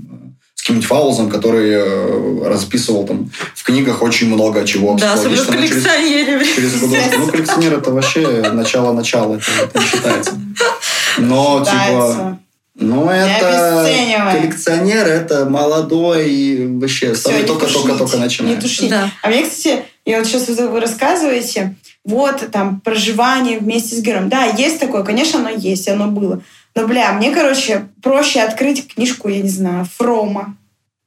каким-нибудь 0.64 0.88
фаузом, 0.88 1.28
который 1.28 1.72
э, 1.72 2.48
расписывал 2.48 3.04
там 3.06 3.30
в 3.54 3.62
книгах 3.64 4.00
очень 4.00 4.32
много 4.32 4.64
чего. 4.66 4.94
Да, 4.94 5.12
особенно 5.12 5.42
в 5.42 5.46
через- 5.46 5.70
коллекционере. 5.70 6.42
через. 6.42 6.80
Ну, 6.80 7.26
коллекционер 7.26 7.74
это 7.74 7.90
вообще 7.90 8.50
начало-начало, 8.50 9.34
это, 9.34 9.44
это 9.62 9.78
не 9.78 9.84
считается. 9.84 10.32
Но, 11.18 11.62
типа, 11.62 12.38
ну, 12.76 13.10
это... 13.10 13.98
Коллекционер 14.32 15.06
это 15.06 15.44
молодой 15.44 16.30
и 16.30 16.66
вообще 16.66 17.08
не 17.08 17.42
только-только-только 17.42 18.16
начинает. 18.16 18.80
Не. 18.80 18.88
Да. 18.88 19.10
А 19.22 19.28
мне, 19.28 19.42
кстати, 19.42 19.82
я 20.06 20.16
вот 20.16 20.26
сейчас 20.26 20.48
вы 20.48 20.80
рассказываете, 20.80 21.76
вот 22.06 22.50
там 22.50 22.80
проживание 22.80 23.58
вместе 23.58 23.96
с 23.96 24.00
героем. 24.00 24.30
Да, 24.30 24.46
есть 24.46 24.80
такое, 24.80 25.02
конечно, 25.02 25.40
оно 25.40 25.50
есть, 25.50 25.88
оно 25.88 26.06
было. 26.06 26.40
Но, 26.76 26.86
бля, 26.86 27.12
мне, 27.12 27.30
короче, 27.30 27.86
проще 28.02 28.40
открыть 28.40 28.92
книжку, 28.92 29.28
я 29.28 29.40
не 29.42 29.48
знаю, 29.48 29.86
Фрома, 29.96 30.56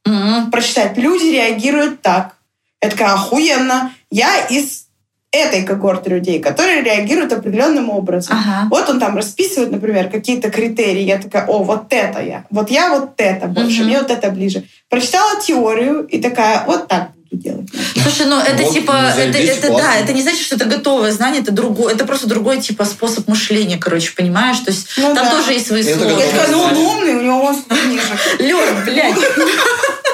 Мгм. 0.05 0.49
прочитать. 0.51 0.97
Люди 0.97 1.25
реагируют 1.25 2.01
так. 2.01 2.35
Я 2.81 2.89
такая, 2.89 3.13
охуенно. 3.13 3.91
Я 4.09 4.45
из 4.47 4.87
этой 5.31 5.63
когорты 5.63 6.09
людей, 6.11 6.39
которые 6.39 6.81
реагируют 6.81 7.33
определенным 7.33 7.89
образом. 7.89 8.37
Ага. 8.37 8.67
Вот 8.71 8.89
он 8.89 8.99
там 8.99 9.17
расписывает, 9.17 9.71
например, 9.71 10.09
какие-то 10.09 10.49
критерии. 10.49 11.01
Я 11.01 11.17
такая, 11.17 11.45
о, 11.47 11.63
вот 11.63 11.87
это 11.91 12.21
я. 12.21 12.45
Вот 12.49 12.71
я 12.71 12.89
вот 12.89 13.15
это 13.17 13.47
больше, 13.47 13.79
Мгм. 13.81 13.87
мне 13.89 13.99
вот 13.99 14.09
это 14.09 14.31
ближе. 14.31 14.63
Прочитала 14.89 15.41
теорию 15.41 16.03
и 16.07 16.21
такая, 16.21 16.63
вот 16.65 16.87
так 16.87 17.09
буду 17.29 17.41
делать. 17.43 17.67
Слушай, 18.01 18.27
ну 18.27 18.39
это 18.39 18.63
Вот, 18.63 18.73
типа, 18.73 19.13
это, 19.17 19.37
это 19.37 19.67
классно. 19.67 19.87
да, 19.87 19.95
это 19.95 20.13
не 20.13 20.21
значит, 20.21 20.41
что 20.41 20.55
это 20.55 20.65
готовое 20.65 21.11
знание, 21.11 21.41
это 21.41 21.51
другой, 21.51 21.93
это 21.93 22.05
просто 22.05 22.27
другой 22.27 22.61
типа 22.61 22.85
способ 22.85 23.27
мышления, 23.27 23.77
короче, 23.77 24.11
понимаешь? 24.15 24.59
То 24.59 24.71
есть 24.71 24.87
Ну 24.97 25.13
там 25.13 25.25
да. 25.25 25.31
тоже 25.31 25.53
есть 25.53 25.67
свои 25.67 25.81
Это 25.83 25.97
сложности. 25.99 26.25
Я 26.25 26.31
такая, 26.31 26.51
ну 26.51 26.61
он 26.61 26.77
умный, 26.77 27.15
у 27.15 27.21
него 27.21 27.53
сколько 27.53 27.83
книжек. 27.83 28.39
Лёш, 28.39 28.69
блядь. 28.85 29.15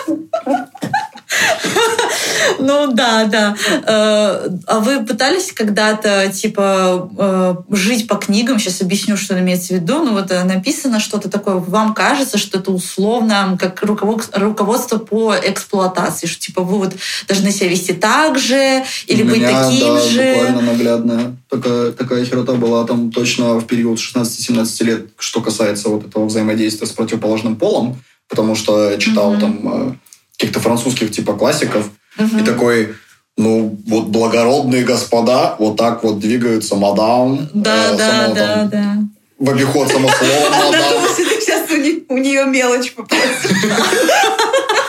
Ну 2.59 2.91
да, 2.93 3.25
да. 3.25 3.55
Э, 3.85 4.49
А 4.67 4.79
вы 4.79 5.05
пытались 5.05 5.51
когда-то 5.51 6.31
типа 6.31 7.09
э, 7.17 7.55
жить 7.75 8.07
по 8.07 8.15
книгам? 8.15 8.59
Сейчас 8.59 8.81
объясню, 8.81 9.17
что 9.17 9.39
имеется 9.39 9.73
в 9.73 9.77
виду. 9.77 10.03
Ну 10.03 10.13
вот 10.13 10.31
э, 10.31 10.43
написано 10.43 10.99
что-то 10.99 11.29
такое. 11.29 11.55
Вам 11.55 11.93
кажется, 11.93 12.37
что 12.37 12.59
это 12.59 12.71
условно 12.71 13.57
как 13.59 13.81
руковод- 13.83 14.29
руководство 14.33 14.97
по 14.97 15.35
эксплуатации, 15.35 16.27
что 16.27 16.39
типа 16.39 16.61
вы 16.63 16.77
вот 16.77 16.93
должны 17.27 17.51
себя 17.51 17.69
вести 17.69 17.93
так 17.93 18.37
же 18.37 18.83
или 19.07 19.23
быть 19.23 19.43
таким 19.43 19.95
да, 19.95 19.99
же. 20.01 20.33
буквально 20.33 20.61
наглядная. 20.61 21.35
Такая, 21.49 21.91
такая 21.91 22.25
херота 22.25 22.53
была 22.53 22.85
там 22.85 23.11
точно 23.11 23.55
в 23.55 23.65
период 23.65 23.99
16-17 23.99 24.83
лет, 24.83 25.05
что 25.17 25.41
касается 25.41 25.89
вот 25.89 26.07
этого 26.07 26.25
взаимодействия 26.25 26.87
с 26.87 26.91
противоположным 26.91 27.55
полом, 27.55 28.01
потому 28.27 28.55
что 28.55 28.89
я 28.89 28.97
читал 28.97 29.37
там 29.39 29.99
каких-то 30.37 30.59
французских 30.59 31.11
типа 31.11 31.33
классиков, 31.33 31.89
Мгм. 32.17 32.39
и 32.39 32.43
такой, 32.43 32.95
ну, 33.37 33.77
вот 33.87 34.05
благородные 34.07 34.83
господа 34.83 35.55
вот 35.59 35.77
так 35.77 36.03
вот 36.03 36.19
двигаются, 36.19 36.75
мадам. 36.75 37.49
Да, 37.53 37.91
э, 37.91 37.97
да, 37.97 38.11
само 38.11 38.35
да, 38.35 38.45
там 38.45 38.69
да. 38.69 38.97
В 39.39 39.49
обиход 39.49 39.89
само 39.89 40.09
слово 40.09 40.49
мадам. 40.51 41.03
Сейчас 41.15 41.69
у 42.09 42.17
нее 42.17 42.45
мелочь 42.45 42.93
попадет. 42.93 43.23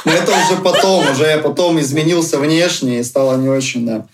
Но 0.04 0.12
это 0.12 0.32
уже 0.32 0.60
потом, 0.62 1.10
уже 1.10 1.24
я 1.24 1.38
потом 1.38 1.80
изменился 1.80 2.38
внешне 2.38 3.00
и 3.00 3.04
стало 3.04 3.38
не 3.38 3.48
очень, 3.48 3.86
да, 3.86 4.06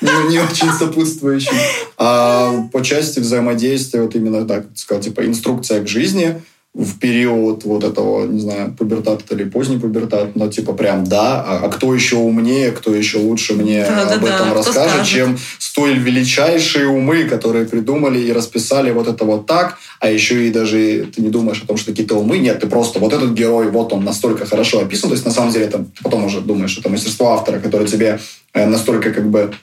не, 0.00 0.30
не 0.30 0.38
очень 0.40 0.72
сопутствующим. 0.72 1.54
А 1.96 2.64
по 2.72 2.82
части 2.82 3.20
взаимодействия, 3.20 4.02
вот 4.02 4.16
именно 4.16 4.46
как 4.46 4.68
ты 4.68 4.76
сказал, 4.76 5.02
типа 5.02 5.24
инструкция 5.24 5.82
к 5.82 5.88
жизни 5.88 6.42
в 6.78 6.98
период 6.98 7.64
вот 7.64 7.84
этого, 7.84 8.26
не 8.26 8.38
знаю, 8.38 8.74
пубертат 8.78 9.22
это 9.24 9.34
или 9.34 9.48
поздний 9.48 9.78
пубертат, 9.78 10.36
но 10.36 10.48
типа 10.48 10.74
прям 10.74 11.04
да, 11.04 11.42
а, 11.42 11.60
а 11.64 11.68
кто 11.70 11.94
еще 11.94 12.16
умнее, 12.16 12.70
кто 12.70 12.94
еще 12.94 13.16
лучше 13.16 13.54
мне 13.54 13.82
Да-да-да, 13.82 14.14
об 14.16 14.24
этом 14.26 14.50
кто 14.50 14.58
расскажет, 14.58 14.90
скажет. 14.90 15.06
чем 15.06 15.38
столь 15.58 15.98
величайшие 15.98 16.86
умы, 16.86 17.24
которые 17.24 17.64
придумали 17.64 18.18
и 18.20 18.30
расписали 18.30 18.90
вот 18.90 19.08
это 19.08 19.24
вот 19.24 19.46
так, 19.46 19.78
а 20.00 20.10
еще 20.10 20.46
и 20.46 20.50
даже 20.52 21.06
ты 21.16 21.22
не 21.22 21.30
думаешь 21.30 21.62
о 21.62 21.66
том, 21.66 21.78
что 21.78 21.92
какие-то 21.92 22.14
умы, 22.16 22.36
нет, 22.36 22.60
ты 22.60 22.66
просто 22.66 22.98
вот 22.98 23.14
этот 23.14 23.32
герой, 23.32 23.70
вот 23.70 23.94
он 23.94 24.04
настолько 24.04 24.44
хорошо 24.44 24.80
описан, 24.80 25.08
то 25.08 25.14
есть 25.14 25.24
на 25.24 25.32
самом 25.32 25.52
деле 25.52 25.68
ты 25.68 25.78
потом 26.02 26.26
уже 26.26 26.42
думаешь, 26.42 26.72
что 26.72 26.82
это 26.82 26.90
мастерство 26.90 27.32
автора, 27.32 27.58
который 27.58 27.86
тебе 27.88 28.20
э, 28.52 28.66
настолько 28.66 29.12
как 29.12 29.30
бы 29.30 29.54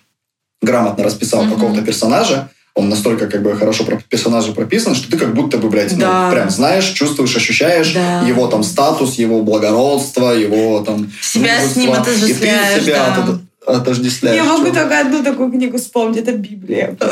грамотно 0.63 1.03
расписал 1.03 1.43
Мгм. 1.43 1.53
какого-то 1.53 1.81
персонажа, 1.83 2.49
он 2.75 2.89
настолько 2.89 3.27
как 3.27 3.43
бы 3.43 3.55
хорошо 3.55 3.83
про 3.83 3.97
персонажа 4.09 4.51
прописан, 4.51 4.95
что 4.95 5.09
ты 5.11 5.17
как 5.17 5.35
будто 5.35 5.57
бы, 5.59 5.69
блядь, 5.69 5.95
Да. 5.97 6.25
ну, 6.25 6.31
прям 6.35 6.49
знаешь, 6.49 6.85
чувствуешь, 6.89 7.35
ощущаешь 7.35 7.93
Да. 7.93 8.21
его 8.21 8.47
там 8.47 8.63
статус, 8.63 9.15
его 9.15 9.41
благородство, 9.43 10.31
его 10.31 10.79
там 10.83 11.11
Себя 11.21 11.59
с 11.59 11.75
мужество. 11.75 11.79
ним 11.79 11.89
И 11.89 11.93
ты 11.93 11.99
отождествляешь, 11.99 12.83
себя 12.83 12.95
да. 12.95 13.23
от- 13.23 13.39
отождествляешь. 13.65 14.35
Я 14.37 14.43
могу 14.43 14.65
только 14.71 14.99
одну 14.99 15.23
такую 15.23 15.51
книгу 15.51 15.77
вспомнить, 15.77 16.17
это 16.17 16.31
Библия. 16.33 16.89
Это. 16.99 17.11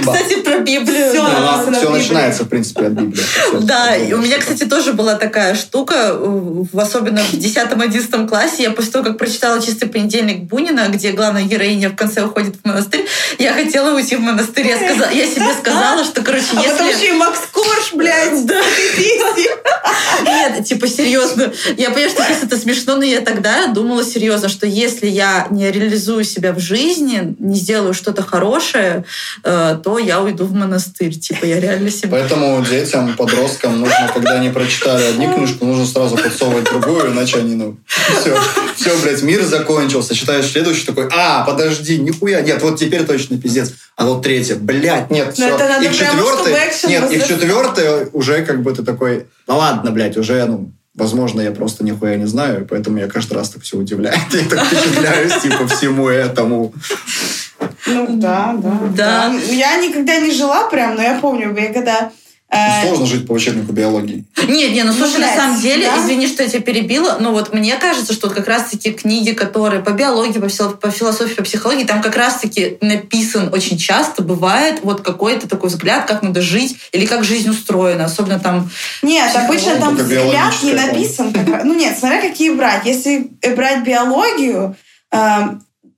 Кстати, 0.00 0.40
про 0.40 0.58
Библию. 0.58 1.10
Всё, 1.10 1.22
да. 1.24 1.62
Все 1.72 1.82
Библии. 1.86 1.98
начинается, 1.98 2.44
в 2.44 2.48
принципе, 2.48 2.86
от 2.86 2.92
Библии. 2.92 3.22
Да, 3.62 3.96
и 3.96 4.12
у 4.12 4.18
меня, 4.18 4.38
кстати, 4.38 4.64
тоже 4.64 4.92
была 4.92 5.14
такая 5.14 5.54
штука, 5.54 6.14
в- 6.18 6.78
особенно 6.78 7.22
в 7.22 7.32
10-11 7.34 8.28
классе, 8.28 8.64
я 8.64 8.70
после 8.70 8.92
того, 8.92 9.04
как 9.04 9.18
прочитала 9.18 9.60
«Чистый 9.62 9.86
понедельник» 9.88 10.44
Бунина, 10.44 10.88
где 10.88 11.12
главная 11.12 11.44
героиня 11.44 11.90
в 11.90 11.96
конце 11.96 12.22
уходит 12.22 12.56
в 12.62 12.66
монастырь, 12.66 13.06
я 13.38 13.52
хотела 13.52 13.94
уйти 13.94 14.16
в 14.16 14.20
монастырь. 14.20 14.66
Я, 14.66 14.76
сказала, 14.76 15.10
я 15.12 15.26
себе 15.26 15.52
сказала, 15.58 16.04
что, 16.04 16.22
короче, 16.22 16.46
А 16.52 16.62
потом 16.62 16.86
если... 16.86 17.04
еще 17.04 17.14
и 17.14 17.18
Макс 17.18 17.40
Корж, 17.52 17.92
блядь. 17.94 18.44
Да. 18.46 18.60
Нет, 20.24 20.64
типа, 20.64 20.88
серьезно. 20.88 21.52
Я 21.76 21.90
понимаю, 21.90 22.10
что 22.10 22.22
сейчас 22.24 22.42
это 22.42 22.56
смешно, 22.56 22.96
но 22.96 23.04
я 23.04 23.20
тогда 23.20 23.66
думала 23.68 24.04
серьезно, 24.04 24.48
что 24.48 24.66
если 24.66 25.06
я 25.06 25.45
не 25.50 25.70
реализую 25.70 26.24
себя 26.24 26.52
в 26.52 26.58
жизни, 26.58 27.34
не 27.38 27.56
сделаю 27.56 27.94
что-то 27.94 28.22
хорошее, 28.22 29.04
э, 29.44 29.78
то 29.82 29.98
я 29.98 30.20
уйду 30.20 30.44
в 30.44 30.52
монастырь. 30.52 31.14
Типа, 31.14 31.44
я 31.44 31.60
реально 31.60 31.90
себе... 31.90 32.10
Поэтому 32.10 32.64
детям, 32.64 33.14
подросткам 33.16 33.80
нужно, 33.80 34.10
когда 34.12 34.32
они 34.32 34.50
прочитали 34.50 35.04
одни 35.04 35.26
книжку, 35.26 35.64
нужно 35.64 35.86
сразу 35.86 36.16
подсовывать 36.16 36.64
другую, 36.64 37.12
иначе 37.12 37.38
они, 37.38 37.54
ну, 37.54 37.78
все, 37.86 38.36
все, 38.76 38.96
блядь, 39.02 39.22
мир 39.22 39.42
закончился. 39.44 40.14
Читаешь 40.14 40.50
следующий 40.50 40.86
такой, 40.86 41.08
а, 41.12 41.44
подожди, 41.44 41.98
нихуя, 41.98 42.40
нет, 42.40 42.62
вот 42.62 42.78
теперь 42.78 43.04
точно 43.04 43.38
пиздец. 43.38 43.72
А 43.96 44.04
вот 44.06 44.22
третье, 44.22 44.56
блядь, 44.56 45.10
нет, 45.10 45.34
все. 45.34 45.48
это 45.48 45.68
надо 45.68 45.84
и 45.84 45.88
прямо, 45.88 46.20
экшен 46.20 46.90
нет, 46.90 47.10
и 47.10 47.18
в 47.18 47.26
четвертое 47.26 48.08
уже 48.12 48.44
как 48.44 48.62
бы 48.62 48.72
ты 48.74 48.82
такой, 48.82 49.26
ну 49.46 49.56
ладно, 49.56 49.90
блядь, 49.90 50.16
уже, 50.16 50.44
ну, 50.44 50.72
Возможно, 50.96 51.42
я 51.42 51.50
просто 51.50 51.84
нихуя 51.84 52.16
не 52.16 52.26
знаю, 52.26 52.62
и 52.62 52.64
поэтому 52.64 52.96
я 52.96 53.06
каждый 53.06 53.34
раз 53.34 53.50
так 53.50 53.62
все 53.62 53.76
удивляет. 53.76 54.32
Я 54.32 54.44
так 54.50 54.64
впечатляюсь, 54.66 55.42
типа, 55.42 55.68
всему 55.68 56.08
этому. 56.08 56.72
Ну 57.86 58.06
да, 58.16 58.56
да. 58.56 58.78
Да. 58.96 59.34
Я 59.50 59.76
никогда 59.76 60.18
не 60.18 60.30
жила 60.32 60.68
прям, 60.70 60.96
но 60.96 61.02
я 61.02 61.18
помню, 61.20 61.54
я 61.54 61.72
когда... 61.72 62.10
Ну, 62.48 62.56
э, 62.58 62.86
Сложно 62.86 63.06
жить 63.06 63.26
по 63.26 63.32
учебнику 63.32 63.72
биологии. 63.72 64.24
Нет, 64.46 64.72
не, 64.72 64.84
ну 64.84 64.92
слушай, 64.92 65.18
на 65.18 65.34
самом 65.34 65.60
деле, 65.60 65.86
да? 65.86 65.98
извини, 66.00 66.28
что 66.28 66.44
я 66.44 66.48
тебя 66.48 66.60
перебила, 66.62 67.16
но 67.18 67.32
вот 67.32 67.52
мне 67.52 67.74
кажется, 67.76 68.12
что 68.12 68.28
вот 68.28 68.36
как 68.36 68.46
раз-таки 68.46 68.92
книги, 68.92 69.32
которые 69.32 69.82
по 69.82 69.90
биологии, 69.90 70.38
по, 70.38 70.46
фило- 70.46 70.76
по 70.76 70.90
философии, 70.90 71.34
по 71.34 71.42
психологии, 71.42 71.82
там 71.84 72.00
как 72.00 72.14
раз-таки 72.14 72.78
написан 72.80 73.50
очень 73.52 73.76
часто, 73.78 74.22
бывает 74.22 74.80
вот 74.84 75.00
какой-то 75.02 75.48
такой 75.48 75.70
взгляд, 75.70 76.06
как 76.06 76.22
надо 76.22 76.40
жить 76.40 76.76
или 76.92 77.04
как 77.04 77.24
жизнь 77.24 77.50
устроена, 77.50 78.04
особенно 78.04 78.38
там... 78.38 78.70
Нет, 79.02 79.34
обычно 79.34 79.76
там 79.76 79.96
взгляд 79.96 80.54
не 80.62 80.72
написан. 80.72 81.32
как. 81.32 81.64
Ну 81.64 81.74
нет, 81.74 81.98
смотря 81.98 82.20
какие 82.20 82.50
брать. 82.50 82.86
Если 82.86 83.28
брать 83.56 83.82
биологию, 83.82 84.76
э, 85.10 85.18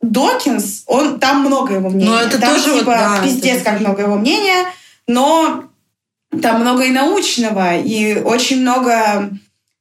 Докинс, 0.01 0.84
он, 0.86 1.18
там 1.20 1.40
много 1.44 1.74
его 1.74 1.90
мнений. 1.90 2.07
Ну, 2.11 2.16
это 2.16 2.38
там, 2.38 2.55
тоже 2.55 2.70
вот, 2.70 2.78
типа, 2.80 2.92
да, 2.92 3.20
пиздец, 3.22 3.57
это- 3.57 3.64
как 3.70 3.80
много 3.80 4.03
его 4.03 4.14
мнения, 4.16 4.64
но 5.07 5.64
там 6.43 6.61
много 6.61 6.85
и 6.85 6.91
научного, 6.91 7.79
и 7.79 8.20
очень 8.20 8.61
много 8.61 9.31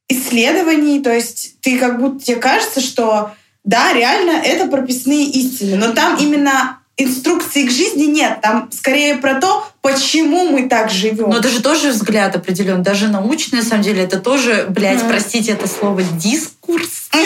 исследований, 0.08 1.00
то 1.00 1.12
есть 1.12 1.60
ты 1.60 1.78
как 1.78 2.00
будто 2.00 2.24
тебе 2.24 2.36
кажется, 2.36 2.80
что 2.80 3.32
да, 3.64 3.92
реально 3.92 4.30
это 4.30 4.66
прописные 4.66 5.26
истины, 5.26 5.76
но 5.76 5.92
там 5.92 6.16
именно 6.18 6.80
инструкции 6.96 7.66
к 7.66 7.70
жизни 7.70 8.04
нет, 8.04 8.40
там 8.40 8.70
скорее 8.72 9.16
про 9.16 9.34
то, 9.34 9.66
почему 9.82 10.48
мы 10.50 10.68
так 10.68 10.90
живем. 10.90 11.30
Но 11.30 11.38
это 11.38 11.48
же 11.48 11.62
тоже 11.62 11.90
взгляд 11.90 12.36
определен, 12.36 12.82
даже 12.82 13.08
научный, 13.08 13.60
на 13.60 13.64
самом 13.64 13.82
деле, 13.82 14.02
это 14.04 14.18
тоже, 14.20 14.66
блядь, 14.68 14.98
Мгм. 15.02 15.08
простите 15.08 15.52
это 15.52 15.66
слово, 15.68 16.02
дискурс. 16.02 17.08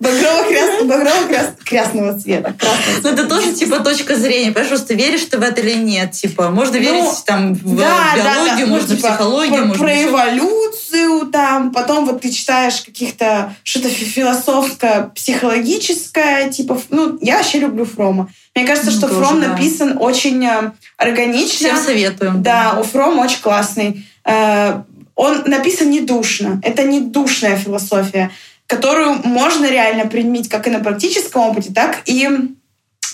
Багрово-крас- 0.00 0.84
Багрово-красного 0.84 2.18
цвета. 2.18 2.54
Но 3.02 3.10
это 3.10 3.24
тоже 3.26 3.52
типа 3.52 3.80
точка 3.80 4.16
зрения, 4.16 4.46
понимаешь, 4.50 4.68
просто 4.68 4.94
веришь 4.94 5.24
ты 5.26 5.36
в 5.36 5.42
это 5.42 5.60
или 5.60 5.74
нет, 5.74 6.12
типа, 6.12 6.48
можно 6.48 6.76
Ну, 6.76 6.80
верить 6.80 7.24
там 7.26 7.52
в 7.54 7.62
биологию. 7.76 8.66
Ну, 8.66 8.68
можно 8.68 8.94
в 8.94 8.96
типа, 8.96 9.08
психологию, 9.08 9.74
про, 9.74 10.02
эволюцию 10.04 11.26
там, 11.30 11.70
потом 11.72 12.06
вот 12.06 12.22
ты 12.22 12.30
читаешь 12.32 12.80
каких-то 12.80 13.54
что-то 13.62 13.90
фи- 13.90 14.06
философско-психологическое, 14.06 16.48
типа, 16.50 16.80
ну, 16.88 17.18
я 17.20 17.36
вообще 17.36 17.58
люблю 17.58 17.84
Фрома. 17.84 18.28
Мне 18.54 18.66
кажется, 18.66 18.90
Ну, 18.90 18.96
что 18.96 19.08
Фром 19.08 19.40
написан 19.40 19.98
очень 20.00 20.42
э, 20.44 20.72
органично. 21.00 21.56
Всем 21.56 21.76
советуем. 21.76 22.42
Да, 22.42 22.78
у 22.78 22.82
Фрома 22.84 23.22
очень 23.22 23.40
классный. 23.40 24.06
Э, 24.24 24.82
Он 25.14 25.42
написан 25.46 25.90
недушно. 25.90 26.60
Это 26.62 26.84
не 26.84 27.00
душная 27.00 27.56
философия, 27.56 28.30
которую 28.66 29.20
можно 29.24 29.66
реально 29.66 30.06
применить 30.06 30.48
как 30.48 30.66
и 30.66 30.70
на 30.70 30.80
практическом 30.80 31.42
опыте, 31.42 31.72
так 31.72 32.02
и 32.06 32.28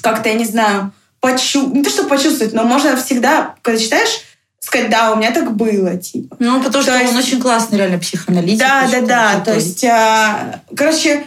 как-то, 0.02 0.28
я 0.28 0.34
не 0.34 0.44
знаю, 0.44 0.92
почу... 1.20 1.66
не 1.68 1.82
то, 1.82 1.90
что 1.90 2.04
почувствовать, 2.04 2.52
но 2.52 2.64
можно 2.64 2.96
всегда, 2.96 3.54
когда 3.62 3.80
читаешь, 3.80 4.20
сказать, 4.60 4.90
да, 4.90 5.12
у 5.12 5.16
меня 5.16 5.30
так 5.30 5.54
было, 5.56 5.96
типа. 5.96 6.36
Ну, 6.38 6.58
потому 6.62 6.84
То 6.84 6.90
что 6.90 6.98
есть- 6.98 7.12
он 7.12 7.18
очень 7.18 7.40
классный, 7.40 7.78
реально, 7.78 7.98
психоаналитик. 7.98 8.58
Да, 8.58 8.88
да, 8.90 9.00
да. 9.00 9.40
То 9.40 9.54
есть, 9.54 9.84
а, 9.84 10.60
короче, 10.76 11.24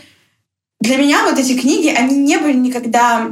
для 0.81 0.97
меня 0.97 1.23
вот 1.23 1.39
эти 1.39 1.57
книги, 1.57 1.87
они 1.87 2.17
не 2.17 2.37
были 2.37 2.57
никогда 2.57 3.29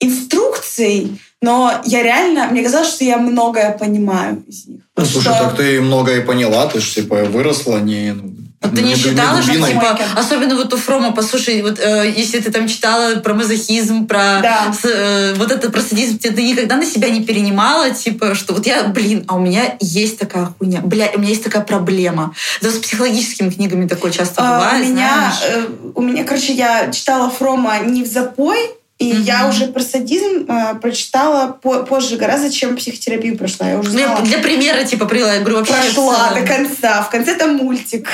инструкцией, 0.00 1.20
но 1.42 1.72
я 1.84 2.02
реально, 2.02 2.46
мне 2.50 2.62
казалось, 2.62 2.88
что 2.88 3.04
я 3.04 3.18
многое 3.18 3.76
понимаю 3.76 4.42
из 4.48 4.66
них. 4.66 4.80
Ну, 4.96 5.04
слушай, 5.04 5.32
Что- 5.34 5.44
так 5.44 5.56
ты 5.56 5.80
многое 5.80 6.22
поняла, 6.22 6.66
ты 6.66 6.80
же, 6.80 6.94
типа, 6.94 7.16
выросла, 7.24 7.78
не... 7.78 8.12
ну, 8.12 8.32
А 8.60 8.68
ты 8.68 8.82
не 8.82 8.94
считала, 8.94 9.42
что 9.42 9.52
типа, 9.54 9.98
особенно 10.14 10.54
вот 10.54 10.72
у 10.72 10.76
Фрома, 10.76 11.10
послушай, 11.12 11.62
вот 11.62 11.80
э, 11.80 12.12
если 12.16 12.38
ты 12.38 12.52
там 12.52 12.68
читала 12.68 13.16
про 13.16 13.34
мазохизм, 13.34 14.06
про 14.06 14.38
Да. 14.40 14.72
с- 14.72 14.84
э, 14.84 15.34
вот 15.36 15.50
это 15.50 15.68
про 15.70 15.80
садизм, 15.80 16.18
ты, 16.18 16.30
ты 16.30 16.42
никогда 16.44 16.76
на 16.76 16.84
себя 16.84 17.08
не 17.08 17.24
перенимала, 17.24 17.90
типа, 17.90 18.34
что 18.36 18.54
вот 18.54 18.64
я, 18.66 18.84
блин, 18.84 19.24
а 19.26 19.34
у 19.34 19.40
меня 19.40 19.74
есть 19.80 20.18
такая 20.18 20.46
хуйня, 20.56 20.80
бля, 20.82 21.10
у 21.16 21.18
меня 21.18 21.30
есть 21.30 21.42
такая 21.42 21.62
проблема. 21.62 22.34
Да 22.60 22.70
с 22.70 22.74
психологическими 22.78 23.50
книгами 23.50 23.88
такое 23.88 24.12
часто 24.12 24.42
А, 24.42 24.58
бывает, 24.60 24.86
у 24.86 24.90
меня, 24.90 25.32
знаешь. 25.40 25.66
э, 25.66 25.90
у 25.96 26.00
меня, 26.02 26.22
короче, 26.22 26.52
я 26.52 26.92
читала 26.92 27.30
Фрома 27.30 27.78
не 27.80 28.04
в 28.04 28.06
запой, 28.06 28.58
и 29.02 29.12
Мгм. 29.14 29.22
я 29.22 29.48
уже 29.48 29.66
про 29.66 29.82
садизм 29.82 30.46
э, 30.48 30.74
прочитала 30.80 31.48
по- 31.52 31.82
позже 31.82 32.16
гораздо, 32.16 32.50
чем 32.50 32.76
психотерапию 32.76 33.36
прошла. 33.36 33.68
Я 33.68 33.78
уже 33.78 33.90
Ну, 33.92 33.98
я 33.98 34.06
знала. 34.06 34.22
для 34.22 34.38
примера, 34.38 34.84
типа, 34.84 35.06
привела, 35.06 35.34
я 35.34 35.40
говорю, 35.40 35.56
вообще... 35.56 35.72
прошла 35.74 36.32
до 36.34 36.42
конца. 36.46 37.02
В 37.02 37.10
конце 37.10 37.34
там 37.34 37.56
мультик. 37.56 38.08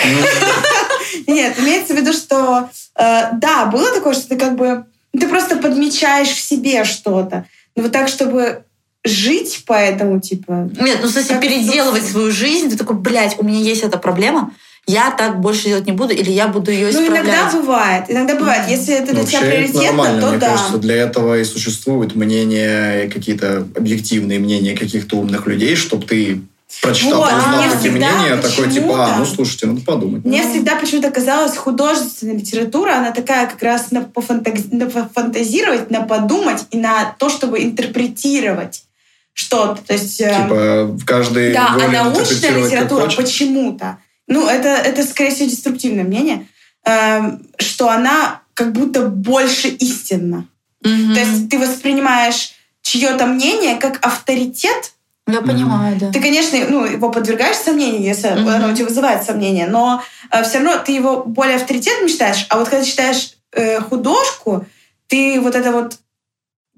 Ну, 1.27 1.35
Нет, 1.35 1.59
имеется 1.59 1.95
в 1.95 1.97
виду, 1.97 2.13
что 2.13 2.69
э, 2.97 3.23
да, 3.35 3.67
было 3.67 3.93
такое, 3.93 4.15
что 4.15 4.29
ты 4.29 4.37
как 4.37 4.57
бы 4.57 4.85
ты 5.19 5.27
просто 5.29 5.57
подмечаешь 5.57 6.29
в 6.29 6.41
себе 6.41 6.85
что-то. 6.85 7.47
Но 7.77 7.83
вот 7.83 7.93
так, 7.93 8.09
чтобы 8.09 8.65
жить 9.05 9.65
по 9.67 9.73
этому, 9.73 10.21
типа... 10.21 10.69
Нет, 10.81 10.99
ну, 11.03 11.09
в 11.09 11.11
смысле, 11.11 11.35
Как 11.35 11.41
переделывать 11.43 12.05
свою 12.05 12.31
жизнь, 12.31 12.69
ты 12.71 12.77
такой, 12.77 12.97
блядь, 12.97 13.39
у 13.39 13.45
меня 13.45 13.61
есть 13.61 13.83
эта 13.83 13.97
проблема, 13.99 14.53
я 14.89 15.11
так 15.13 15.41
больше 15.41 15.69
делать 15.69 15.87
не 15.87 15.93
буду, 15.93 16.13
или 16.15 16.31
я 16.33 16.49
буду 16.49 16.71
ее 16.73 16.87
Ну, 16.87 16.91
исправлять. 16.91 17.25
иногда 17.27 17.51
бывает. 17.53 18.05
Иногда 18.09 18.35
бывает. 18.35 18.69
Если 18.69 18.95
это 18.95 19.15
для 19.15 19.23
тебя 19.25 19.39
Вообще 19.41 19.57
это 19.57 19.73
приоритетно, 19.73 20.21
то 20.21 20.27
мне 20.31 20.39
да. 20.39 20.49
кажется, 20.49 20.79
для 20.79 20.97
этого 20.97 21.39
и 21.39 21.45
существуют 21.45 22.17
мнения, 22.17 23.09
какие-то 23.09 23.67
объективные 23.77 24.39
мнения 24.39 24.75
каких-то 24.77 25.17
умных 25.19 25.47
людей, 25.47 25.77
чтобы 25.77 26.07
ты 26.07 26.41
прочитал, 26.83 27.21
Вот, 27.21 27.33
узнал 27.33 27.63
всегда 27.81 28.11
мнения, 28.19 28.37
такой 28.37 28.71
типа, 28.71 29.07
а, 29.07 29.19
ну 29.19 29.25
слушайте, 29.25 29.67
надо 29.67 29.81
подумать. 29.83 30.25
Мне 30.25 30.43
Ну. 30.43 30.51
всегда 30.51 30.77
почему-то 30.77 31.11
казалось, 31.11 31.57
художественная 31.57 32.35
литература, 32.37 32.97
она 32.99 33.11
такая 33.11 33.47
как 33.47 33.63
раз 33.63 33.91
на, 33.91 34.01
пофантази- 34.01 34.69
на 34.75 34.87
пофантазировать, 34.87 35.91
на 35.91 36.03
подумать 36.03 36.65
и 36.71 36.77
на 36.79 37.15
то, 37.19 37.29
чтобы 37.31 37.63
интерпретировать 37.63 38.85
что-то. 39.33 39.81
То 39.87 39.93
есть, 39.95 40.21
э, 40.21 40.35
Типа, 40.43 40.97
каждый 41.07 41.53
да, 41.53 41.69
а 41.81 41.89
научная 41.89 42.65
литература 42.65 43.09
почему-то, 43.17 43.99
ну, 44.29 44.47
это, 44.47 44.69
это, 44.69 45.03
скорее 45.03 45.31
всего, 45.31 45.49
деструктивное 45.49 46.05
мнение, 46.05 46.47
эм, 46.85 47.43
что 47.59 47.89
она 47.89 48.43
как 48.55 48.73
будто 48.73 49.03
больше 49.07 49.69
истинна. 49.69 50.47
Мгм. 50.83 51.15
То 51.15 51.21
есть 51.21 51.49
ты 51.51 51.59
воспринимаешь 51.59 52.53
чье-то 52.83 53.27
мнение 53.27 53.77
как 53.77 54.05
авторитет, 54.07 54.93
Я 55.27 55.43
понимаю, 55.43 55.97
да. 55.99 56.11
ты, 56.13 56.21
конечно, 56.21 56.59
ну, 56.69 56.85
его 56.87 57.11
подвергаешь 57.11 57.57
сомнению, 57.57 58.03
если 58.03 58.29
Мгм. 58.29 58.49
оно 58.49 58.69
у 58.71 58.75
тебя 58.75 58.87
вызывает 58.87 59.25
сомнения, 59.25 59.67
но 59.67 60.03
все 60.45 60.59
равно 60.59 60.79
ты 60.79 60.93
его 60.93 61.25
более 61.25 61.57
авторитетным 61.57 62.09
считаешь. 62.09 62.47
А 62.49 62.59
вот 62.59 62.69
когда 62.69 62.85
читаешь 62.85 63.35
э, 63.53 63.81
художку, 63.81 64.65
ты 65.09 65.41
вот 65.41 65.55
это 65.55 65.73
вот 65.73 65.97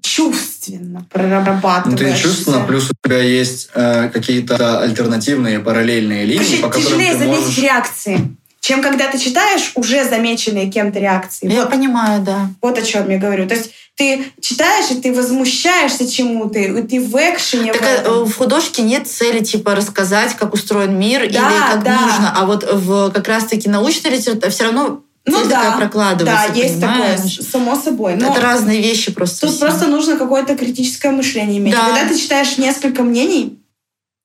чувственно 0.01 0.99
Ну, 0.99 1.05
прорабатываешь. 1.09 1.99
ты 2.17 2.21
чувственно, 2.21 2.65
плюс 2.65 2.89
у 2.89 3.07
тебя 3.07 3.19
есть 3.21 3.69
э, 3.73 4.09
какие-то 4.09 4.81
альтернативные 4.81 5.59
параллельные 5.59 6.25
линии, 6.25 6.43
Короче, 6.43 6.61
по 6.61 6.67
которым 6.69 6.85
тяжелее 6.87 7.11
ты 7.13 7.19
заметить 7.19 7.41
можешь... 7.45 7.57
реакции, 7.59 8.35
чем 8.59 8.81
когда 8.81 9.07
ты 9.11 9.17
читаешь 9.17 9.71
уже 9.75 10.03
замеченные 10.07 10.69
кем-то 10.69 10.99
реакции. 10.99 11.51
Я 11.51 11.61
Вот, 11.61 11.71
понимаю, 11.71 12.21
да. 12.21 12.49
вот 12.61 12.77
о 12.77 12.81
чем 12.81 13.09
я 13.09 13.17
говорю. 13.17 13.47
То 13.47 13.55
есть 13.55 13.71
ты 13.95 14.23
читаешь, 14.39 14.89
и 14.91 14.95
ты 15.01 15.13
возмущаешься 15.13 16.09
чему-то, 16.09 16.57
и 16.59 16.81
ты 16.83 16.99
в 17.01 17.15
экшене. 17.15 17.73
Так 17.73 17.81
в 17.81 17.85
э, 18.07 18.23
в 18.25 18.33
художке 18.35 18.81
нет 18.83 19.07
цели 19.07 19.43
типа 19.43 19.75
рассказать, 19.75 20.35
как 20.35 20.53
устроен 20.53 20.97
мир 20.97 21.23
или 21.23 21.33
Да, 21.33 21.69
как 21.73 21.83
да. 21.83 21.99
нужно, 22.01 22.33
а 22.35 22.45
вот 22.45 22.63
в 22.71 23.11
как 23.11 23.27
раз-таки 23.27 23.67
научной 23.69 24.11
литературе 24.11 24.51
все 24.51 24.63
равно 24.65 25.03
Ну 25.25 25.47
да, 25.47 25.77
прокладывается. 25.77 26.47
да, 26.47 26.53
есть 26.53 26.75
понимаешь? 26.81 27.19
такое, 27.37 27.45
само 27.51 27.75
собой. 27.75 28.15
Но 28.15 28.31
Это 28.31 28.41
разные 28.41 28.81
вещи 28.81 29.11
просто. 29.11 29.41
тут 29.47 29.51
совсем. 29.51 29.67
просто 29.67 29.87
нужно 29.87 30.17
какое-то 30.17 30.55
критическое 30.55 31.11
мышление 31.11 31.59
иметь. 31.59 31.73
Да. 31.73 31.85
Когда 31.87 32.07
ты 32.07 32.17
читаешь 32.17 32.57
несколько 32.57 33.03
мнений, 33.03 33.59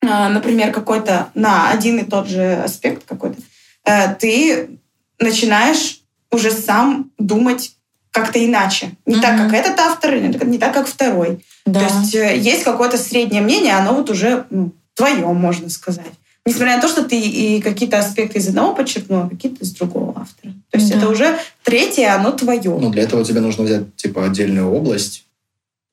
а, 0.02 0.28
например, 0.28 0.72
какой-то 0.72 1.28
на 1.34 1.70
один 1.70 1.98
и 1.98 2.04
тот 2.04 2.28
же 2.28 2.54
аспект 2.64 3.04
какой-то, 3.06 3.36
э, 3.84 4.14
ты 4.14 4.78
начинаешь 5.18 6.00
уже 6.30 6.50
сам 6.50 7.10
думать 7.18 7.72
как-то 8.10 8.42
иначе. 8.44 8.92
Не 9.04 9.20
так, 9.20 9.34
Мгм. 9.38 9.50
как 9.50 9.54
этот 9.60 9.78
автор, 9.78 10.18
так- 10.32 10.44
не 10.44 10.58
так, 10.58 10.72
как 10.72 10.86
второй. 10.88 11.44
Да. 11.66 11.80
То 11.80 11.94
есть 11.94 12.14
э, 12.14 12.38
есть 12.38 12.64
какое-то 12.64 12.96
среднее 12.96 13.42
мнение, 13.42 13.74
оно 13.74 13.92
вот 13.94 14.08
уже 14.08 14.46
ну, 14.48 14.72
твое, 14.94 15.26
можно 15.26 15.68
сказать. 15.68 16.06
Несмотря 16.46 16.76
на 16.76 16.82
то, 16.82 16.88
что 16.88 17.02
ты 17.02 17.18
и 17.20 17.60
какие-то 17.60 17.98
аспекты 17.98 18.38
из 18.38 18.48
одного 18.48 18.74
подчеркнул, 18.74 19.22
а 19.24 19.28
какие-то 19.28 19.64
из 19.64 19.72
другого 19.72 20.12
автора. 20.20 20.54
То 20.70 20.78
есть 20.78 20.90
Да. 20.92 20.98
это 20.98 21.08
уже 21.08 21.38
третье, 21.64 22.14
оно 22.14 22.30
твое. 22.30 22.62
Ну, 22.70 22.90
для 22.90 23.02
этого 23.02 23.24
тебе 23.24 23.40
нужно 23.40 23.64
взять, 23.64 23.94
типа, 23.96 24.24
отдельную 24.26 24.70
область 24.70 25.24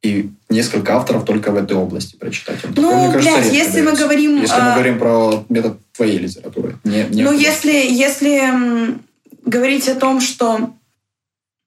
и 0.03 0.29
несколько 0.49 0.95
авторов 0.95 1.25
только 1.25 1.51
в 1.51 1.55
этой 1.55 1.75
области 1.75 2.15
прочитать. 2.17 2.63
Вот 2.63 2.75
Ну, 2.77 2.89
такое, 2.89 2.97
мне 3.07 3.13
кажется, 3.13 3.39
блядь, 3.39 3.53
если 3.53 3.81
мы 3.81 3.93
говорим, 3.93 4.41
Если 4.41 4.53
мы 4.61 4.67
а, 4.67 4.73
говорим 4.75 4.99
про 4.99 5.43
метод 5.49 5.79
твоей 5.93 6.19
литературы. 6.19 6.77
Не, 6.83 7.05
не 7.09 7.23
Ну, 7.23 7.31
если, 7.31 7.71
если 7.71 8.99
говорить 9.45 9.87
о 9.87 9.95
том, 9.95 10.21
что, 10.21 10.71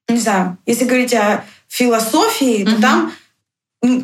не 0.07 0.19
знаю, 0.19 0.57
если 0.65 0.85
говорить 0.85 1.13
о 1.13 1.43
философии, 1.67 2.63
то 2.63 2.71
Мгм. 2.71 2.81
там 2.81 3.11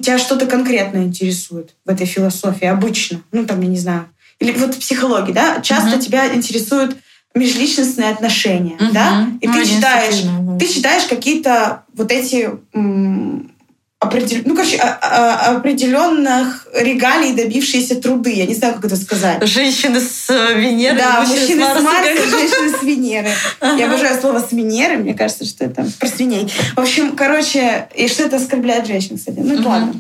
тебя 0.02 0.18
что-то 0.18 0.46
конкретно 0.46 0.98
интересует 1.04 1.74
в 1.86 1.90
этой 1.90 2.06
философии 2.06 2.66
обычно. 2.66 3.22
Ну, 3.32 3.46
там, 3.46 3.62
я 3.62 3.68
не 3.68 3.78
знаю. 3.78 4.08
Или 4.40 4.52
вот 4.54 4.76
в 4.76 4.80
психологии, 4.80 5.32
да, 5.32 5.62
часто 5.62 5.92
Мгм. 5.92 6.00
тебя 6.00 6.34
интересуют 6.34 6.98
межличностные 7.36 8.12
отношения, 8.12 8.76
Мгм. 8.80 8.92
да, 8.94 9.28
и 9.42 9.48
Ну, 9.48 9.54
ты 9.54 9.66
читаешь, 9.66 10.14
административно, 10.16 10.60
ты 10.60 10.68
читаешь 10.68 11.04
какие-то 11.06 11.84
вот 11.96 12.12
эти 12.12 12.50
м, 12.74 13.52
определ- 14.00 14.42
ну, 14.46 14.54
короче, 14.56 14.78
а- 14.78 15.00
а- 15.02 15.56
определенных 15.56 16.68
регалий 16.76 17.34
добившиеся 17.34 17.96
труды. 18.02 18.34
Я 18.34 18.46
не 18.46 18.54
знаю, 18.54 18.76
как 18.76 18.86
это 18.86 18.98
сказать. 18.98 19.42
Женщины 19.48 20.02
с 20.02 20.30
э, 20.30 20.60
Венеры, 20.60 20.98
Да, 20.98 21.22
мужчины 21.22 21.40
мужчины 21.40 21.64
с 21.64 21.82
Марса, 21.84 22.30
женщины 22.30 22.78
с 22.78 22.84
Венеры. 22.84 23.30
Я 23.62 23.86
обожаю 23.88 24.20
слово 24.20 24.40
с 24.40 24.52
Венеры, 24.52 24.98
мне 24.98 25.14
кажется, 25.14 25.46
что 25.46 25.64
это 25.66 25.88
про 26.00 26.08
свиней. 26.10 26.52
В 26.76 26.80
общем, 26.80 27.16
короче, 27.16 27.88
и 27.96 28.08
что 28.10 28.24
это 28.24 28.36
оскорбляет 28.36 28.86
женщин, 28.88 29.18
кстати. 29.18 29.40
Ну, 29.40 29.56
ладно. 29.68 29.94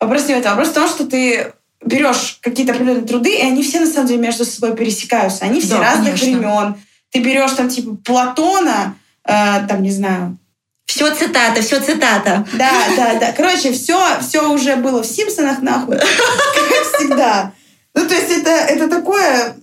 Вопрос 0.00 0.26
не 0.28 0.34
в 0.34 0.38
этом. 0.38 0.50
Вопрос 0.50 0.68
в 0.68 0.74
том, 0.74 0.88
что 0.88 1.06
ты 1.06 1.52
берешь 1.84 2.38
какие-то 2.42 2.72
определенные 2.72 3.04
труды, 3.06 3.36
и 3.36 3.42
они 3.42 3.62
все, 3.62 3.80
на 3.80 3.86
самом 3.86 4.08
деле, 4.08 4.20
между 4.20 4.44
собой 4.44 4.76
пересекаются. 4.76 5.44
Они 5.44 5.60
все 5.60 5.74
Да, 5.74 5.80
разных 5.80 6.18
конечно. 6.20 6.26
времен. 6.38 6.74
Ты 7.12 7.20
берешь 7.20 7.52
там, 7.52 7.68
типа, 7.68 7.96
Платона, 8.04 8.96
э, 9.24 9.66
там, 9.68 9.82
не 9.82 9.90
знаю, 9.90 10.36
Все 10.86 11.14
цитата, 11.14 11.60
все 11.62 11.80
цитата. 11.80 12.46
да, 12.54 12.70
да, 12.96 13.14
да. 13.20 13.32
Короче, 13.32 13.72
все, 13.72 13.98
все 14.20 14.48
уже 14.52 14.76
было 14.76 15.02
в 15.02 15.06
Симпсонах, 15.06 15.62
нахуй. 15.62 15.96
Как 15.98 16.94
всегда. 16.98 17.52
Ну, 17.94 18.06
то 18.06 18.14
есть 18.14 18.30
это, 18.30 18.50
это 18.50 18.88
такое, 18.90 19.56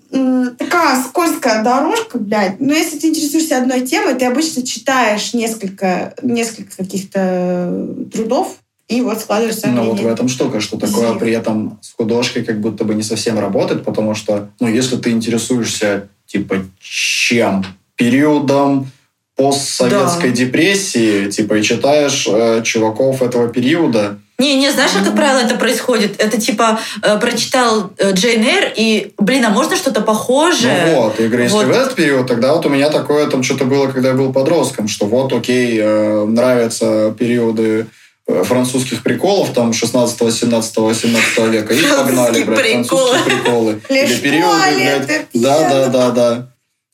такая 0.57 1.03
скользкая 1.03 1.63
дорожка, 1.63 2.17
блядь. 2.17 2.59
Но 2.59 2.73
если 2.73 2.97
ты 2.97 3.09
интересуешься 3.09 3.57
одной 3.57 3.81
темой, 3.81 4.15
ты 4.15 4.25
обычно 4.25 4.65
читаешь 4.65 5.33
несколько, 5.35 6.15
несколько 6.23 6.77
каких-то 6.77 7.87
трудов, 8.11 8.55
и 8.87 9.01
вот 9.01 9.19
складываешь 9.19 9.57
свое 9.57 9.75
Ну, 9.75 9.83
вот 9.91 9.99
в 9.99 10.07
этом 10.07 10.27
штука, 10.27 10.59
что 10.59 10.77
такое 10.77 11.13
при 11.15 11.31
этом 11.31 11.79
с 11.81 11.93
художкой 11.93 12.43
как 12.43 12.59
будто 12.59 12.83
бы 12.83 12.93
не 12.95 13.03
совсем 13.03 13.39
работает, 13.39 13.83
потому 13.85 14.13
что, 14.13 14.49
ну, 14.59 14.67
если 14.67 14.97
ты 14.97 15.11
интересуешься, 15.11 16.09
типа, 16.25 16.65
чем? 16.79 17.65
Периодом 17.95 18.91
постсоветской 19.35 20.29
Да. 20.29 20.35
депрессии, 20.35 21.29
типа, 21.29 21.55
и 21.55 21.63
читаешь 21.63 22.27
э, 22.29 22.61
чуваков 22.63 23.21
этого 23.21 23.47
периода, 23.49 24.19
Не, 24.39 24.55
не, 24.55 24.71
знаешь, 24.71 24.91
как 24.91 25.15
правило 25.15 25.39
это 25.39 25.55
происходит? 25.55 26.19
Это 26.19 26.41
типа 26.41 26.79
э, 27.03 27.19
прочитал 27.19 27.91
э, 27.97 28.11
Джейн 28.13 28.43
Эйр 28.43 28.73
и, 28.75 29.13
блин, 29.19 29.45
а 29.45 29.49
можно 29.49 29.75
что-то 29.75 30.01
похожее? 30.01 30.85
Ну 30.87 31.01
вот, 31.03 31.19
я 31.19 31.27
говорю, 31.27 31.43
если 31.43 31.55
Вот. 31.57 31.67
в 31.67 31.71
этот 31.71 31.93
период, 31.95 32.27
тогда 32.27 32.53
вот 32.53 32.65
у 32.65 32.69
меня 32.69 32.89
такое 32.89 33.27
там 33.27 33.43
что-то 33.43 33.65
было, 33.65 33.87
когда 33.87 34.09
я 34.09 34.15
был 34.15 34.33
подростком, 34.33 34.87
что 34.87 35.05
вот, 35.05 35.31
окей, 35.33 35.77
э, 35.79 36.25
нравятся 36.25 37.15
периоды 37.17 37.85
французских 38.27 39.03
приколов, 39.03 39.53
там, 39.53 39.73
16, 39.73 40.33
17, 40.33 40.77
18 40.77 41.37
века, 41.49 41.73
и 41.73 41.81
погнали, 41.81 42.43
блядь, 42.43 42.59
приколы. 42.59 43.17
французские 43.17 43.37
приколы. 43.37 43.81
Или 43.89 44.15
периоды, 44.15 44.75
блядь, 44.75 45.27
да, 45.33 45.69
да, 45.69 45.87
да, 45.87 46.11
да. 46.11 46.53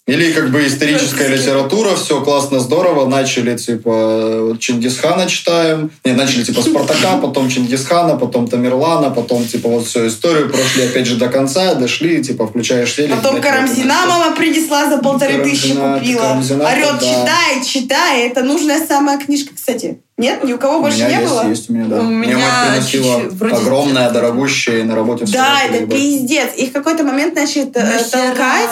Или 0.10 0.32
как 0.32 0.50
бы 0.50 0.66
историческая 0.66 1.28
литература, 1.28 1.96
все 1.96 2.20
классно, 2.24 2.60
здорово, 2.60 3.08
начали 3.08 3.56
типа 3.56 4.58
Чингисхана 4.60 5.28
читаем, 5.28 5.92
не, 6.04 6.14
начали 6.14 6.44
типа 6.44 6.64
Спартака, 6.64 7.18
потом 7.22 7.48
Чингисхана, 7.48 8.18
потом 8.18 8.48
Тамерлана, 8.48 9.12
потом 9.12 9.46
типа 9.46 9.70
вот 9.70 9.86
всю 9.86 10.08
историю, 10.08 10.50
прошли 10.50 10.86
опять 10.86 11.06
же 11.06 11.16
до 11.18 11.28
конца, 11.28 11.76
дошли, 11.76 12.24
типа 12.24 12.48
включаешь 12.48 12.96
телек. 12.96 13.18
Потом 13.18 13.40
Карамзина 13.40 14.08
мама 14.08 14.36
принесла 14.36 14.90
за 14.90 14.98
полторы 14.98 15.44
тысячи 15.44 15.76
купила. 15.76 16.42
Орет, 16.42 17.00
да. 17.00 17.00
читай, 17.00 17.64
читай. 17.64 18.22
Это 18.22 18.42
нужная 18.42 18.84
самая 18.88 19.20
книжка, 19.20 19.54
кстати. 19.70 20.02
Нет? 20.18 20.44
Ни 20.44 20.52
у 20.52 20.58
кого. 20.58 20.80
У 20.80 20.82
больше 20.82 20.98
меня 20.98 21.08
не 21.08 21.14
есть, 21.22 21.30
было? 21.30 21.48
есть 21.48 21.70
у 21.70 21.74
меня, 21.74 21.86
да. 21.86 22.00
У 22.02 22.04
Мне 22.04 22.34
меня 22.34 22.66
приносила 22.68 23.20
вроде 23.32 23.56
огромное, 23.56 24.10
дорогущее, 24.10 24.82
и 24.82 24.84
на 24.84 24.96
работе 24.96 25.26
Да, 25.28 25.62
это 25.64 25.76
это 25.76 25.88
пиздец. 25.88 26.50
И 26.58 26.66
в 26.66 26.74
какой-то 26.74 27.04
момент 27.06 27.36
начали 27.36 27.72
э, 27.74 27.84
Нахера? 27.84 28.10
толкать 28.10 28.70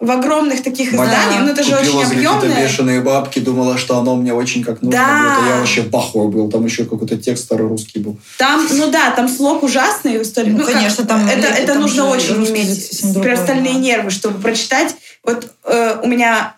в 0.00 0.10
огромных 0.10 0.62
таких 0.64 0.92
Мать 0.92 1.08
изданиях. 1.08 1.42
Ну, 1.42 1.48
это 1.52 1.62
же 1.62 1.76
купила 1.76 2.00
очень 2.00 2.16
объемное. 2.16 2.62
бешеные 2.64 3.00
бабки, 3.00 3.38
думала, 3.38 3.78
что 3.78 3.98
оно 3.98 4.16
мне 4.16 4.34
очень 4.34 4.64
как 4.64 4.82
нужно 4.82 4.98
Да. 4.98 5.06
будет. 5.36 5.44
А 5.44 5.48
я 5.54 5.56
вообще 5.60 5.82
бахуй 5.82 6.28
был. 6.28 6.50
Там 6.50 6.64
еще 6.64 6.84
какой-то 6.84 7.16
текст 7.16 7.44
старорусский 7.44 8.00
был. 8.00 8.18
Там, 8.36 8.66
ну 8.68 8.90
да, 8.90 9.12
там 9.12 9.28
слог 9.28 9.62
ужасный 9.62 10.18
в 10.18 10.22
истории. 10.22 10.50
Ну, 10.50 10.64
как- 10.64 10.72
конечно, 10.72 11.06
там 11.06 11.28
это, 11.28 11.46
это 11.46 11.74
там 11.74 11.82
нужно 11.82 12.06
очень 12.06 12.44
иметь 12.48 12.86
совсем 12.86 13.12
другой, 13.12 13.34
остальные 13.34 13.74
да. 13.74 13.78
нервы, 13.78 14.10
чтобы 14.10 14.40
прочитать. 14.40 14.96
Вот 15.22 15.46
э, 15.64 16.00
у 16.02 16.08
меня 16.08 16.54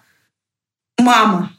мама 0.99 1.51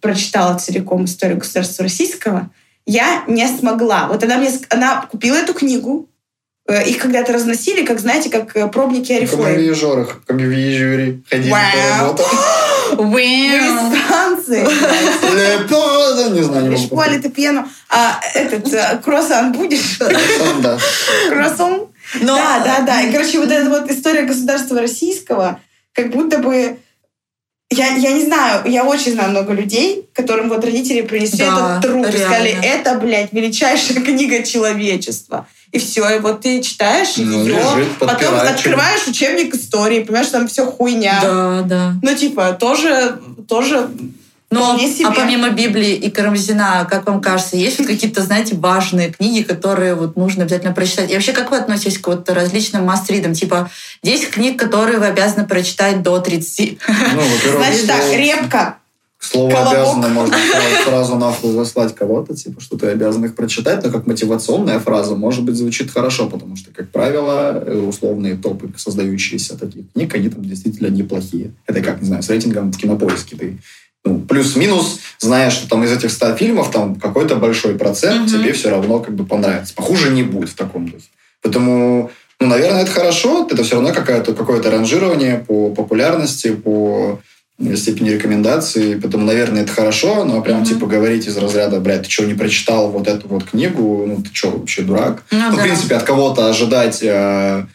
прочитала 0.00 0.58
целиком 0.58 1.04
историю 1.04 1.38
государства 1.38 1.82
российского. 1.82 2.50
Я 2.86 3.24
не 3.26 3.46
смогла. 3.46 4.06
Вот 4.08 4.22
она 4.24 4.38
мне, 4.38 4.50
она 4.70 5.02
купила 5.10 5.36
эту 5.36 5.52
книгу. 5.54 6.08
Э, 6.66 6.86
Их 6.88 6.98
когда-то 6.98 7.32
разносили, 7.32 7.84
как, 7.84 7.98
знаете, 8.00 8.30
как 8.30 8.56
э, 8.56 8.66
пробники 8.68 9.12
Как 9.12 9.28
в 9.30 9.34
Арифлейм. 9.40 9.58
виежорах, 9.60 10.22
как 10.26 10.36
в 10.36 10.40
виежуре. 10.40 11.20
Ходили 11.28 11.50
Вау. 11.50 11.60
по 11.72 12.02
работам. 12.02 12.26
Лепо, 15.34 16.30
Не 16.30 16.42
знаю, 16.42 16.62
не 16.64 16.70
могу. 16.70 16.82
школе 16.86 17.18
ты 17.18 17.28
пьяну. 17.30 17.68
А 17.90 18.20
этот 18.34 18.72
э, 18.72 19.00
круассан 19.04 19.52
будешь? 19.52 19.98
Да. 20.62 20.78
Круассан? 21.28 21.86
Да, 22.22 22.60
да, 22.64 22.80
да. 22.86 23.02
И, 23.02 23.12
короче, 23.12 23.38
вот 23.38 23.50
эта 23.50 23.68
вот 23.68 23.90
история 23.90 24.22
государства 24.22 24.80
российского, 24.80 25.60
как 25.92 26.10
будто 26.10 26.38
бы... 26.38 26.78
Я, 27.70 27.88
я 27.96 28.12
не 28.12 28.24
знаю, 28.24 28.62
я 28.66 28.84
очень 28.84 29.12
знаю 29.12 29.30
много 29.30 29.52
людей, 29.52 30.08
которым 30.14 30.48
вот 30.48 30.64
родители 30.64 31.02
принесли 31.02 31.40
Да, 31.44 31.76
этот 31.78 31.90
труд 31.90 32.06
и 32.06 32.16
сказали, 32.18 32.48
реально. 32.48 32.64
это, 32.64 32.94
блядь, 32.98 33.32
величайшая 33.32 34.00
книга 34.04 34.42
человечества. 34.42 35.46
И 35.70 35.78
все, 35.78 36.16
и 36.16 36.18
вот 36.18 36.40
ты 36.40 36.62
читаешь 36.62 37.18
Ну, 37.18 37.44
ее, 37.44 37.56
лежит, 37.56 37.98
потом 37.98 38.34
открываешь 38.36 39.06
учебник 39.06 39.54
истории, 39.54 40.02
понимаешь, 40.02 40.28
там 40.28 40.48
все 40.48 40.64
хуйня. 40.64 41.20
Да, 41.22 41.62
да. 41.62 41.94
Ну, 42.00 42.14
типа, 42.16 42.52
тоже, 42.58 43.20
тоже 43.46 43.90
Но, 44.50 44.78
себе. 44.78 45.06
а 45.06 45.10
помимо 45.10 45.50
Библии 45.50 45.92
и 45.92 46.10
Карамзина, 46.10 46.86
как 46.88 47.06
вам 47.06 47.20
кажется, 47.20 47.56
есть 47.56 47.78
вот 47.78 47.86
какие-то, 47.86 48.22
знаете, 48.22 48.54
важные 48.54 49.10
книги, 49.10 49.42
которые 49.42 49.94
вот 49.94 50.16
нужно 50.16 50.44
обязательно 50.44 50.72
прочитать? 50.72 51.10
И 51.10 51.14
вообще, 51.14 51.32
как 51.32 51.50
вы 51.50 51.58
относитесь 51.58 51.98
к 51.98 52.06
вот 52.06 52.28
различным 52.30 52.84
мастридам? 52.84 53.34
Типа, 53.34 53.70
10 54.02 54.30
книг, 54.30 54.58
которые 54.58 54.98
вы 54.98 55.06
обязаны 55.06 55.46
прочитать 55.46 56.02
до 56.02 56.18
30. 56.18 56.78
Ну, 56.88 57.20
во-первых, 57.20 57.66
Значит 57.66 57.86
так, 57.86 58.02
слово- 58.02 58.16
репка. 58.16 58.78
К 59.18 59.24
слову, 59.24 59.50
Колобок. 59.50 59.72
обязаны 59.72 60.08
можно 60.08 60.36
сразу- 60.84 61.16
нахуй 61.16 61.52
заслать 61.52 61.92
кого-то, 61.94 62.36
типа, 62.36 62.60
что 62.60 62.78
ты 62.78 62.86
обязан 62.86 63.24
их 63.24 63.34
прочитать, 63.34 63.84
но 63.84 63.90
как 63.90 64.06
мотивационная 64.06 64.78
фраза, 64.78 65.16
может 65.16 65.42
быть, 65.42 65.56
звучит 65.56 65.90
хорошо, 65.90 66.28
потому 66.28 66.54
что, 66.54 66.70
как 66.72 66.88
правило, 66.90 67.60
э, 67.66 67.78
условные 67.80 68.36
топы, 68.36 68.70
создающиеся 68.76 69.58
таких 69.58 69.92
книг, 69.92 70.14
они 70.14 70.28
там 70.28 70.44
действительно 70.44 70.86
неплохие. 70.86 71.50
Это 71.66 71.80
как, 71.82 72.00
не 72.00 72.06
знаю, 72.06 72.22
с 72.22 72.30
рейтингом 72.30 72.70
в 72.72 72.78
кинопоиске 72.78 73.36
ты 73.36 73.46
ну, 73.46 73.58
плюс-минус, 74.28 75.00
знаешь, 75.18 75.52
что 75.54 75.68
там 75.68 75.84
из 75.84 75.92
этих 75.92 76.10
100 76.10 76.36
фильмов 76.36 76.70
там 76.70 76.94
какой-то 76.96 77.36
большой 77.36 77.74
процент 77.74 78.22
Мгм. 78.22 78.28
тебе 78.42 78.52
все 78.52 78.70
равно 78.70 79.00
как 79.00 79.14
бы 79.14 79.24
понравится. 79.24 79.74
Похуже 79.74 80.10
не 80.10 80.22
будет 80.22 80.50
в 80.50 80.54
таком 80.54 80.88
духе. 80.88 81.04
Поэтому, 81.42 82.10
ну, 82.40 82.46
наверное, 82.46 82.82
это 82.82 82.90
хорошо. 82.90 83.46
Это 83.50 83.62
все 83.62 83.76
равно 83.76 83.92
какое-то 83.92 84.34
какое 84.34 84.62
ранжирование 84.62 85.44
по 85.46 85.70
популярности, 85.70 86.52
по 86.54 87.20
э, 87.60 87.76
степени 87.76 88.10
рекомендации. 88.10 88.94
Поэтому, 88.98 89.24
наверное, 89.24 89.62
это 89.62 89.72
хорошо, 89.72 90.24
но 90.24 90.40
прям 90.42 90.58
Мгм. 90.58 90.66
типа 90.66 90.86
говорить 90.86 91.26
из 91.26 91.36
разряда, 91.36 91.80
блядь, 91.80 92.04
ты 92.04 92.10
что, 92.10 92.24
не 92.24 92.34
прочитал 92.34 92.90
вот 92.90 93.08
эту 93.08 93.28
вот 93.28 93.44
книгу? 93.44 94.04
Ну, 94.06 94.22
ты 94.22 94.30
что, 94.32 94.50
вообще 94.50 94.82
дурак? 94.82 95.24
Ну, 95.30 95.38
Ну, 95.50 95.56
в 95.56 95.60
принципе, 95.62 95.96
от 95.96 96.04
кого-то 96.04 96.48
ожидать 96.48 97.00
э, 97.02 97.66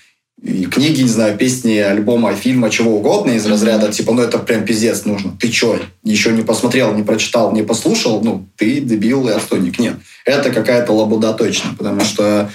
и 0.44 0.66
книги, 0.66 1.02
не 1.02 1.08
знаю, 1.08 1.38
песни, 1.38 1.78
альбома, 1.78 2.36
фильма, 2.36 2.70
чего 2.70 2.98
угодно 2.98 3.32
из 3.32 3.46
разряда, 3.46 3.92
типа, 3.92 4.12
ну 4.12 4.22
это 4.22 4.40
прям 4.40 4.66
пиздец 4.66 5.06
нужно. 5.06 5.38
Ты 5.40 5.48
чё, 5.48 5.80
еще 6.04 6.34
не 6.34 6.42
посмотрел, 6.42 6.94
не 6.94 7.04
прочитал, 7.04 7.54
не 7.54 7.64
послушал? 7.64 8.22
Ну, 8.22 8.46
ты 8.58 8.82
дебил 8.82 9.28
и 9.30 9.32
отстойник. 9.32 9.80
Нет, 9.80 9.96
это 10.26 10.52
какая-то 10.52 10.92
лабуда 10.92 11.32
точно, 11.34 11.74
потому 11.78 12.02
что 12.02 12.50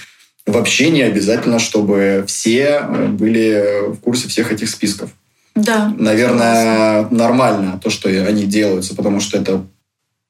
вообще 0.47 0.91
не 0.91 1.01
обязательно, 1.01 1.59
чтобы 1.59 2.25
все 2.27 2.83
э, 2.83 3.07
были 3.09 3.93
в 3.93 3.97
курсе 4.01 4.29
всех 4.29 4.53
этих 4.53 4.69
списков. 4.69 5.11
Да. 5.55 5.93
Наверное, 5.99 7.09
нормально 7.11 7.81
то, 7.83 7.89
что 7.89 8.11
они 8.11 8.45
делаются, 8.45 8.95
потому 8.95 9.21
что 9.21 9.39
это 9.39 9.65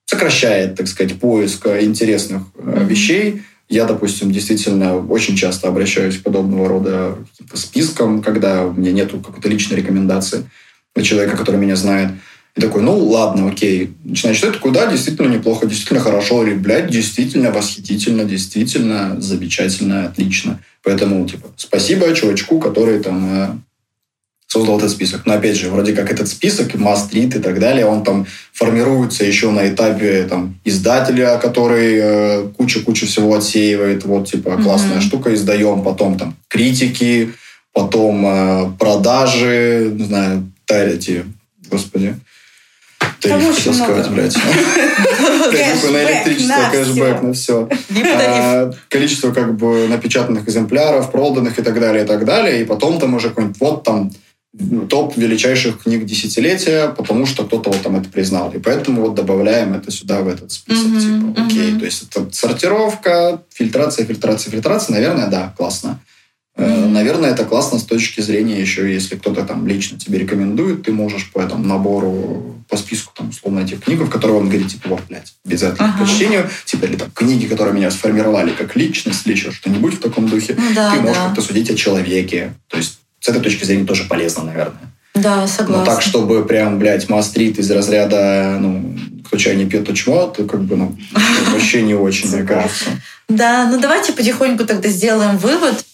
сокращает, 0.06 0.76
так 0.76 0.86
сказать, 0.86 1.18
поиск 1.18 1.66
э, 1.66 1.84
интересных 1.84 2.42
Мгм. 2.54 2.86
вещей. 2.86 3.42
Я, 3.68 3.84
допустим, 3.84 4.32
действительно 4.32 4.96
очень 4.96 5.36
часто 5.36 5.68
обращаюсь 5.68 6.16
к 6.18 6.22
подобного 6.22 6.68
рода 6.68 7.18
спискам, 7.52 8.22
когда 8.22 8.64
у 8.64 8.72
меня 8.72 8.92
нету 8.92 9.20
какой-то 9.20 9.48
личной 9.48 9.76
рекомендации 9.76 10.48
от 10.94 11.02
человека, 11.02 11.36
который 11.36 11.60
меня 11.60 11.76
знает. 11.76 12.12
И 12.56 12.60
такой, 12.60 12.82
ну 12.82 12.96
ладно, 12.98 13.48
окей. 13.48 13.92
Начинаю 14.04 14.34
читать, 14.34 14.54
такой, 14.54 14.72
да, 14.72 14.90
действительно 14.90 15.28
неплохо, 15.28 15.66
действительно 15.66 16.00
хорошо. 16.00 16.44
Или, 16.44 16.54
блядь, 16.54 16.90
действительно 16.90 17.52
восхитительно, 17.52 18.24
действительно 18.24 19.20
замечательно, 19.20 20.06
отлично. 20.06 20.60
Поэтому, 20.82 21.28
типа, 21.28 21.48
спасибо 21.56 22.12
чувачку, 22.14 22.58
который 22.58 23.00
там 23.00 23.30
э, 23.30 23.48
создал 24.48 24.78
этот 24.78 24.90
список. 24.90 25.26
Но 25.26 25.34
опять 25.34 25.56
же, 25.56 25.68
вроде 25.68 25.92
как 25.92 26.10
этот 26.10 26.26
список, 26.26 26.74
мастрит 26.74 27.36
и 27.36 27.38
так 27.38 27.60
далее, 27.60 27.84
он 27.84 28.02
там 28.02 28.26
формируется 28.52 29.24
еще 29.24 29.50
на 29.50 29.68
этапе 29.68 30.24
там, 30.24 30.58
издателя, 30.64 31.38
который 31.38 31.98
э, 32.00 32.48
куча-куча 32.56 33.06
всего 33.06 33.36
отсеивает. 33.36 34.04
Вот, 34.04 34.30
типа, 34.30 34.56
классная 34.56 34.96
mm-hmm. 34.96 35.02
штука, 35.02 35.34
издаем. 35.34 35.82
Потом 35.82 36.18
там 36.18 36.34
критики, 36.48 37.34
потом 37.74 38.24
э, 38.26 38.70
продажи, 38.78 39.92
не 39.94 40.04
знаю, 40.04 40.50
эти, 40.66 41.24
господи, 41.70 42.14
тариф, 43.20 43.54
хотел 43.54 43.74
сказать, 43.74 44.10
блядь. 44.10 44.36
На 45.92 46.04
электричество, 46.04 46.70
кэшбэк, 46.72 47.22
на 47.22 47.32
все. 47.32 47.68
А, 48.04 48.70
количество 48.88 49.32
как 49.32 49.56
бы 49.56 49.88
напечатанных 49.88 50.46
экземпляров, 50.46 51.10
проданных 51.10 51.58
и 51.58 51.62
так 51.62 51.80
далее, 51.80 52.04
и 52.04 52.06
так 52.06 52.24
далее. 52.24 52.62
И 52.62 52.64
потом 52.64 52.98
там 52.98 53.14
уже 53.14 53.30
какой-нибудь 53.30 53.60
вот 53.60 53.84
там 53.84 54.10
топ 54.88 55.16
величайших 55.16 55.82
книг 55.82 56.04
десятилетия, 56.04 56.88
потому 56.88 57.26
что 57.26 57.44
кто-то 57.44 57.70
вот 57.70 57.82
там 57.82 57.96
это 57.96 58.08
признал. 58.08 58.50
И 58.52 58.58
поэтому 58.58 59.02
вот 59.02 59.14
добавляем 59.14 59.74
это 59.74 59.90
сюда, 59.90 60.20
в 60.20 60.28
этот 60.28 60.52
список. 60.52 60.86
Mm-hmm, 60.86 61.34
типа, 61.34 61.46
окей, 61.46 61.72
mm-hmm. 61.72 61.78
то 61.78 61.84
есть 61.84 62.02
это 62.02 62.28
сортировка, 62.32 63.42
фильтрация, 63.52 64.04
фильтрация, 64.04 64.50
фильтрация. 64.50 64.94
Наверное, 64.94 65.28
да, 65.28 65.54
классно. 65.56 66.00
Mm-hmm. 66.56 66.88
Наверное, 66.88 67.30
это 67.30 67.44
классно 67.44 67.78
с 67.78 67.84
точки 67.84 68.20
зрения 68.20 68.60
еще, 68.60 68.92
если 68.92 69.14
кто-то 69.14 69.44
там 69.44 69.66
лично 69.66 69.96
тебе 69.96 70.18
рекомендует, 70.18 70.82
ты 70.82 70.92
можешь 70.92 71.30
по 71.30 71.38
этому 71.38 71.64
набору, 71.64 72.56
по 72.68 72.76
списку, 72.76 73.12
там, 73.16 73.28
условно, 73.28 73.60
этих 73.60 73.80
книг, 73.80 74.00
в 74.00 74.10
которые 74.10 74.38
он 74.38 74.48
говорит, 74.48 74.68
типа, 74.68 74.88
вот, 74.88 75.02
блядь, 75.08 75.34
без 75.44 75.62
этого 75.62 75.86
uh-huh. 75.86 76.00
по 76.00 76.06
чтению, 76.06 76.50
типа, 76.64 76.86
или 76.86 76.96
там, 76.96 77.10
книги, 77.12 77.46
которые 77.46 77.74
меня 77.74 77.92
сформировали 77.92 78.50
как 78.50 78.74
личность, 78.74 79.24
или 79.24 79.34
еще 79.34 79.52
что-нибудь 79.52 79.94
в 79.94 80.00
таком 80.00 80.28
духе, 80.28 80.56
ну, 80.58 80.74
да, 80.74 80.90
ты 80.90 81.00
можешь 81.00 81.16
да. 81.16 81.26
как-то 81.26 81.42
судить 81.42 81.70
о 81.70 81.76
человеке. 81.76 82.54
То 82.66 82.76
есть 82.76 82.98
с 83.20 83.28
этой 83.28 83.40
точки 83.42 83.64
зрения 83.64 83.84
тоже 83.84 84.04
полезно, 84.04 84.44
наверное. 84.44 84.92
Да, 85.14 85.46
согласна. 85.46 85.78
Но 85.78 85.84
так, 85.84 86.02
чтобы 86.02 86.44
прям, 86.44 86.78
блядь, 86.78 87.08
мастрит 87.08 87.58
из 87.58 87.70
разряда, 87.70 88.56
ну, 88.60 88.96
кто 89.26 89.36
чай 89.36 89.56
не 89.56 89.66
пьет, 89.66 89.86
то 89.86 89.94
чмо, 89.94 90.26
то 90.26 90.44
как 90.44 90.62
бы, 90.62 90.76
ну, 90.76 90.96
вообще 91.52 91.82
не 91.82 91.94
очень, 91.94 92.30
мне 92.30 92.44
кажется. 92.44 92.90
Да, 93.28 93.68
ну 93.70 93.78
давайте 93.78 94.12
потихоньку 94.12 94.64
тогда 94.64 94.88
сделаем 94.88 95.36
вывод. 95.36 95.84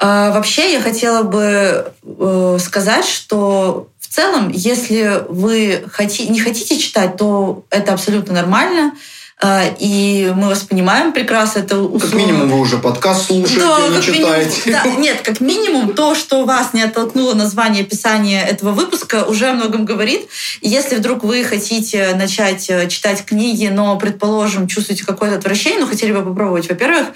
А, 0.00 0.30
вообще 0.30 0.72
я 0.72 0.80
хотела 0.80 1.22
бы 1.22 1.92
э, 2.02 2.58
сказать, 2.60 3.04
что 3.04 3.88
в 3.98 4.06
целом, 4.14 4.48
если 4.48 5.22
вы 5.28 5.84
хоти, 5.92 6.22
не 6.22 6.40
хотите 6.40 6.78
читать, 6.78 7.16
то 7.16 7.64
это 7.70 7.92
абсолютно 7.92 8.32
нормально. 8.32 8.92
А, 9.40 9.66
и 9.78 10.32
мы 10.34 10.48
вас 10.48 10.64
понимаем 10.64 11.12
прекрасно. 11.12 11.60
Это 11.60 11.78
условно... 11.78 12.10
Как 12.10 12.14
минимум 12.14 12.48
вы 12.48 12.58
уже 12.58 12.78
подкаст 12.78 13.26
слушаете, 13.26 13.60
да, 13.60 13.76
а 13.76 13.88
не 13.88 14.02
читаете. 14.02 14.62
Минимум, 14.66 14.94
да, 14.94 15.00
нет, 15.00 15.20
как 15.22 15.40
минимум 15.40 15.94
то, 15.94 16.16
что 16.16 16.44
вас 16.44 16.72
не 16.72 16.82
оттолкнуло 16.82 17.34
название 17.34 17.84
описания 17.84 18.42
этого 18.42 18.72
выпуска, 18.72 19.24
уже 19.24 19.50
о 19.50 19.52
многом 19.52 19.84
говорит. 19.84 20.28
Если 20.60 20.96
вдруг 20.96 21.22
вы 21.22 21.44
хотите 21.44 22.14
начать 22.16 22.68
э, 22.68 22.88
читать 22.88 23.24
книги, 23.24 23.68
но, 23.68 23.96
предположим, 23.96 24.66
чувствуете 24.66 25.06
какое-то 25.06 25.36
отвращение, 25.36 25.78
но 25.80 25.86
хотели 25.86 26.10
бы 26.10 26.24
попробовать, 26.24 26.68
во-первых, 26.68 27.06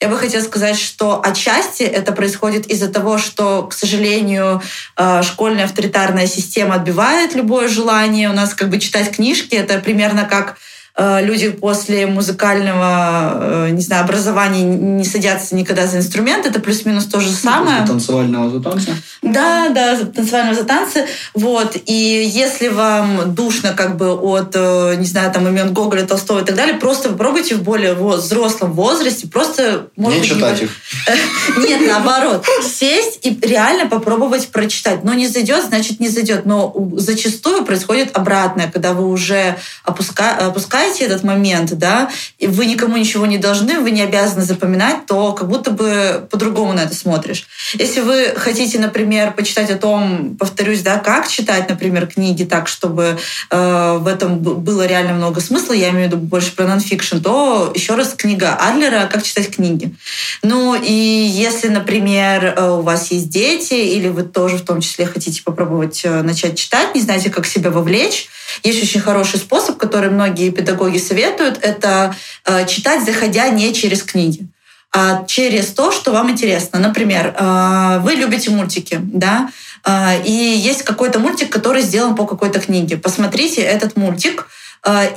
я 0.00 0.08
бы 0.08 0.16
хотела 0.16 0.42
сказать, 0.42 0.78
что 0.78 1.20
отчасти 1.22 1.82
это 1.84 2.10
происходит 2.12 2.66
из-за 2.66 2.88
того, 2.88 3.18
что, 3.18 3.64
к 3.64 3.74
сожалению, 3.74 4.60
э, 4.96 5.22
школьная 5.22 5.66
авторитарная 5.66 6.26
система 6.26 6.76
отбивает 6.76 7.36
любое 7.36 7.68
желание 7.68 8.28
у 8.28 8.32
нас 8.32 8.54
как 8.54 8.70
бы 8.70 8.80
читать 8.80 9.12
книжки. 9.14 9.54
Это 9.54 9.78
примерно 9.78 10.24
как 10.24 10.56
люди 10.98 11.50
после 11.50 12.06
музыкального, 12.06 13.66
э, 13.66 13.70
не 13.70 13.80
знаю, 13.80 14.04
образования 14.04 14.64
не 14.64 15.04
садятся 15.04 15.54
никогда 15.54 15.86
за 15.86 15.98
инструмент. 15.98 16.46
Это 16.46 16.60
плюс-минус 16.60 17.06
то 17.06 17.20
же 17.20 17.30
самое. 17.30 17.80
После 17.80 17.86
танцевального 17.86 18.50
затанца? 18.50 18.90
Да, 19.22 19.68
да, 19.70 19.96
танцевального 19.96 20.54
затанца. 20.54 21.06
Вот. 21.34 21.76
И 21.86 22.30
если 22.34 22.68
вам 22.68 23.34
душно 23.34 23.72
как 23.72 23.96
бы 23.96 24.12
от, 24.12 24.52
э, 24.54 24.96
не 24.96 25.06
знаю, 25.06 25.32
там 25.32 25.46
имен 25.48 25.72
Гоголя, 25.72 26.04
Толстого 26.06 26.40
и 26.40 26.44
так 26.44 26.56
далее, 26.56 26.74
просто 26.74 27.08
попробуйте 27.10 27.54
в 27.54 27.62
более 27.62 27.94
взрослом 27.94 28.72
возрасте 28.72 29.28
просто... 29.28 29.86
Может 29.96 30.22
не 30.22 30.26
читать 30.26 30.62
их. 30.62 30.70
Нет, 31.56 31.80
наоборот. 31.86 32.44
Сесть 32.62 33.20
и 33.22 33.38
реально 33.40 33.88
попробовать 33.88 34.48
прочитать. 34.48 35.04
Но 35.04 35.14
не 35.14 35.28
зайдет, 35.28 35.64
значит 35.64 36.00
не 36.00 36.08
зайдет. 36.08 36.46
Но 36.46 36.74
зачастую 36.96 37.64
происходит 37.64 38.16
обратное, 38.16 38.70
когда 38.70 38.92
вы 38.92 39.08
уже 39.08 39.56
опускаете 39.84 40.79
запоминаете 40.80 41.04
этот 41.04 41.24
момент, 41.24 41.78
да, 41.78 42.10
и 42.38 42.46
вы 42.46 42.66
никому 42.66 42.96
ничего 42.96 43.26
не 43.26 43.38
должны, 43.38 43.80
вы 43.80 43.90
не 43.90 44.02
обязаны 44.02 44.42
запоминать, 44.42 45.06
то 45.06 45.32
как 45.32 45.48
будто 45.48 45.70
бы 45.70 46.26
по-другому 46.30 46.72
на 46.72 46.80
это 46.80 46.94
смотришь. 46.94 47.46
Если 47.74 48.00
вы 48.00 48.34
хотите, 48.36 48.78
например, 48.78 49.32
почитать 49.32 49.70
о 49.70 49.76
том, 49.76 50.36
повторюсь, 50.38 50.82
да, 50.82 50.98
как 50.98 51.28
читать, 51.28 51.68
например, 51.68 52.06
книги 52.06 52.44
так, 52.44 52.68
чтобы 52.68 53.18
э, 53.50 53.98
в 54.00 54.06
этом 54.06 54.38
было 54.38 54.86
реально 54.86 55.14
много 55.14 55.40
смысла, 55.40 55.72
я 55.72 55.90
имею 55.90 56.08
в 56.08 56.12
виду 56.12 56.16
больше 56.16 56.54
про 56.54 56.66
нонфикшн, 56.66 57.18
то 57.18 57.72
еще 57.74 57.94
раз 57.94 58.14
книга 58.16 58.54
Адлера 58.54 59.08
«Как 59.10 59.22
читать 59.22 59.54
книги». 59.54 59.94
Ну 60.42 60.74
и 60.74 60.92
если, 60.92 61.68
например, 61.68 62.54
э, 62.56 62.70
у 62.70 62.82
вас 62.82 63.10
есть 63.10 63.28
дети, 63.28 63.74
или 63.74 64.08
вы 64.08 64.22
тоже 64.22 64.56
в 64.56 64.62
том 64.62 64.80
числе 64.80 65.06
хотите 65.06 65.42
попробовать 65.42 66.02
э, 66.04 66.22
начать 66.22 66.58
читать, 66.58 66.94
не 66.94 67.00
знаете, 67.00 67.30
как 67.30 67.46
себя 67.46 67.70
вовлечь, 67.70 68.28
есть 68.62 68.82
очень 68.82 69.00
хороший 69.00 69.38
способ, 69.38 69.76
который 69.78 70.10
многие 70.10 70.50
педагоги 70.50 70.69
советуют, 70.98 71.58
это 71.62 72.14
э, 72.44 72.66
читать, 72.66 73.04
заходя 73.04 73.48
не 73.48 73.72
через 73.74 74.02
книги 74.02 74.48
а 74.92 75.24
через 75.26 75.68
то, 75.68 75.92
что 75.92 76.10
вам 76.10 76.30
интересно. 76.30 76.78
Например, 76.80 77.34
э, 77.38 77.98
вы 78.00 78.14
любите 78.14 78.50
мультики, 78.50 78.98
да, 79.00 79.50
э, 79.84 80.22
и 80.24 80.32
есть 80.32 80.82
какой-то 80.82 81.20
мультик, 81.20 81.50
который 81.50 81.82
сделан 81.82 82.16
по 82.16 82.26
какой-то 82.26 82.58
книге. 82.58 82.96
Посмотрите 82.96 83.60
этот 83.60 83.96
мультик, 83.96 84.48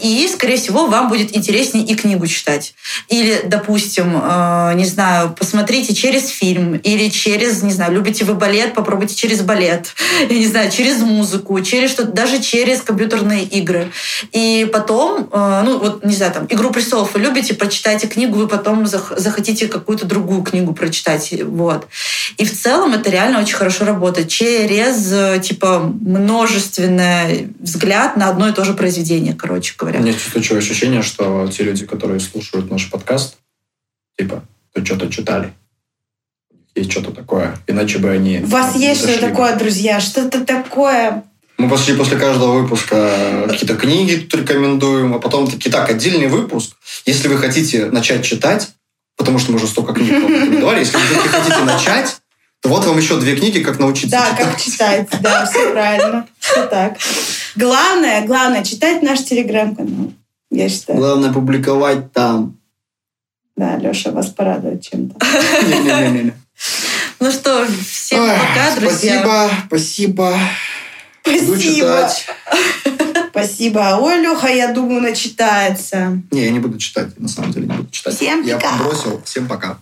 и, 0.02 0.30
скорее 0.32 0.58
всего, 0.58 0.88
вам 0.88 1.08
будет 1.08 1.36
интереснее 1.36 1.86
и 1.86 1.96
книгу 1.96 2.28
читать. 2.28 2.76
Или, 3.08 3.44
допустим, 3.46 4.20
а, 4.22 4.74
не 4.74 4.86
знаю, 4.86 5.34
посмотрите 5.40 5.96
через 5.96 6.28
фильм 6.28 6.76
или 6.76 7.08
через, 7.10 7.64
не 7.64 7.72
знаю, 7.72 7.94
любите 7.94 8.26
вы 8.26 8.34
балет, 8.34 8.74
попробуйте 8.74 9.16
через 9.16 9.42
балет, 9.42 9.96
я 10.30 10.38
не 10.38 10.48
знаю, 10.48 10.70
через 10.70 10.98
музыку, 11.00 11.60
через 11.62 11.92
что-то, 11.92 12.12
даже 12.12 12.42
через 12.42 12.82
компьютерные 12.82 13.46
игры. 13.46 13.90
И 14.34 14.70
потом, 14.72 15.30
а, 15.32 15.64
ну 15.64 15.80
вот, 15.80 16.04
не 16.04 16.14
знаю, 16.14 16.34
там, 16.34 16.46
«Игру 16.50 16.72
престолов» 16.72 17.14
вы 17.14 17.22
любите, 17.22 17.54
прочитайте 17.54 18.08
книгу, 18.08 18.38
вы 18.38 18.48
потом 18.50 18.86
захотите 18.86 19.68
какую-то 19.68 20.06
другую 20.06 20.44
книгу 20.44 20.74
прочитать. 20.74 21.34
Вот. 21.42 21.88
И 22.38 22.44
в 22.44 22.52
целом 22.52 22.94
это 22.94 23.10
реально 23.10 23.40
очень 23.40 23.56
хорошо 23.56 23.86
работает 23.86 24.28
через, 24.28 25.42
типа, 25.42 25.80
множественный 25.80 27.54
взгляд 27.60 28.18
на 28.18 28.28
одно 28.28 28.50
и 28.50 28.52
то 28.52 28.66
же 28.66 28.74
произведение, 28.74 29.34
короче 29.34 29.53
короче 29.54 29.76
говоря. 29.78 30.00
У 30.00 30.02
меня 30.02 30.14
устойчивое 30.14 30.62
ощущение, 30.62 31.04
что 31.04 31.48
те 31.48 31.64
люди, 31.64 31.86
которые 31.86 32.20
слушают 32.20 32.72
наш 32.72 32.90
подкаст, 32.90 33.38
типа, 34.18 34.44
то 34.74 34.84
что-то 34.84 35.10
читали. 35.10 35.54
Есть 36.76 36.92
что-то 36.92 37.12
такое. 37.12 37.56
Иначе 37.68 38.00
бы 38.00 38.10
они... 38.10 38.40
У 38.40 38.48
вас 38.48 38.76
есть 38.76 39.02
что-то 39.02 39.30
такое, 39.30 39.56
друзья? 39.56 40.00
Что-то 40.00 40.44
такое... 40.44 41.24
Мы 41.60 41.70
почти 41.70 41.94
после 41.94 42.18
каждого 42.18 42.62
выпуска 42.62 43.46
какие-то 43.48 43.76
книги 43.76 44.16
тут 44.16 44.42
рекомендуем, 44.42 45.14
а 45.14 45.20
потом 45.20 45.50
такие, 45.50 45.72
так, 45.72 45.88
отдельный 45.88 46.28
выпуск. 46.28 46.76
Если 47.06 47.28
вы 47.28 47.38
хотите 47.38 47.86
начать 47.86 48.26
читать, 48.26 48.72
потому 49.18 49.38
что 49.38 49.52
мы 49.52 49.58
уже 49.58 49.68
столько 49.68 49.94
книг 49.94 50.12
рекомендовали, 50.14 50.80
если 50.80 50.98
вы 50.98 51.30
хотите 51.30 51.60
начать, 51.60 52.18
вот 52.64 52.86
вам 52.86 52.98
еще 52.98 53.20
две 53.20 53.36
книги, 53.36 53.60
как 53.60 53.80
научиться 53.80 54.18
да, 54.18 54.26
читать. 54.26 54.38
Да, 54.38 54.46
как 54.46 54.62
читать, 54.62 55.08
да, 55.22 55.46
все 55.46 55.72
правильно. 55.72 56.28
Все 56.40 56.66
так. 56.68 56.98
Главное, 57.56 58.26
главное, 58.26 58.64
читать 58.64 59.02
наш 59.04 59.24
телеграм-канал, 59.24 60.14
я 60.50 60.70
считаю. 60.70 61.00
Главное, 61.00 61.34
публиковать 61.34 62.12
там. 62.14 62.58
Да, 63.56 63.78
Леша 63.78 64.12
вас 64.12 64.28
порадует 64.28 64.82
чем-то. 64.82 65.16
Не-не-не. 65.68 66.34
Ну 67.20 67.32
что, 67.32 67.66
всем 67.88 68.28
пока, 68.28 68.76
друзья. 68.76 69.22
Спасибо, 69.22 69.50
спасибо. 69.68 70.40
Спасибо. 71.24 72.10
Спасибо. 73.30 73.98
Ой, 74.02 74.20
Леха, 74.20 74.48
я 74.48 74.74
думаю, 74.74 75.02
начитается. 75.02 76.22
Не, 76.32 76.46
я 76.46 76.52
не 76.52 76.60
буду 76.60 76.78
читать, 76.78 77.18
на 77.20 77.28
самом 77.28 77.52
деле 77.52 77.68
не 77.68 77.74
буду 77.74 77.90
читать. 77.90 78.16
Всем 78.16 78.44
пока. 78.44 78.72
Я 78.72 78.78
бросил. 78.78 79.22
Всем 79.26 79.48
пока. 79.48 79.78